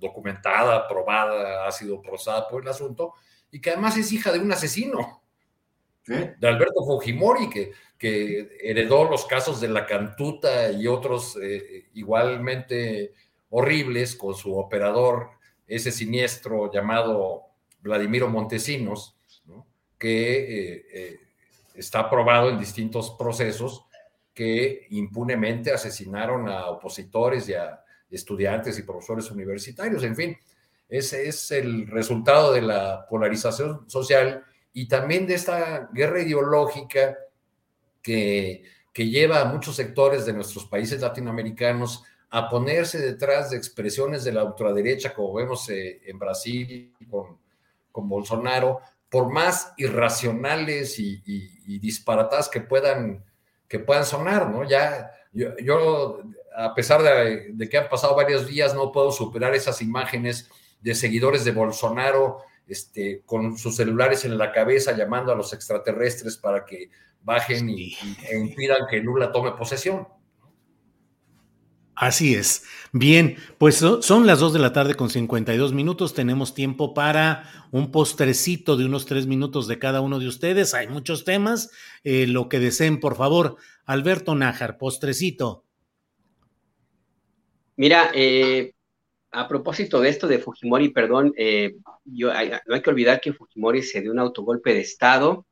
[0.00, 3.14] documentada, probada, ha sido procesada por el asunto,
[3.50, 5.19] y que además es hija de un asesino,
[6.38, 13.12] de Alberto Fujimori, que que heredó los casos de la Cantuta y otros eh, igualmente
[13.50, 15.32] horribles con su operador,
[15.66, 17.42] ese siniestro llamado
[17.82, 19.18] Vladimiro Montesinos,
[19.98, 21.20] que eh, eh,
[21.74, 23.84] está probado en distintos procesos
[24.32, 30.02] que impunemente asesinaron a opositores y a estudiantes y profesores universitarios.
[30.04, 30.38] En fin,
[30.88, 34.42] ese es el resultado de la polarización social
[34.72, 37.18] y también de esta guerra ideológica
[38.02, 38.64] que,
[38.94, 44.44] lleva a muchos sectores de nuestros países latinoamericanos a ponerse detrás de expresiones de la
[44.44, 47.38] ultraderecha, como vemos eh, en Brasil con,
[47.90, 51.16] con, Bolsonaro, por más irracionales y,
[51.78, 53.24] disparatadas que puedan
[53.70, 54.68] que puedan sonar, ¿no?
[54.68, 56.22] Ya, yo,
[56.56, 61.44] a pesar de, que han pasado varios días, no puedo superar esas imágenes de seguidores
[61.44, 66.90] de Bolsonaro este, con sus celulares en la cabeza llamando a los extraterrestres para que
[67.22, 67.96] bajen y,
[68.28, 70.06] e impidan que Lula tome posesión.
[71.94, 72.64] Así es.
[72.92, 76.14] Bien, pues son las 2 de la tarde con 52 minutos.
[76.14, 80.72] Tenemos tiempo para un postrecito de unos tres minutos de cada uno de ustedes.
[80.72, 81.70] Hay muchos temas.
[82.02, 83.56] Eh, lo que deseen, por favor.
[83.84, 85.66] Alberto Nájar, postrecito.
[87.76, 88.72] Mira, eh,
[89.32, 92.32] a propósito de esto de Fujimori, perdón, eh, yo,
[92.66, 95.46] no hay que olvidar que Fujimori se dio un autogolpe de Estado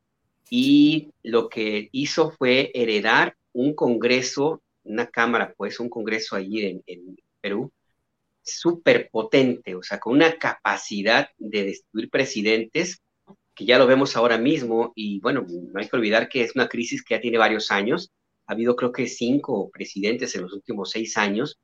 [0.50, 7.16] y lo que hizo fue heredar un Congreso, una Cámara, pues un Congreso allí en,
[7.40, 7.70] Perú,
[8.42, 13.00] súper potente, o sea, con una capacidad de destruir presidentes,
[13.54, 16.68] que ya lo vemos ahora mismo, y bueno, no hay que olvidar que es una
[16.68, 18.10] crisis que ya tiene varios años,
[18.46, 21.60] ha habido creo que cinco presidentes en los últimos seis años,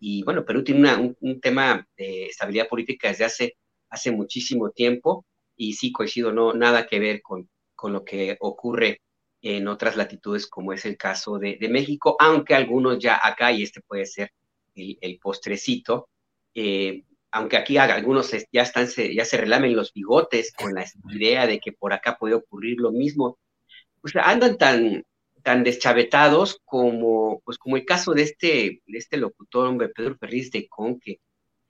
[0.00, 3.56] y bueno, Perú tiene un, tema de estabilidad política desde hace,
[3.90, 9.02] hace muchísimo tiempo y sí coincido, no, nada que ver con, con lo que ocurre
[9.42, 13.82] en otras latitudes como es el caso de, México, aunque algunos ya acá, y este
[13.82, 14.32] puede ser
[14.74, 16.08] el, postrecito,
[16.54, 21.60] eh, aunque aquí algunos ya, están, ya se relamen los bigotes con la idea de
[21.60, 23.38] que por acá puede ocurrir lo mismo,
[24.00, 25.04] pues andan tan,
[25.42, 30.50] tan deschavetados como, pues como el caso de este, de este locutor, hombre, Pedro Ferriz
[30.50, 31.20] de Con, que,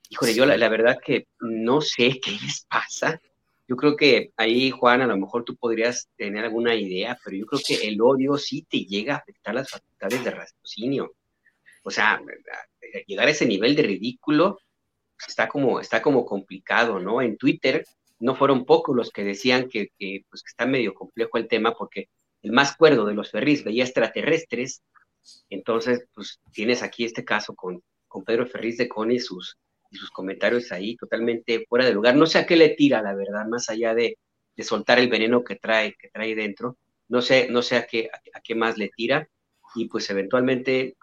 [0.09, 3.19] híjole, yo la, verdad que no sé qué les pasa.
[3.67, 7.45] Yo creo que ahí, Juan, a lo mejor tú podrías tener alguna idea, pero yo
[7.45, 11.13] creo que el odio sí te llega a afectar las facultades de raciocinio.
[11.83, 12.21] O sea,
[13.07, 14.59] llegar a ese nivel de ridículo
[15.15, 17.21] pues, está como, está como complicado, ¿no?
[17.21, 17.85] En Twitter
[18.19, 21.73] no fueron pocos los que decían que, que, pues, que está medio complejo el tema
[21.73, 22.09] porque
[22.41, 24.83] el más cuerdo de los Ferris veía extraterrestres,
[25.49, 29.57] entonces pues tienes aquí este caso con, con Pedro Ferriz de Cone y sus,
[29.91, 32.15] y sus comentarios ahí totalmente fuera de lugar.
[32.15, 34.17] No sé a qué le tira, la verdad, más allá de,
[34.55, 36.77] de soltar el veneno que trae, que trae dentro.
[37.07, 39.27] No sé, no sé a qué, a, qué más le tira.
[39.75, 40.97] Y pues eventualmente,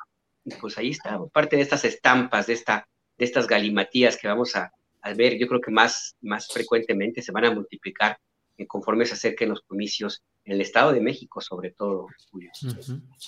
[0.60, 4.72] pues ahí está, parte de estas estampas, de, esta, de estas galimatías que vamos a,
[5.02, 8.18] a ver, yo creo que más, más frecuentemente se van a multiplicar
[8.66, 10.22] conforme se acerquen los comicios
[10.52, 12.06] el Estado de México, sobre todo,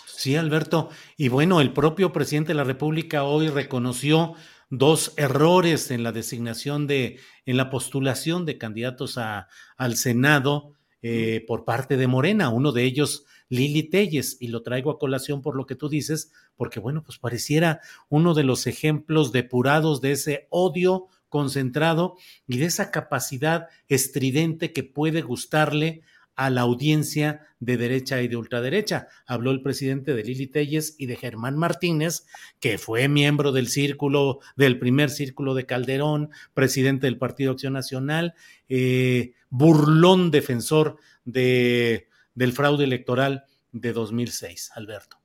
[0.06, 0.88] Sí, Alberto.
[1.16, 4.34] Y bueno, el propio presidente de la República hoy reconoció
[4.70, 11.44] dos errores en la designación de, en la postulación de candidatos a, al Senado eh,
[11.46, 12.50] por parte de Morena.
[12.50, 16.32] Uno de ellos, Lili Telles, y lo traigo a colación por lo que tú dices,
[16.56, 22.16] porque bueno, pues pareciera uno de los ejemplos depurados de ese odio concentrado
[22.46, 26.02] y de esa capacidad estridente que puede gustarle
[26.40, 29.08] a la audiencia de derecha y de ultraderecha.
[29.26, 32.24] Habló el presidente de Lili Telles y de Germán Martínez,
[32.60, 38.32] que fue miembro del círculo, del primer círculo de Calderón, presidente del Partido Acción Nacional,
[38.70, 40.96] eh, burlón defensor
[41.26, 44.70] de, del fraude electoral de 2006.
[44.76, 45.18] Alberto.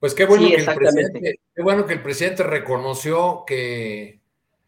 [0.00, 4.20] Pues qué bueno, que el presidente, qué bueno que el presidente reconoció que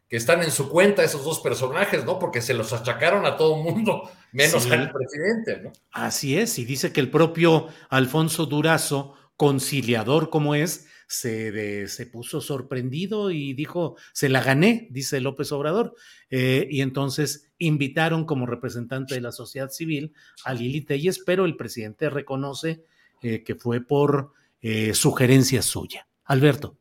[0.09, 2.19] que están en su cuenta esos dos personajes, ¿no?
[2.19, 5.73] Porque se los achacaron a todo mundo, menos al presidente, ¿no?
[5.91, 12.41] Así es, y dice que el propio Alfonso Durazo, conciliador como es, se, se puso
[12.41, 15.95] sorprendido y dijo, se la gané, dice López Obrador.
[16.29, 20.13] Eh, y entonces invitaron como representante de la sociedad civil
[20.43, 22.83] a Lili Telles, pero el presidente reconoce
[23.21, 26.07] eh, que fue por eh, sugerencia suya.
[26.25, 26.77] Alberto.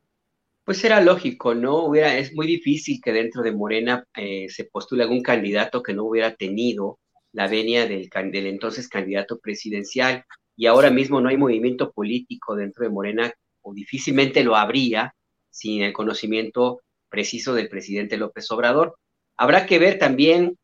[0.65, 1.85] Pues era lógico, ¿no?
[1.85, 6.05] Hubiera, es muy difícil que dentro de Morena eh, se postule algún candidato que no
[6.05, 6.99] hubiera tenido
[7.33, 10.25] la venia del, del, entonces candidato presidencial.
[10.57, 15.15] Y ahora mismo no hay movimiento político dentro de Morena, o difícilmente lo habría
[15.51, 16.81] sin el conocimiento
[17.11, 18.97] preciso del presidente López Obrador.
[19.37, 20.57] Habrá que ver también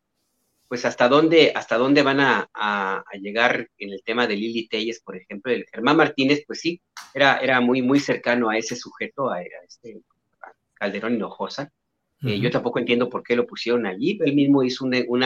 [0.71, 5.17] pues hasta dónde, hasta dónde van a, llegar en el tema de Lili Telles, por
[5.17, 6.81] ejemplo, el Germán Martínez, pues sí,
[7.13, 9.99] era, era muy, muy cercano a ese sujeto, a, este
[10.73, 11.73] Calderón Hinojosa.
[12.21, 14.17] Eh, yo tampoco entiendo por qué lo pusieron allí.
[14.23, 15.25] Él mismo hizo un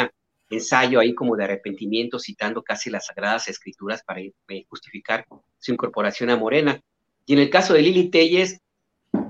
[0.50, 5.28] ensayo ahí como de arrepentimiento, citando casi las sagradas escrituras para eh, justificar
[5.60, 6.82] su incorporación a Morena.
[7.28, 8.60] Y en el caso de Lili Telles,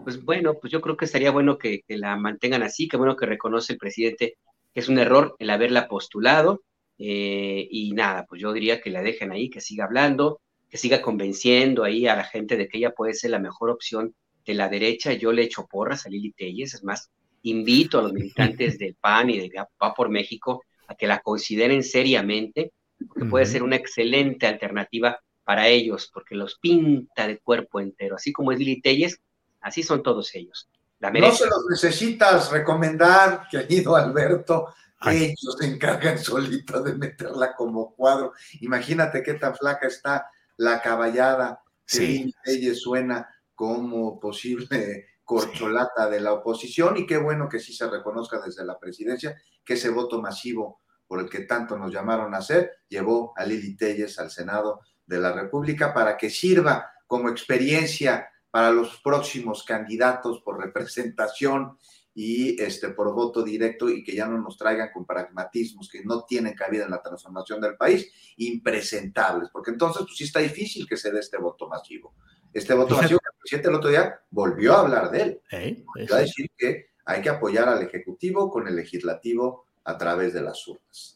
[0.05, 3.17] pues bueno, pues yo creo que estaría bueno que, que la mantengan así, que bueno
[3.17, 4.37] que reconoce el presidente
[4.75, 6.61] es un error el haberla postulado.
[6.97, 10.39] Eh, y nada, pues yo diría que la dejen ahí, que siga hablando,
[10.69, 14.15] que siga convenciendo ahí a la gente de que ella puede ser la mejor opción
[14.45, 15.13] de la derecha.
[15.13, 17.09] Yo le echo porras a Lili Telles, es más,
[17.41, 21.83] invito a los militantes del PAN y de Va por México a que la consideren
[21.83, 22.71] seriamente,
[23.07, 28.31] porque puede ser una excelente alternativa para ellos, porque los pinta de cuerpo entero, así
[28.31, 29.19] como es Lili Telles,
[29.61, 30.67] así son todos ellos.
[31.11, 34.73] No se los necesitas recomendar, querido Alberto,
[35.05, 38.33] ellos se encargan solitos de meterla como cuadro.
[38.61, 46.19] Imagínate qué tan flaca está la caballada que Lili Telles suena como posible corcholata de
[46.21, 46.97] la oposición.
[46.97, 51.19] Y qué bueno que sí se reconozca desde la presidencia que ese voto masivo por
[51.19, 55.33] el que tanto nos llamaron a hacer llevó a Lili Telles al Senado de la
[55.33, 61.77] República para que sirva como experiencia para los próximos candidatos por representación
[62.13, 66.23] y este, por voto directo y que ya no nos traigan con pragmatismos que no
[66.23, 70.95] tienen cabida en la transformación del país, impresentables, porque entonces pues sí está difícil que
[70.95, 72.15] se dé este voto masivo.
[72.53, 75.41] Este voto masivo que el presidente el otro día volvió a hablar de él.
[75.51, 75.83] ¿Eh?
[76.09, 80.65] a decir que hay que apoyar al Ejecutivo con el Legislativo a través de las
[80.65, 81.14] urnas.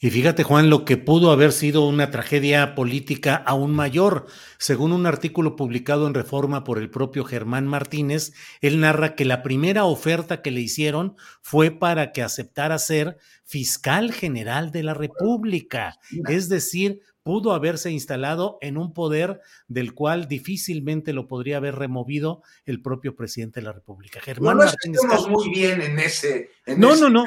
[0.00, 4.26] Y fíjate, Juan, lo que pudo haber sido una tragedia política aún mayor.
[4.58, 9.42] Según un artículo publicado en Reforma por el propio Germán Martínez, él narra que la
[9.42, 15.98] primera oferta que le hicieron fue para que aceptara ser fiscal general de la República,
[16.28, 22.42] es decir, pudo haberse instalado en un poder del cual difícilmente lo podría haber removido
[22.66, 24.20] el propio presidente de la República.
[24.20, 25.00] Germán no, Martínez.
[25.28, 26.50] muy bien en ese.
[26.76, 27.24] no, no, no.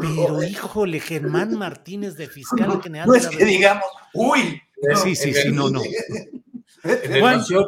[0.00, 3.06] Pero híjole, Germán Martínez de fiscal general.
[3.06, 3.84] No es que digamos,
[4.14, 4.60] uy.
[5.02, 5.80] Sí, sí, sí, no, no.
[6.84, 7.66] En el, 18,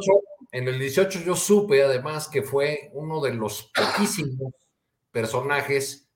[0.52, 4.52] en el 18 yo supe además que fue uno de los poquísimos
[5.10, 6.10] personajes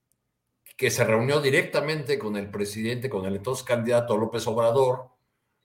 [0.77, 5.09] que se reunió directamente con el presidente, con el entonces candidato López Obrador,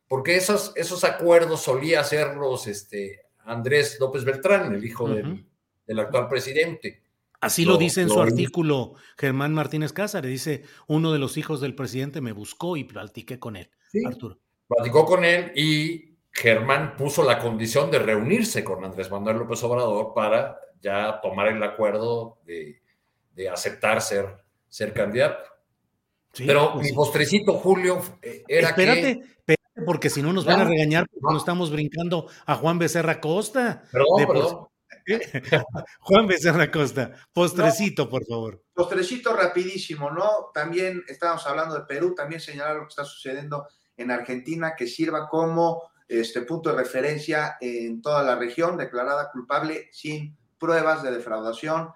[0.07, 7.01] porque esos, esos acuerdos solía hacerlos este, Andrés López Beltrán, el hijo del, actual presidente.
[7.41, 11.75] Así lo, dice en su artículo Germán Martínez Cázares, dice, uno de los hijos del
[11.75, 13.69] presidente me buscó y platiqué con él,
[14.05, 14.39] Arturo.
[14.67, 20.13] Platicó con él y Germán puso la condición de reunirse con Andrés Manuel López Obrador
[20.13, 22.81] para ya tomar el acuerdo de,
[23.49, 24.37] aceptar ser,
[24.67, 25.43] ser candidato.
[26.37, 29.23] Pero pues mi postrecito, Julio, eh, era Espérate,
[29.85, 33.83] porque si no nos van a regañar porque no estamos brincando a Juan Becerra Costa.
[33.91, 34.67] Perdón, perdón.
[35.99, 38.63] Juan Becerra Costa, postrecito, por favor.
[38.73, 40.51] Postrecito rapidísimo, ¿no?
[40.53, 45.27] También estábamos hablando de Perú, también señalar lo que está sucediendo en Argentina, que sirva
[45.27, 51.89] como este punto de referencia en toda la región, declarada culpable sin pruebas de defraudación,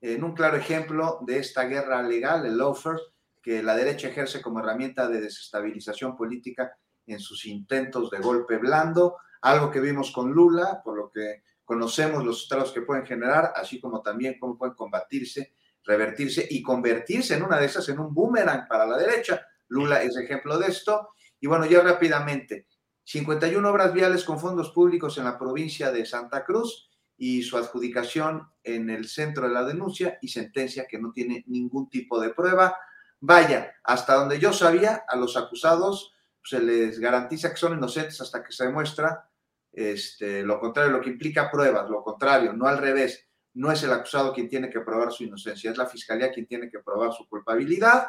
[0.00, 2.98] en un claro ejemplo de esta guerra legal, el lawfare,
[3.40, 6.76] que la derecha ejerce como herramienta de desestabilización política
[7.06, 12.24] en sus intentos de golpe blando, algo que vimos con Lula, por lo que conocemos
[12.24, 15.54] los estados que pueden generar, así como también cómo pueden combatirse,
[15.84, 19.46] revertirse y convertirse en una de esas en un boomerang para la derecha.
[19.68, 21.10] Lula es ejemplo de esto.
[21.40, 22.68] Y bueno, ya rápidamente,
[23.04, 28.48] 51 obras viales con fondos públicos en la provincia de Santa Cruz y su adjudicación
[28.62, 32.76] en el centro de la denuncia y sentencia que no tiene ningún tipo de prueba.
[33.20, 36.11] Vaya, hasta donde yo sabía, a los acusados
[36.42, 39.28] se les garantiza que son inocentes hasta que se demuestra
[39.72, 43.26] este, lo contrario, lo que implica pruebas, lo contrario, no al revés.
[43.54, 46.70] No es el acusado quien tiene que probar su inocencia, es la fiscalía quien tiene
[46.70, 48.08] que probar su culpabilidad.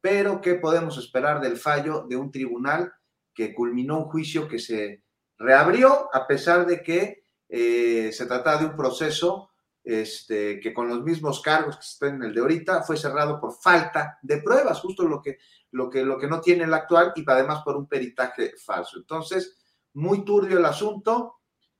[0.00, 2.92] Pero, ¿qué podemos esperar del fallo de un tribunal
[3.34, 5.02] que culminó un juicio que se
[5.38, 9.50] reabrió a pesar de que eh, se trataba de un proceso
[9.86, 13.54] este, que con los mismos cargos que están en el de ahorita fue cerrado por
[13.54, 15.38] falta de pruebas, justo lo que,
[15.70, 18.98] lo que, lo que no tiene el actual y además por un peritaje falso.
[18.98, 19.56] Entonces,
[19.94, 21.36] muy turbio el asunto.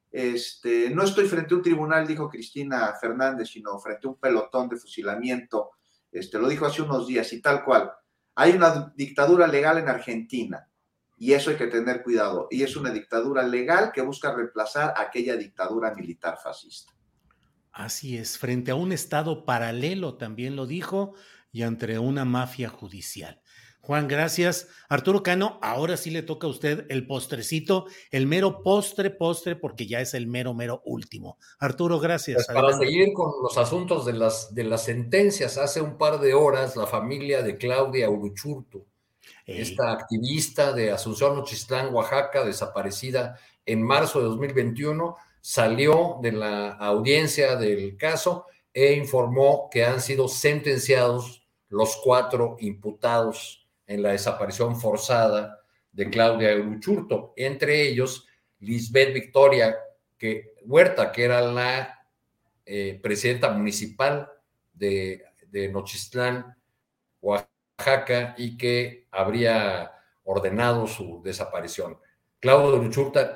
[0.09, 4.69] Este, no estoy frente a un tribunal, dijo Cristina Fernández, sino frente a un pelotón
[4.69, 5.73] de fusilamiento.
[6.13, 7.91] Este, lo dijo hace unos días y tal cual.
[8.37, 10.71] Hay una dictadura legal en Argentina
[11.19, 12.47] y eso hay que tener cuidado.
[12.53, 16.96] Y es una dictadura legal que busca reemplazar aquella dictadura militar fascista.
[17.77, 21.13] Así es, frente a un Estado paralelo, también lo dijo,
[21.53, 23.43] y entre una mafia judicial.
[23.83, 24.69] Juan, gracias.
[24.89, 29.87] Arturo Cano, ahora sí le toca a usted el postrecito, el mero postre, postre, porque
[29.87, 31.37] ya es el mero, mero último.
[31.59, 32.47] Arturo, gracias.
[32.47, 36.33] Pues para seguir con los asuntos de las, de las sentencias, hace un par de
[36.33, 38.87] horas la familia de Claudia Uruchurto,
[39.45, 45.15] esta activista de Asunción Ochistlán, Oaxaca, desaparecida en marzo de 2021,
[45.47, 53.65] salió de la audiencia del caso e informó que han sido sentenciados los cuatro imputados
[53.87, 55.61] en la desaparición forzada
[55.93, 58.27] de Claudia Uruchurto, entre ellos
[58.59, 59.77] Lisbeth Victoria
[60.65, 61.97] Huerta, que era la
[62.65, 64.29] eh, presidenta municipal
[64.75, 66.57] de, de Nochistlán,
[67.21, 69.93] Oaxaca, y que habría
[70.25, 72.01] ordenado su desaparición.
[72.41, 72.81] Claudio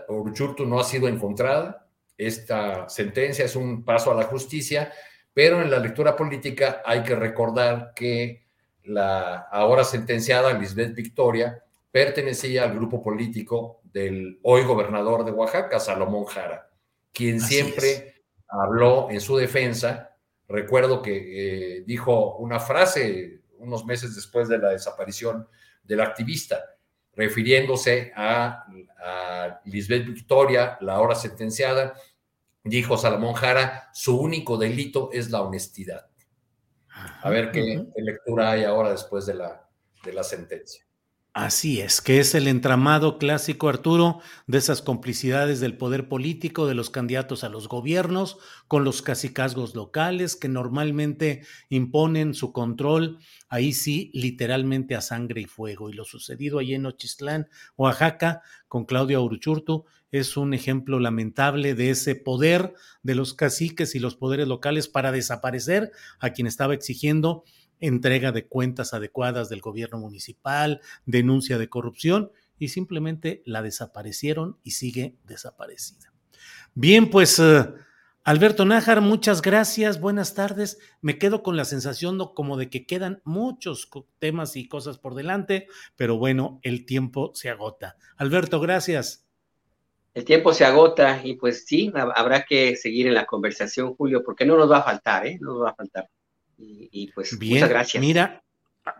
[0.09, 1.80] Uruchurtu no ha sido encontrada.
[2.21, 4.93] Esta sentencia es un paso a la justicia,
[5.33, 8.45] pero en la lectura política hay que recordar que
[8.85, 16.27] la ahora sentenciada Lisbeth Victoria pertenecía al grupo político del hoy gobernador de Oaxaca, Salomón
[16.27, 16.69] Jara,
[17.11, 18.17] quien siempre
[18.49, 20.15] habló en su defensa.
[20.47, 25.49] Recuerdo que eh, dijo una frase unos meses después de la desaparición
[25.83, 26.63] del activista,
[27.15, 28.67] refiriéndose a,
[29.03, 31.95] a Lisbeth Victoria, la ahora sentenciada,
[32.65, 36.07] dijo Salomón Jara, su único delito es la honestidad.
[37.23, 39.69] A ver qué, lectura hay ahora después de la,
[40.05, 40.85] de la sentencia.
[41.33, 46.75] Así es, que es el entramado clásico, Arturo, de esas complicidades del poder político, de
[46.75, 53.73] los candidatos a los gobiernos, con los cacicazgos locales que normalmente imponen su control, ahí
[53.73, 55.89] sí, literalmente a sangre y fuego.
[55.89, 61.91] Y lo sucedido allí en Ochistlán, Oaxaca, con Claudia Uruchurtu, es un ejemplo lamentable de
[61.91, 62.75] ese poder
[63.05, 67.45] de los caciques y los poderes locales para desaparecer a quien estaba exigiendo
[67.81, 74.73] entrega de cuentas adecuadas del gobierno municipal, denuncia de corrupción y simplemente la desaparecieron y
[74.73, 76.13] sigue desaparecida.
[76.75, 77.67] Bien, pues eh,
[78.23, 80.79] Alberto Nájar, muchas gracias, buenas tardes.
[81.01, 83.89] Me quedo con la sensación como de que quedan muchos
[84.19, 85.67] temas y cosas por delante,
[85.97, 87.97] pero bueno, el tiempo se agota.
[88.17, 89.27] Alberto, gracias.
[90.13, 94.45] El tiempo se agota y pues sí, habrá que seguir en la conversación, Julio, porque
[94.45, 95.39] no nos va a faltar, ¿eh?
[95.41, 96.09] No nos va a faltar.
[96.61, 98.01] Y, pues muchas gracias.
[98.01, 98.43] Mira,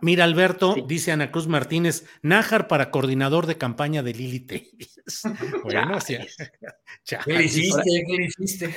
[0.01, 4.45] mira Alberto, dice Ana Cruz Martínez, Nájar para coordinador de campaña de Lili
[5.63, 5.99] bueno,
[7.25, 8.03] ¿Qué le hiciste?
[8.07, 8.75] ¿Qué le hiciste?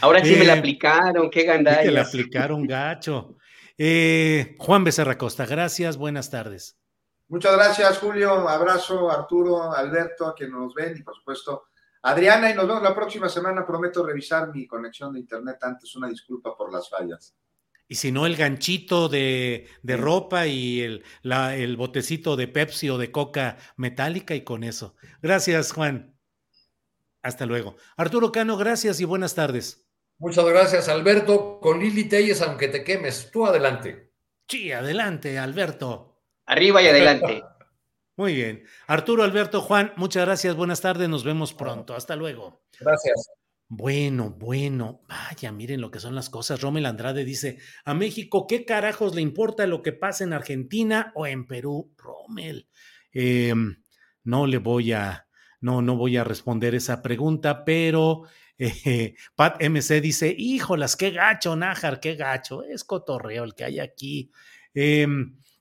[0.00, 1.82] Ahora sí me la aplicaron, qué gandalla.
[1.82, 3.36] Que la aplicaron gacho.
[3.76, 6.76] Eh, Juan Becerra Costa, gracias, buenas tardes.
[7.28, 8.48] Muchas gracias, Julio.
[8.48, 11.68] Abrazo, Arturo, Alberto, a quienes nos ven y por supuesto
[12.02, 13.66] Adriana, y nos vemos la próxima semana.
[13.66, 15.94] Prometo revisar mi conexión de internet antes.
[15.96, 17.34] Una disculpa por las fallas.
[17.88, 23.10] Y si no, el ganchito de, ropa y el, el botecito de Pepsi o de
[23.10, 24.94] Coca metálica y con eso.
[25.22, 26.14] Gracias, Juan.
[27.22, 27.76] Hasta luego.
[27.96, 29.88] Arturo Cano, gracias y buenas tardes.
[30.18, 31.60] Muchas gracias, Alberto.
[31.60, 34.12] Con Lili Telles, aunque te quemes, tú adelante.
[34.48, 36.20] Sí, adelante, Alberto.
[36.46, 37.42] Arriba y adelante.
[38.18, 38.64] Muy bien.
[38.88, 40.56] Arturo Alberto Juan, muchas gracias.
[40.56, 41.08] Buenas tardes.
[41.08, 41.94] Nos vemos pronto.
[41.94, 42.64] Hasta luego.
[42.80, 43.30] Gracias.
[43.68, 46.60] Bueno, bueno, vaya, miren lo que son las cosas.
[46.60, 51.28] Rommel Andrade dice, a México, ¿qué carajos le importa lo que pasa en Argentina o
[51.28, 51.94] en Perú?
[51.96, 52.66] Rommel,
[53.12, 53.84] em,
[54.24, 55.28] no le voy a,
[55.60, 58.22] no, no voy a responder esa pregunta, pero
[58.58, 63.78] eh, Pat MC dice, híjolas, qué gacho, Nájar, qué gacho, es cotorreo el que hay
[63.78, 64.32] aquí.
[64.74, 65.06] Eh,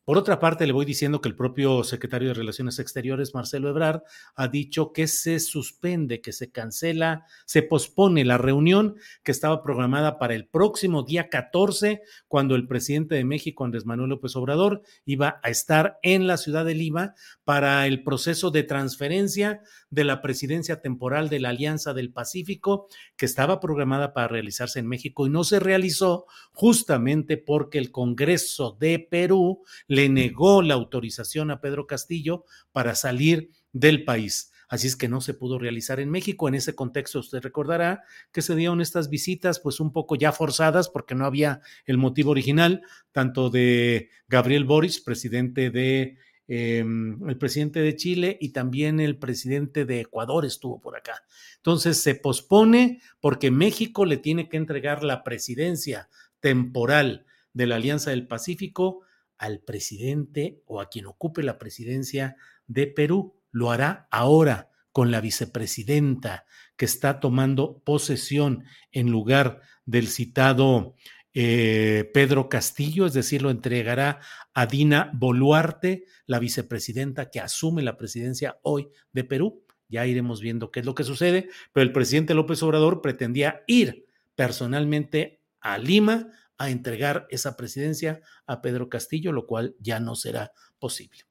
[0.08, 4.04] por otra parte, le voy diciendo que el propio secretario de Relaciones Exteriores, Marcelo Ebrard,
[4.36, 10.18] ha dicho que se suspende, que se cancela, se pospone la reunión que estaba programada
[10.18, 15.42] para el próximo día 14, cuando el presidente de México, Andrés Manuel López Obrador, iba
[15.44, 17.14] a estar en la ciudad de Lima
[17.44, 23.26] para el proceso de transferencia de la presidencia temporal de la Alianza del Pacífico, que
[23.26, 29.00] estaba programada para realizarse en México y no se realizó justamente porque el Congreso de
[29.00, 29.64] Perú
[29.98, 34.52] le negó la autorización a Pedro Castillo para salir del país.
[34.70, 36.48] Así es que no se pudo realizar en México.
[36.48, 40.88] En ese contexto, usted recordará que se dieron estas visitas, pues un poco ya forzadas,
[40.88, 46.18] porque no había el motivo original, tanto de Gabriel Boris, presidente de
[46.48, 51.24] em, el presidente de Chile y también el presidente de Ecuador estuvo por acá.
[51.56, 56.08] Entonces se pospone porque México le tiene que entregar la presidencia
[56.40, 59.07] temporal de la Alianza del Pacífico
[59.38, 62.36] al presidente o a quien ocupe la presidencia
[62.68, 63.36] de Perú.
[63.52, 66.46] Lo hará ahora con la vicepresidenta
[66.76, 70.96] que está tomando posesión en lugar del citado
[71.40, 74.22] eh, Pedro Castillo, es decir, lo entregará
[74.56, 79.64] a Dina Boluarte, la vicepresidenta que asume la presidencia hoy de Perú.
[79.88, 84.08] Ya iremos viendo qué es lo que sucede, pero el presidente López Obrador pretendía ir
[84.36, 90.52] personalmente a Lima a entregar esa presidencia a Pedro Castillo, lo cual ya no será
[90.80, 91.24] posible.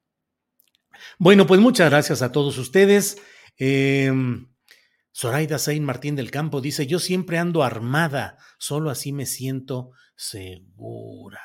[1.19, 3.17] Bueno, pues muchas gracias a todos ustedes.
[3.57, 4.11] Eh,
[5.13, 11.41] Zoraida Sain Martín del Campo dice, yo siempre ando armada, solo así me siento segura.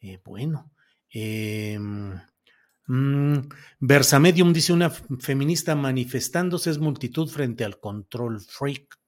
[0.00, 0.72] Eh, bueno,
[1.12, 1.78] eh,
[3.80, 8.98] Versamedium dice una feminista manifestándose es multitud frente al control freak.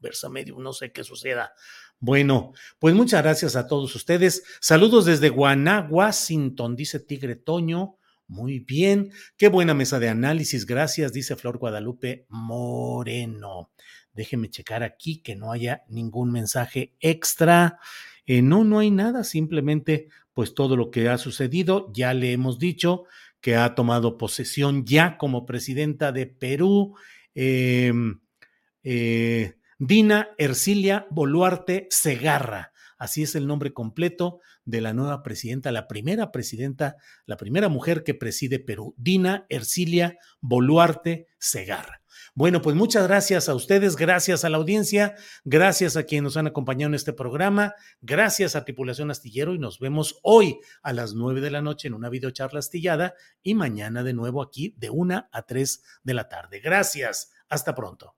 [0.00, 1.52] Versamedium, no sé qué suceda
[2.00, 4.44] bueno, pues muchas gracias a todos ustedes.
[4.60, 7.96] Saludos desde Guaná, Washington, dice Tigre Toño.
[8.28, 13.70] Muy bien, qué buena mesa de análisis, gracias, dice Flor Guadalupe Moreno.
[14.12, 17.78] Déjeme checar aquí que no haya ningún mensaje extra.
[18.26, 22.58] Eh, no, no hay nada, simplemente pues todo lo que ha sucedido, ya le hemos
[22.58, 23.04] dicho
[23.40, 26.94] que ha tomado posesión ya como presidenta de Perú.
[27.34, 28.20] Em,
[28.82, 32.72] eh, Dina Ercilia Boluarte Segarra.
[32.98, 36.96] Así es el nombre completo de la nueva presidenta, la primera presidenta,
[37.26, 42.02] la primera mujer que preside Perú, Dina Ercilia Boluarte Segarra.
[42.34, 45.14] Bueno, pues muchas gracias a ustedes, gracias a la audiencia,
[45.44, 49.78] gracias a quienes nos han acompañado en este programa, gracias a Tripulación Astillero y nos
[49.78, 53.14] vemos hoy a las nueve de la noche en una videocharla astillada
[53.44, 56.58] y mañana de nuevo aquí de una a tres de la tarde.
[56.58, 58.17] Gracias, hasta pronto.